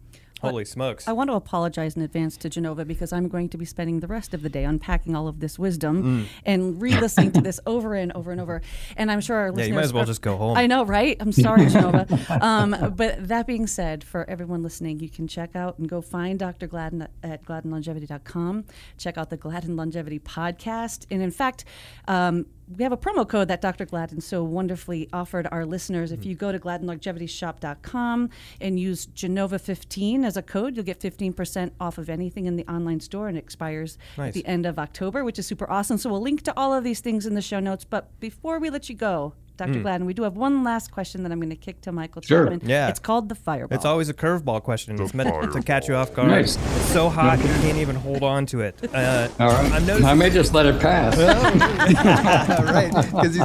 Holy 0.51 0.64
smokes. 0.64 1.07
I 1.09 1.12
want 1.12 1.30
to 1.30 1.34
apologize 1.34 1.97
in 1.97 2.03
advance 2.03 2.36
to 2.38 2.49
Genova 2.51 2.84
because 2.84 3.12
I'm 3.12 3.28
going 3.28 3.49
to 3.51 3.59
be 3.59 3.64
spending 3.64 4.01
the 4.01 4.07
rest 4.07 4.34
of 4.34 4.43
the 4.43 4.49
day 4.49 4.64
unpacking 4.64 5.14
all 5.16 5.28
of 5.28 5.40
this 5.40 5.59
wisdom 5.59 6.03
Mm. 6.03 6.26
and 6.45 6.82
re-listening 6.82 7.32
to 7.32 7.40
this 7.40 7.61
over 7.66 7.95
and 7.95 8.12
over 8.12 8.30
and 8.32 8.40
over. 8.40 8.61
And 8.97 9.11
I'm 9.11 9.20
sure 9.20 9.36
our 9.36 9.47
Yeah, 9.47 9.51
listeners. 9.53 9.68
you 9.68 9.74
might 9.74 9.84
as 9.84 9.93
well 9.93 10.03
are- 10.03 10.07
just 10.07 10.22
go 10.22 10.36
home. 10.36 10.57
I 10.57 10.66
know, 10.66 10.84
right? 10.84 11.16
I'm 11.20 11.32
sorry, 11.32 11.66
Genova. 11.70 12.07
Um, 12.40 12.95
but 12.97 13.28
that 13.28 13.47
being 13.47 13.66
said, 13.66 14.03
for 14.05 14.28
everyone 14.28 14.62
listening, 14.62 15.01
you 15.01 15.09
can 15.09 15.26
check 15.28 15.55
out 15.57 15.78
and 15.78 15.88
go 15.88 16.01
find 16.01 16.38
Dr. 16.38 16.66
Gladden 16.66 17.07
at 17.22 17.45
gladdenlongevity.com. 17.45 18.64
Check 18.99 19.18
out 19.18 19.30
the 19.30 19.36
Gladden 19.36 19.76
Longevity 19.76 20.18
podcast. 20.18 21.07
And 21.11 21.22
in 21.22 21.30
fact, 21.30 21.64
um, 22.09 22.47
we 22.77 22.83
have 22.83 22.93
a 22.93 22.97
promo 22.97 23.29
code 23.29 23.49
that 23.49 23.61
Dr. 23.61 23.85
Gladden 23.85 24.20
so 24.20 24.43
wonderfully 24.43 25.09
offered 25.12 25.47
our 25.51 25.64
listeners. 25.64 26.12
If 26.12 26.20
mm-hmm. 26.20 26.29
you 26.31 26.35
go 26.35 26.53
to 26.53 26.59
gladdenlongevityshop.com 26.59 28.31
and 28.61 28.81
use 28.81 29.07
Genova15 29.07 30.25
as 30.25 30.37
a 30.37 30.43
code, 30.43 30.77
you'll 30.77 30.85
get 30.85 31.01
15% 31.01 31.73
off 31.81 31.99
of 31.99 32.09
anything 32.09 32.47
in 32.47 32.57
the 32.57 32.66
online 32.66 33.01
store 33.01 33.29
and 33.29 33.37
it 33.37 33.41
expires 33.41 33.99
Nice. 34.16 34.29
at 34.29 34.35
the 34.35 34.47
end 34.47 34.66
of 34.66 34.79
October, 34.79 35.25
which 35.25 35.39
is 35.39 35.47
super 35.47 35.70
awesome. 35.70 35.99
So 35.99 36.11
we'll 36.11 36.20
link 36.20 36.43
to 36.43 36.57
all 36.57 36.73
of 36.73 36.85
these 36.85 37.01
things 37.01 37.27
in 37.27 37.35
the 37.35 37.43
show 37.43 37.61
notes. 37.61 37.85
But 37.85 38.18
before 38.20 38.59
we 38.59 38.70
let 38.70 38.89
you 38.89 38.95
go, 38.95 39.35
Dr. 39.63 39.75
Hmm. 39.75 39.83
Gladden, 39.83 40.07
we 40.07 40.15
do 40.15 40.25
have 40.25 40.37
one 40.37 40.65
last 40.65 40.91
question 40.91 41.23
that 41.23 41.31
I'm 41.31 41.39
going 41.39 41.51
to 41.51 41.57
kick 41.57 41.81
to 41.83 41.93
Michael 41.93 42.21
Sure. 42.21 42.47
Chapman. 42.49 42.69
Yeah. 42.69 42.89
It's 42.89 42.99
called 42.99 43.29
the 43.29 43.37
fireball. 43.37 43.77
It's 43.77 43.85
always 43.85 44.09
a 44.09 44.15
curveball 44.15 44.63
question. 44.65 45.01
It's 45.01 45.15
meant 45.15 45.53
to 45.53 45.63
catch 45.63 45.87
you 45.87 45.95
off 45.95 46.13
guard. 46.13 46.31
Nice. 46.31 46.57
It's 46.57 46.93
so 46.93 47.09
hot 47.09 47.39
you 47.39 47.45
can't 47.45 47.79
even 47.79 47.95
hold 47.95 48.25
on 48.25 48.45
to 48.47 48.61
it. 48.61 48.77
Uh, 48.93 49.29
All 49.39 49.49
right. 49.51 49.73
I'm 49.73 50.05
I 50.05 50.15
may 50.15 50.31
just 50.31 50.53
let 50.53 50.67
it 50.67 50.81
pass. 50.81 51.17
right, 52.73 52.93
because 52.93 53.37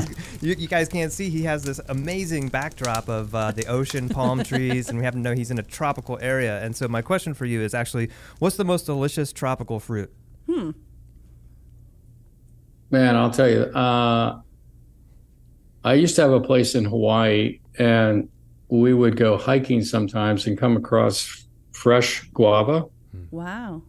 you, 0.42 0.56
you 0.58 0.68
guys 0.68 0.90
can't 0.90 1.12
see. 1.12 1.30
He 1.30 1.44
has 1.44 1.64
this 1.64 1.80
amazing 1.90 2.48
backdrop 2.48 3.08
of 3.10 3.36
uh, 3.36 3.52
the 3.52 3.68
ocean, 3.68 4.10
palm 4.10 4.44
trees, 4.44 4.90
and 4.90 4.98
we 4.98 5.04
happen 5.04 5.24
to 5.24 5.30
know 5.30 5.36
he's 5.36 5.52
in 5.52 5.60
a 5.60 5.64
tropical 5.64 6.18
area. 6.20 6.64
And 6.64 6.76
so 6.76 6.88
my 6.88 7.04
question 7.04 7.36
for 7.36 7.46
you 7.46 7.62
is 7.62 7.76
actually, 7.76 8.10
what's 8.40 8.58
the 8.58 8.66
most 8.66 8.88
delicious 8.88 9.32
tropical 9.32 9.80
fruit? 9.80 10.12
Hmm. 10.48 10.72
Man, 12.90 13.16
I'll 13.16 13.32
tell 13.32 13.50
you. 13.50 13.62
Uh, 13.64 14.42
I 15.88 15.94
used 15.94 16.18
to 16.18 16.22
have 16.22 16.34
a 16.34 16.42
place 16.42 16.76
in 16.76 16.84
Hawaii, 16.84 17.60
and 17.80 18.28
we 18.68 18.94
would 18.94 19.16
go 19.16 19.38
hiking 19.38 19.82
sometimes 19.82 20.46
and 20.46 20.58
come 20.58 20.76
across 20.76 21.48
fresh 21.72 22.24
guava 22.34 22.86
wow. 23.32 23.82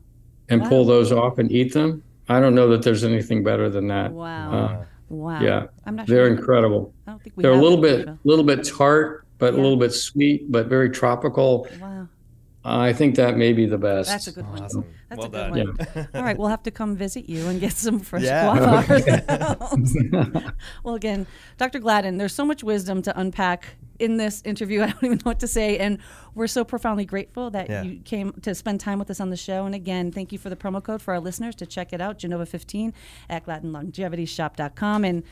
and 0.48 0.62
Wow. 0.62 0.68
pull 0.68 0.84
those 0.84 1.10
off 1.10 1.38
and 1.38 1.50
eat 1.50 1.74
them. 1.74 2.04
I 2.28 2.38
don't 2.38 2.54
know 2.54 2.68
that 2.68 2.82
there's 2.82 3.02
anything 3.02 3.42
better 3.42 3.68
than 3.68 3.88
that. 3.88 4.12
Wow. 4.12 4.52
Uh, 4.52 4.84
wow. 5.08 5.40
yeah, 5.40 5.64
I'm 5.86 5.96
not 5.96 6.06
they're 6.06 6.26
sure. 6.28 6.36
incredible. 6.36 6.94
I 7.06 7.10
don't 7.10 7.22
think 7.22 7.36
we 7.36 7.42
They're 7.42 7.52
a 7.52 7.56
little 7.60 7.80
bit, 7.80 8.00
Genova. 8.00 8.18
little 8.22 8.44
bit 8.44 8.64
tart, 8.64 9.26
but 9.38 9.54
Yeah. 9.54 9.60
a 9.60 9.62
little 9.62 9.76
bit 9.78 9.92
sweet, 9.92 10.52
but 10.52 10.68
very 10.68 10.90
tropical. 10.90 11.66
Wow. 11.80 12.06
I 12.70 12.92
think 12.92 13.16
that 13.16 13.36
may 13.36 13.52
be 13.52 13.66
the 13.66 13.78
best. 13.78 14.08
That's 14.10 14.26
a 14.26 14.32
good 14.32 14.48
one. 14.48 14.62
Awesome. 14.62 14.84
That's 15.08 15.18
well 15.18 15.28
a 15.28 15.30
done. 15.30 15.52
good 15.52 15.78
one. 15.94 16.08
All 16.14 16.22
right, 16.22 16.36
we'll 16.38 16.48
have 16.48 16.62
to 16.64 16.70
come 16.70 16.96
visit 16.96 17.28
you 17.28 17.46
and 17.46 17.60
get 17.60 17.72
some 17.72 17.98
fresh 18.00 18.22
Yeah. 18.24 18.44
guava 18.58 18.92
ourselves. 19.28 19.96
well, 20.84 20.94
again, 20.94 21.26
Dr. 21.56 21.78
Gladden, 21.78 22.18
there's 22.18 22.34
so 22.34 22.44
much 22.44 22.62
wisdom 22.62 23.02
to 23.02 23.18
unpack 23.18 23.76
in 23.98 24.16
this 24.16 24.42
interview. 24.44 24.82
I 24.82 24.86
don't 24.90 25.04
even 25.04 25.16
know 25.18 25.22
what 25.24 25.40
to 25.40 25.48
say. 25.48 25.78
And 25.78 25.98
we're 26.34 26.46
so 26.46 26.64
profoundly 26.64 27.04
grateful 27.04 27.50
that 27.50 27.68
Yeah. 27.68 27.82
you 27.82 28.00
came 28.00 28.32
to 28.42 28.54
spend 28.54 28.80
time 28.80 28.98
with 28.98 29.10
us 29.10 29.20
on 29.20 29.30
the 29.30 29.36
show. 29.36 29.66
And 29.66 29.74
again, 29.74 30.12
thank 30.12 30.30
you 30.32 30.38
for 30.38 30.50
the 30.50 30.56
promo 30.56 30.82
code 30.82 31.02
for 31.02 31.14
our 31.14 31.20
listeners 31.20 31.54
to 31.56 31.66
check 31.66 31.92
it 31.92 32.00
out, 32.00 32.18
Genova15 32.18 32.92
at 33.28 33.44
GladdenLongevityShop.com. 33.46 35.04
And 35.04 35.22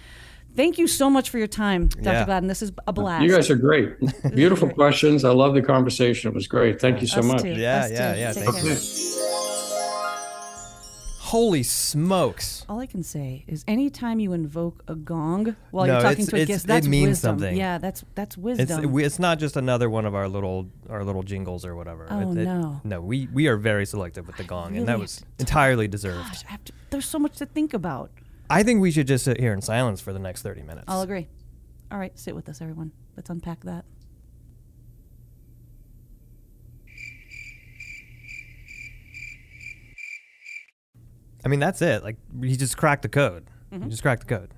thank 0.57 0.79
you 0.79 0.87
so 0.89 1.09
much 1.11 1.31
for 1.31 1.39
your 1.39 1.47
time, 1.47 1.87
Dr. 1.89 2.03
Yeah. 2.05 2.25
Gladden. 2.25 2.49
This 2.49 2.63
is 2.63 2.73
a 2.87 2.93
blast. 2.93 3.25
You 3.25 3.31
guys 3.31 3.51
are 3.51 3.57
great. 3.57 3.95
Beautiful 4.35 4.69
great. 4.69 4.77
questions. 4.77 5.25
I 5.25 5.31
love 5.31 5.55
the 5.55 5.63
conversation. 5.63 6.31
It 6.31 6.35
was 6.35 6.47
great. 6.47 6.81
Thank 6.81 7.01
you 7.01 7.07
so 7.07 7.21
Us 7.21 7.25
much. 7.27 7.43
too. 7.43 7.49
Yeah, 7.51 7.85
Us 7.85 7.91
yeah, 7.93 8.13
too. 8.15 8.19
yeah, 8.21 8.33
Take 8.33 8.45
thank 8.45 8.57
care. 8.57 8.73
Okay. 8.73 9.03
Holy 11.21 11.65
smokes. 11.65 12.65
All 12.69 12.79
I 12.79 12.87
can 12.87 13.03
say 13.03 13.45
is 13.49 13.65
anytime 13.67 14.21
you 14.21 14.33
invoke 14.33 14.85
a 14.87 14.95
gong 14.95 15.57
while 15.73 15.85
No, 15.87 15.95
you're 15.95 16.01
talking 16.03 16.23
it's- 16.23 16.29
to 16.29 16.37
a 16.37 16.41
it's- 16.41 16.65
guest, 16.65 16.87
it 16.87 16.89
means 16.89 17.09
wisdom. 17.09 17.39
something. 17.41 17.57
Yeah, 17.57 17.79
that's 17.79 18.05
that's 18.15 18.37
It's 18.37 18.43
wisdom. 18.45 18.93
we- 18.93 19.03
it's 19.05 19.19
not 19.19 19.41
just 19.41 19.57
another 19.57 19.91
one 19.91 20.07
of 20.07 20.15
our 20.15 20.29
little 20.29 20.69
our 20.89 21.03
little 21.03 21.25
jingles 21.25 21.67
or 21.67 21.75
whatever. 21.75 22.07
Oh, 22.09 22.21
It- 22.31 22.39
it- 22.39 22.45
no. 22.45 22.81
no, 22.85 23.01
we 23.01 23.29
we 23.33 23.49
are 23.49 23.57
very 23.57 23.87
selective 23.87 24.29
with 24.29 24.37
the 24.37 24.45
gong, 24.45 24.77
and 24.77 24.87
that 24.87 25.01
was 25.01 25.19
have 25.19 25.29
entirely 25.41 25.89
deserved. 25.89 26.29
Gosh, 26.29 26.45
I 26.49 26.53
have 26.53 26.65
to, 26.67 26.73
there's 26.91 27.07
so 27.07 27.19
much 27.19 27.37
to 27.39 27.47
think 27.47 27.75
about. 27.75 28.11
I 28.49 28.63
think 28.63 28.81
we 28.81 28.91
should 28.91 29.07
just 29.07 29.25
sit 29.25 29.41
here 29.41 29.53
in 29.53 29.61
silence 29.61 30.01
for 30.01 30.13
the 30.13 30.19
next 30.19 30.43
thirty 30.43 30.63
minutes. 30.63 30.85
I'll 30.89 31.03
agree. 31.03 31.29
All 31.91 31.99
right, 31.99 32.17
sit 32.19 32.35
with 32.35 32.49
us, 32.49 32.61
everyone. 32.61 32.93
Let's 33.17 33.31
unpack 33.31 33.65
that. 33.65 33.85
I 41.45 41.49
mean, 41.49 41.61
that's 41.61 41.81
it. 41.81 42.03
Like 42.03 42.17
he 42.43 42.57
just 42.57 42.77
cracked 42.77 43.03
the 43.03 43.09
code. 43.09 43.47
Mm-hmm. 43.73 43.85
He 43.85 43.91
just 43.91 44.03
cracked 44.03 44.27
the 44.27 44.35
code. 44.35 44.51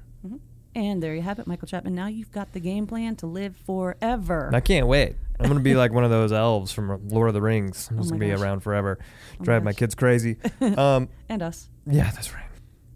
And 0.74 1.02
there 1.02 1.14
you 1.14 1.22
have 1.22 1.38
it, 1.40 1.46
Michael 1.46 1.66
Chapman. 1.66 1.94
Now 1.94 2.06
you've 2.06 2.30
got 2.30 2.52
the 2.52 2.60
game 2.60 2.86
plan 2.86 3.16
to 3.16 3.26
live 3.26 3.56
forever. 3.66 4.50
I 4.54 4.60
can't 4.60 4.86
wait. 4.86 5.16
I'm 5.40 5.48
gonna 5.48 5.60
be 5.60 5.74
like 5.74 5.92
one 5.92 6.04
of 6.04 6.10
those 6.10 6.30
elves 6.30 6.72
from 6.72 7.08
Lord 7.08 7.28
of 7.28 7.34
the 7.34 7.42
Rings. 7.42 7.88
I'm 7.90 7.96
just 7.98 8.08
Oh 8.08 8.16
gonna 8.16 8.24
be 8.24 8.30
around 8.32 8.60
forever, 8.60 8.98
my 9.38 9.44
drive 9.44 9.64
my 9.64 9.72
gosh. 9.72 9.78
kids 9.78 9.94
crazy. 9.94 10.36
um, 10.60 11.08
and 11.28 11.42
us. 11.42 11.68
yeah, 11.86 12.10
that's 12.10 12.32
right. 12.32 12.47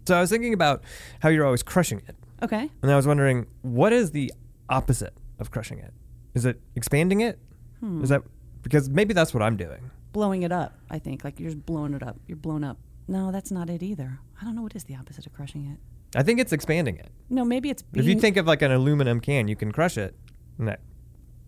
So 0.05 0.17
I 0.17 0.21
was 0.21 0.29
thinking 0.29 0.53
about 0.53 0.83
how 1.21 1.29
you're 1.29 1.45
always 1.45 1.63
crushing 1.63 2.01
it, 2.07 2.15
Okay. 2.41 2.69
and 2.81 2.91
I 2.91 2.95
was 2.95 3.07
wondering 3.07 3.45
what 3.61 3.93
is 3.93 4.11
the 4.11 4.33
opposite 4.69 5.13
of 5.39 5.51
crushing 5.51 5.79
it? 5.79 5.93
Is 6.33 6.45
it 6.45 6.59
expanding 6.75 7.21
it? 7.21 7.39
Hmm. 7.79 8.03
Is 8.03 8.09
that 8.09 8.21
because 8.61 8.89
maybe 8.89 9.13
that's 9.13 9.33
what 9.33 9.43
I'm 9.43 9.55
doing? 9.57 9.91
Blowing 10.13 10.43
it 10.43 10.51
up, 10.51 10.77
I 10.89 10.99
think. 10.99 11.23
Like 11.23 11.39
you're 11.39 11.49
just 11.51 11.65
blowing 11.65 11.93
it 11.93 12.03
up. 12.03 12.17
You're 12.27 12.37
blown 12.37 12.63
up. 12.63 12.77
No, 13.07 13.31
that's 13.31 13.51
not 13.51 13.69
it 13.69 13.83
either. 13.83 14.19
I 14.41 14.45
don't 14.45 14.55
know 14.55 14.61
what 14.61 14.75
is 14.75 14.85
the 14.85 14.95
opposite 14.95 15.25
of 15.25 15.33
crushing 15.33 15.65
it. 15.67 15.79
I 16.17 16.23
think 16.23 16.39
it's 16.39 16.53
expanding 16.53 16.97
it. 16.97 17.09
No, 17.29 17.43
maybe 17.43 17.69
it's 17.69 17.81
being. 17.81 18.05
if 18.05 18.13
you 18.13 18.19
think 18.19 18.37
of 18.37 18.45
like 18.45 18.61
an 18.61 18.71
aluminum 18.71 19.19
can, 19.19 19.47
you 19.47 19.55
can 19.55 19.71
crush 19.71 19.97
it, 19.97 20.15
and, 20.59 20.67
that, 20.67 20.79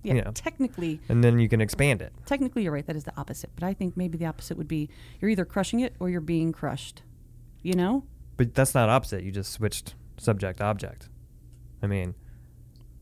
yeah, 0.03 0.13
you 0.15 0.21
know. 0.23 0.31
technically, 0.33 0.99
and 1.07 1.23
then 1.23 1.37
you 1.39 1.47
can 1.47 1.61
expand 1.61 2.01
it. 2.01 2.11
technically 2.25 2.63
you're 2.63 2.71
right. 2.73 2.85
That 2.87 2.95
is 2.95 3.03
the 3.03 3.13
opposite. 3.17 3.51
But 3.55 3.63
I 3.63 3.73
think 3.73 3.95
maybe 3.95 4.17
the 4.17 4.25
opposite 4.25 4.57
would 4.57 4.67
be 4.67 4.89
you're 5.21 5.29
either 5.29 5.45
crushing 5.45 5.79
it 5.81 5.95
or 5.99 6.09
you're 6.09 6.19
being 6.21 6.51
crushed. 6.51 7.03
You 7.61 7.73
know? 7.73 8.03
But 8.37 8.53
that's 8.53 8.73
not 8.73 8.89
opposite. 8.89 9.23
You 9.23 9.31
just 9.31 9.51
switched 9.51 9.95
subject 10.17 10.61
object. 10.61 11.09
I 11.81 11.87
mean, 11.87 12.15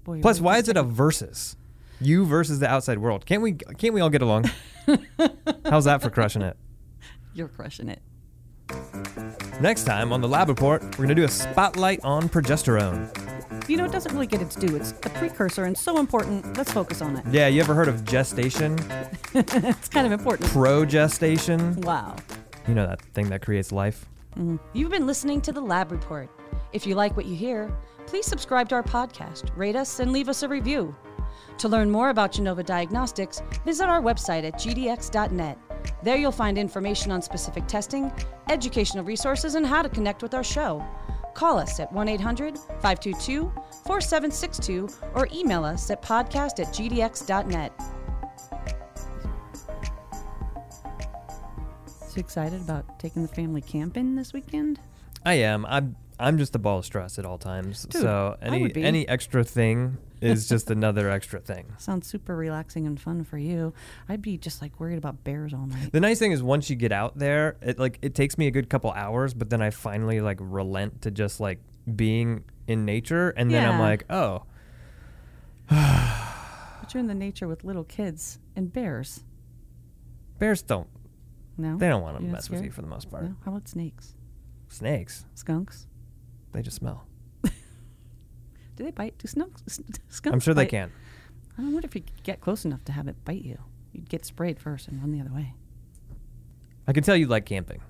Boy, 0.03 0.21
plus, 0.21 0.39
why 0.41 0.57
is 0.57 0.67
it 0.67 0.77
a 0.77 0.83
versus? 0.83 1.55
You 2.01 2.25
versus 2.25 2.59
the 2.59 2.67
outside 2.67 2.97
world. 2.99 3.25
Can't 3.25 3.41
we? 3.41 3.53
Can't 3.53 3.93
we 3.93 4.01
all 4.01 4.09
get 4.09 4.21
along? 4.21 4.49
How's 5.65 5.85
that 5.85 6.01
for 6.01 6.09
crushing 6.09 6.41
it? 6.41 6.57
You're 7.33 7.47
crushing 7.47 7.89
it. 7.89 8.01
Next 9.61 9.83
time 9.85 10.11
on 10.11 10.21
the 10.21 10.27
Lab 10.27 10.49
Report, 10.49 10.81
we're 10.97 11.05
gonna 11.05 11.15
do 11.15 11.23
a 11.23 11.29
spotlight 11.29 12.03
on 12.03 12.27
progesterone. 12.27 13.09
You 13.69 13.77
know, 13.77 13.85
it 13.85 13.91
doesn't 13.91 14.11
really 14.13 14.27
get 14.27 14.41
its 14.41 14.55
due. 14.55 14.75
It's 14.75 14.91
a 14.91 15.09
precursor 15.09 15.65
and 15.65 15.77
so 15.77 15.99
important. 15.99 16.57
Let's 16.57 16.71
focus 16.71 17.01
on 17.01 17.15
it. 17.17 17.25
Yeah, 17.31 17.47
you 17.47 17.61
ever 17.61 17.73
heard 17.73 17.87
of 17.87 18.03
gestation? 18.03 18.77
It's 19.35 19.89
kind 19.89 20.05
of 20.05 20.11
important. 20.11 20.47
Progestation? 20.51 21.83
Wow. 21.85 22.15
You 22.67 22.75
know 22.75 22.85
that 22.85 23.01
thing 23.01 23.29
that 23.29 23.41
creates 23.41 23.71
life. 23.71 24.05
Mm-hmm. 24.37 24.57
You've 24.73 24.91
been 24.91 25.07
listening 25.07 25.41
to 25.41 25.51
the 25.51 25.61
Lab 25.61 25.91
Report. 25.91 26.29
If 26.71 26.87
you 26.87 26.95
like 26.95 27.15
what 27.15 27.25
you 27.25 27.35
hear, 27.35 27.75
please 28.07 28.25
subscribe 28.25 28.67
to 28.69 28.75
our 28.75 28.83
podcast, 28.83 29.55
rate 29.55 29.75
us, 29.75 29.99
and 29.99 30.11
leave 30.11 30.27
us 30.27 30.43
a 30.43 30.47
review. 30.47 30.95
To 31.59 31.69
learn 31.69 31.91
more 31.91 32.09
about 32.09 32.31
Genova 32.31 32.63
Diagnostics, 32.63 33.41
visit 33.63 33.87
our 33.87 34.01
website 34.01 34.43
at 34.43 34.55
gdx.net. 34.55 35.57
There 36.01 36.17
you'll 36.17 36.31
find 36.31 36.57
information 36.57 37.11
on 37.11 37.21
specific 37.21 37.67
testing, 37.67 38.11
educational 38.49 39.03
resources, 39.03 39.55
and 39.55 39.65
how 39.65 39.81
to 39.81 39.89
connect 39.89 40.23
with 40.23 40.33
our 40.33 40.43
show. 40.43 40.83
Call 41.35 41.57
us 41.57 41.79
at 41.79 41.91
1 41.91 42.07
800 42.09 42.57
522 42.57 43.51
4762 43.85 44.87
or 45.15 45.27
email 45.33 45.63
us 45.63 45.89
at 45.89 46.01
podcast 46.01 46.59
at 46.59 46.73
gdx.net. 46.73 47.92
So 52.13 52.19
excited 52.19 52.61
about 52.61 52.99
taking 52.99 53.23
the 53.23 53.27
family 53.27 53.59
camping 53.59 54.13
this 54.13 54.33
weekend? 54.33 54.79
I 55.25 55.33
am. 55.33 55.65
I'm. 55.65 55.95
I'm 56.19 56.37
just 56.37 56.53
a 56.53 56.59
ball 56.59 56.77
of 56.77 56.85
stress 56.85 57.17
at 57.17 57.25
all 57.25 57.39
times. 57.39 57.87
Dude, 57.87 58.03
so 58.03 58.37
any 58.39 58.71
any 58.75 59.07
extra 59.07 59.43
thing 59.43 59.97
is 60.21 60.47
just 60.47 60.69
another 60.69 61.09
extra 61.09 61.39
thing. 61.39 61.73
Sounds 61.79 62.05
super 62.05 62.35
relaxing 62.35 62.85
and 62.85 63.01
fun 63.01 63.23
for 63.23 63.39
you. 63.39 63.73
I'd 64.07 64.21
be 64.21 64.37
just 64.37 64.61
like 64.61 64.79
worried 64.79 64.99
about 64.99 65.23
bears 65.23 65.55
all 65.55 65.65
night. 65.65 65.91
The 65.91 65.99
nice 65.99 66.19
thing 66.19 66.31
is 66.31 66.43
once 66.43 66.69
you 66.69 66.75
get 66.75 66.91
out 66.91 67.17
there, 67.17 67.57
it 67.63 67.79
like 67.79 67.97
it 68.03 68.13
takes 68.13 68.37
me 68.37 68.45
a 68.45 68.51
good 68.51 68.69
couple 68.69 68.91
hours, 68.91 69.33
but 69.33 69.49
then 69.49 69.63
I 69.63 69.71
finally 69.71 70.21
like 70.21 70.37
relent 70.39 71.01
to 71.01 71.09
just 71.09 71.39
like 71.39 71.61
being 71.95 72.43
in 72.67 72.85
nature, 72.85 73.31
and 73.31 73.49
then 73.49 73.67
I'm 73.67 73.79
like, 73.79 74.05
oh, 74.11 74.43
But 75.67 76.93
you're 76.93 77.01
in 77.01 77.07
the 77.07 77.15
nature 77.15 77.47
with 77.47 77.63
little 77.63 77.85
kids 77.85 78.37
and 78.55 78.71
bears. 78.71 79.23
bears 80.37 80.61
don't 80.61 80.87
No, 81.57 81.77
they 81.77 81.87
don't 81.87 82.01
want 82.01 82.17
to 82.17 82.23
You're 82.23 82.31
not 82.31 82.37
mess 82.37 82.49
with 82.49 82.57
scared? 82.59 82.65
you 82.65 82.71
for 82.71 82.81
the 82.81 82.87
most 82.87 83.09
part. 83.11 83.23
No? 83.23 83.35
How 83.45 83.51
about 83.51 83.67
snakes, 83.67 84.15
Snakes, 84.69 85.25
skunks? 85.35 85.87
they 86.51 86.61
just 86.61 86.77
smell. 86.77 87.05
Do 87.43 88.83
they 88.83 88.91
bite? 88.91 89.17
Do 89.19 89.27
skunks? 89.27 89.61
s- 89.67 89.79
Skunks 90.09 90.33
I'm 90.33 90.39
sure 90.39 90.53
they 90.53 90.63
bite? 90.63 90.69
can. 90.71 90.91
I 91.57 91.61
wonder 91.61 91.85
if 91.85 91.93
you 91.95 92.01
could 92.01 92.23
get 92.23 92.41
close 92.41 92.65
enough 92.65 92.83
to 92.85 92.91
have 92.91 93.07
it 93.07 93.23
bite 93.23 93.43
you. 93.43 93.59
You'd 93.91 94.09
get 94.09 94.25
sprayed 94.25 94.59
first 94.59 94.87
and 94.87 94.99
run 94.99 95.11
the 95.11 95.19
other 95.21 95.31
way. 95.33 95.53
I 96.87 96.93
can 96.93 97.03
tell 97.03 97.15
you 97.15 97.27
like 97.27 97.45
camping. 97.45 97.81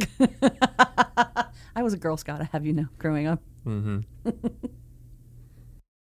I 1.76 1.82
was 1.82 1.92
a 1.92 1.96
Girl 1.96 2.16
Scout, 2.16 2.40
I 2.40 2.48
have 2.52 2.66
you 2.66 2.72
know, 2.72 2.86
growing 2.98 3.26
up. 3.28 3.40
Mm-hmm. 3.66 4.00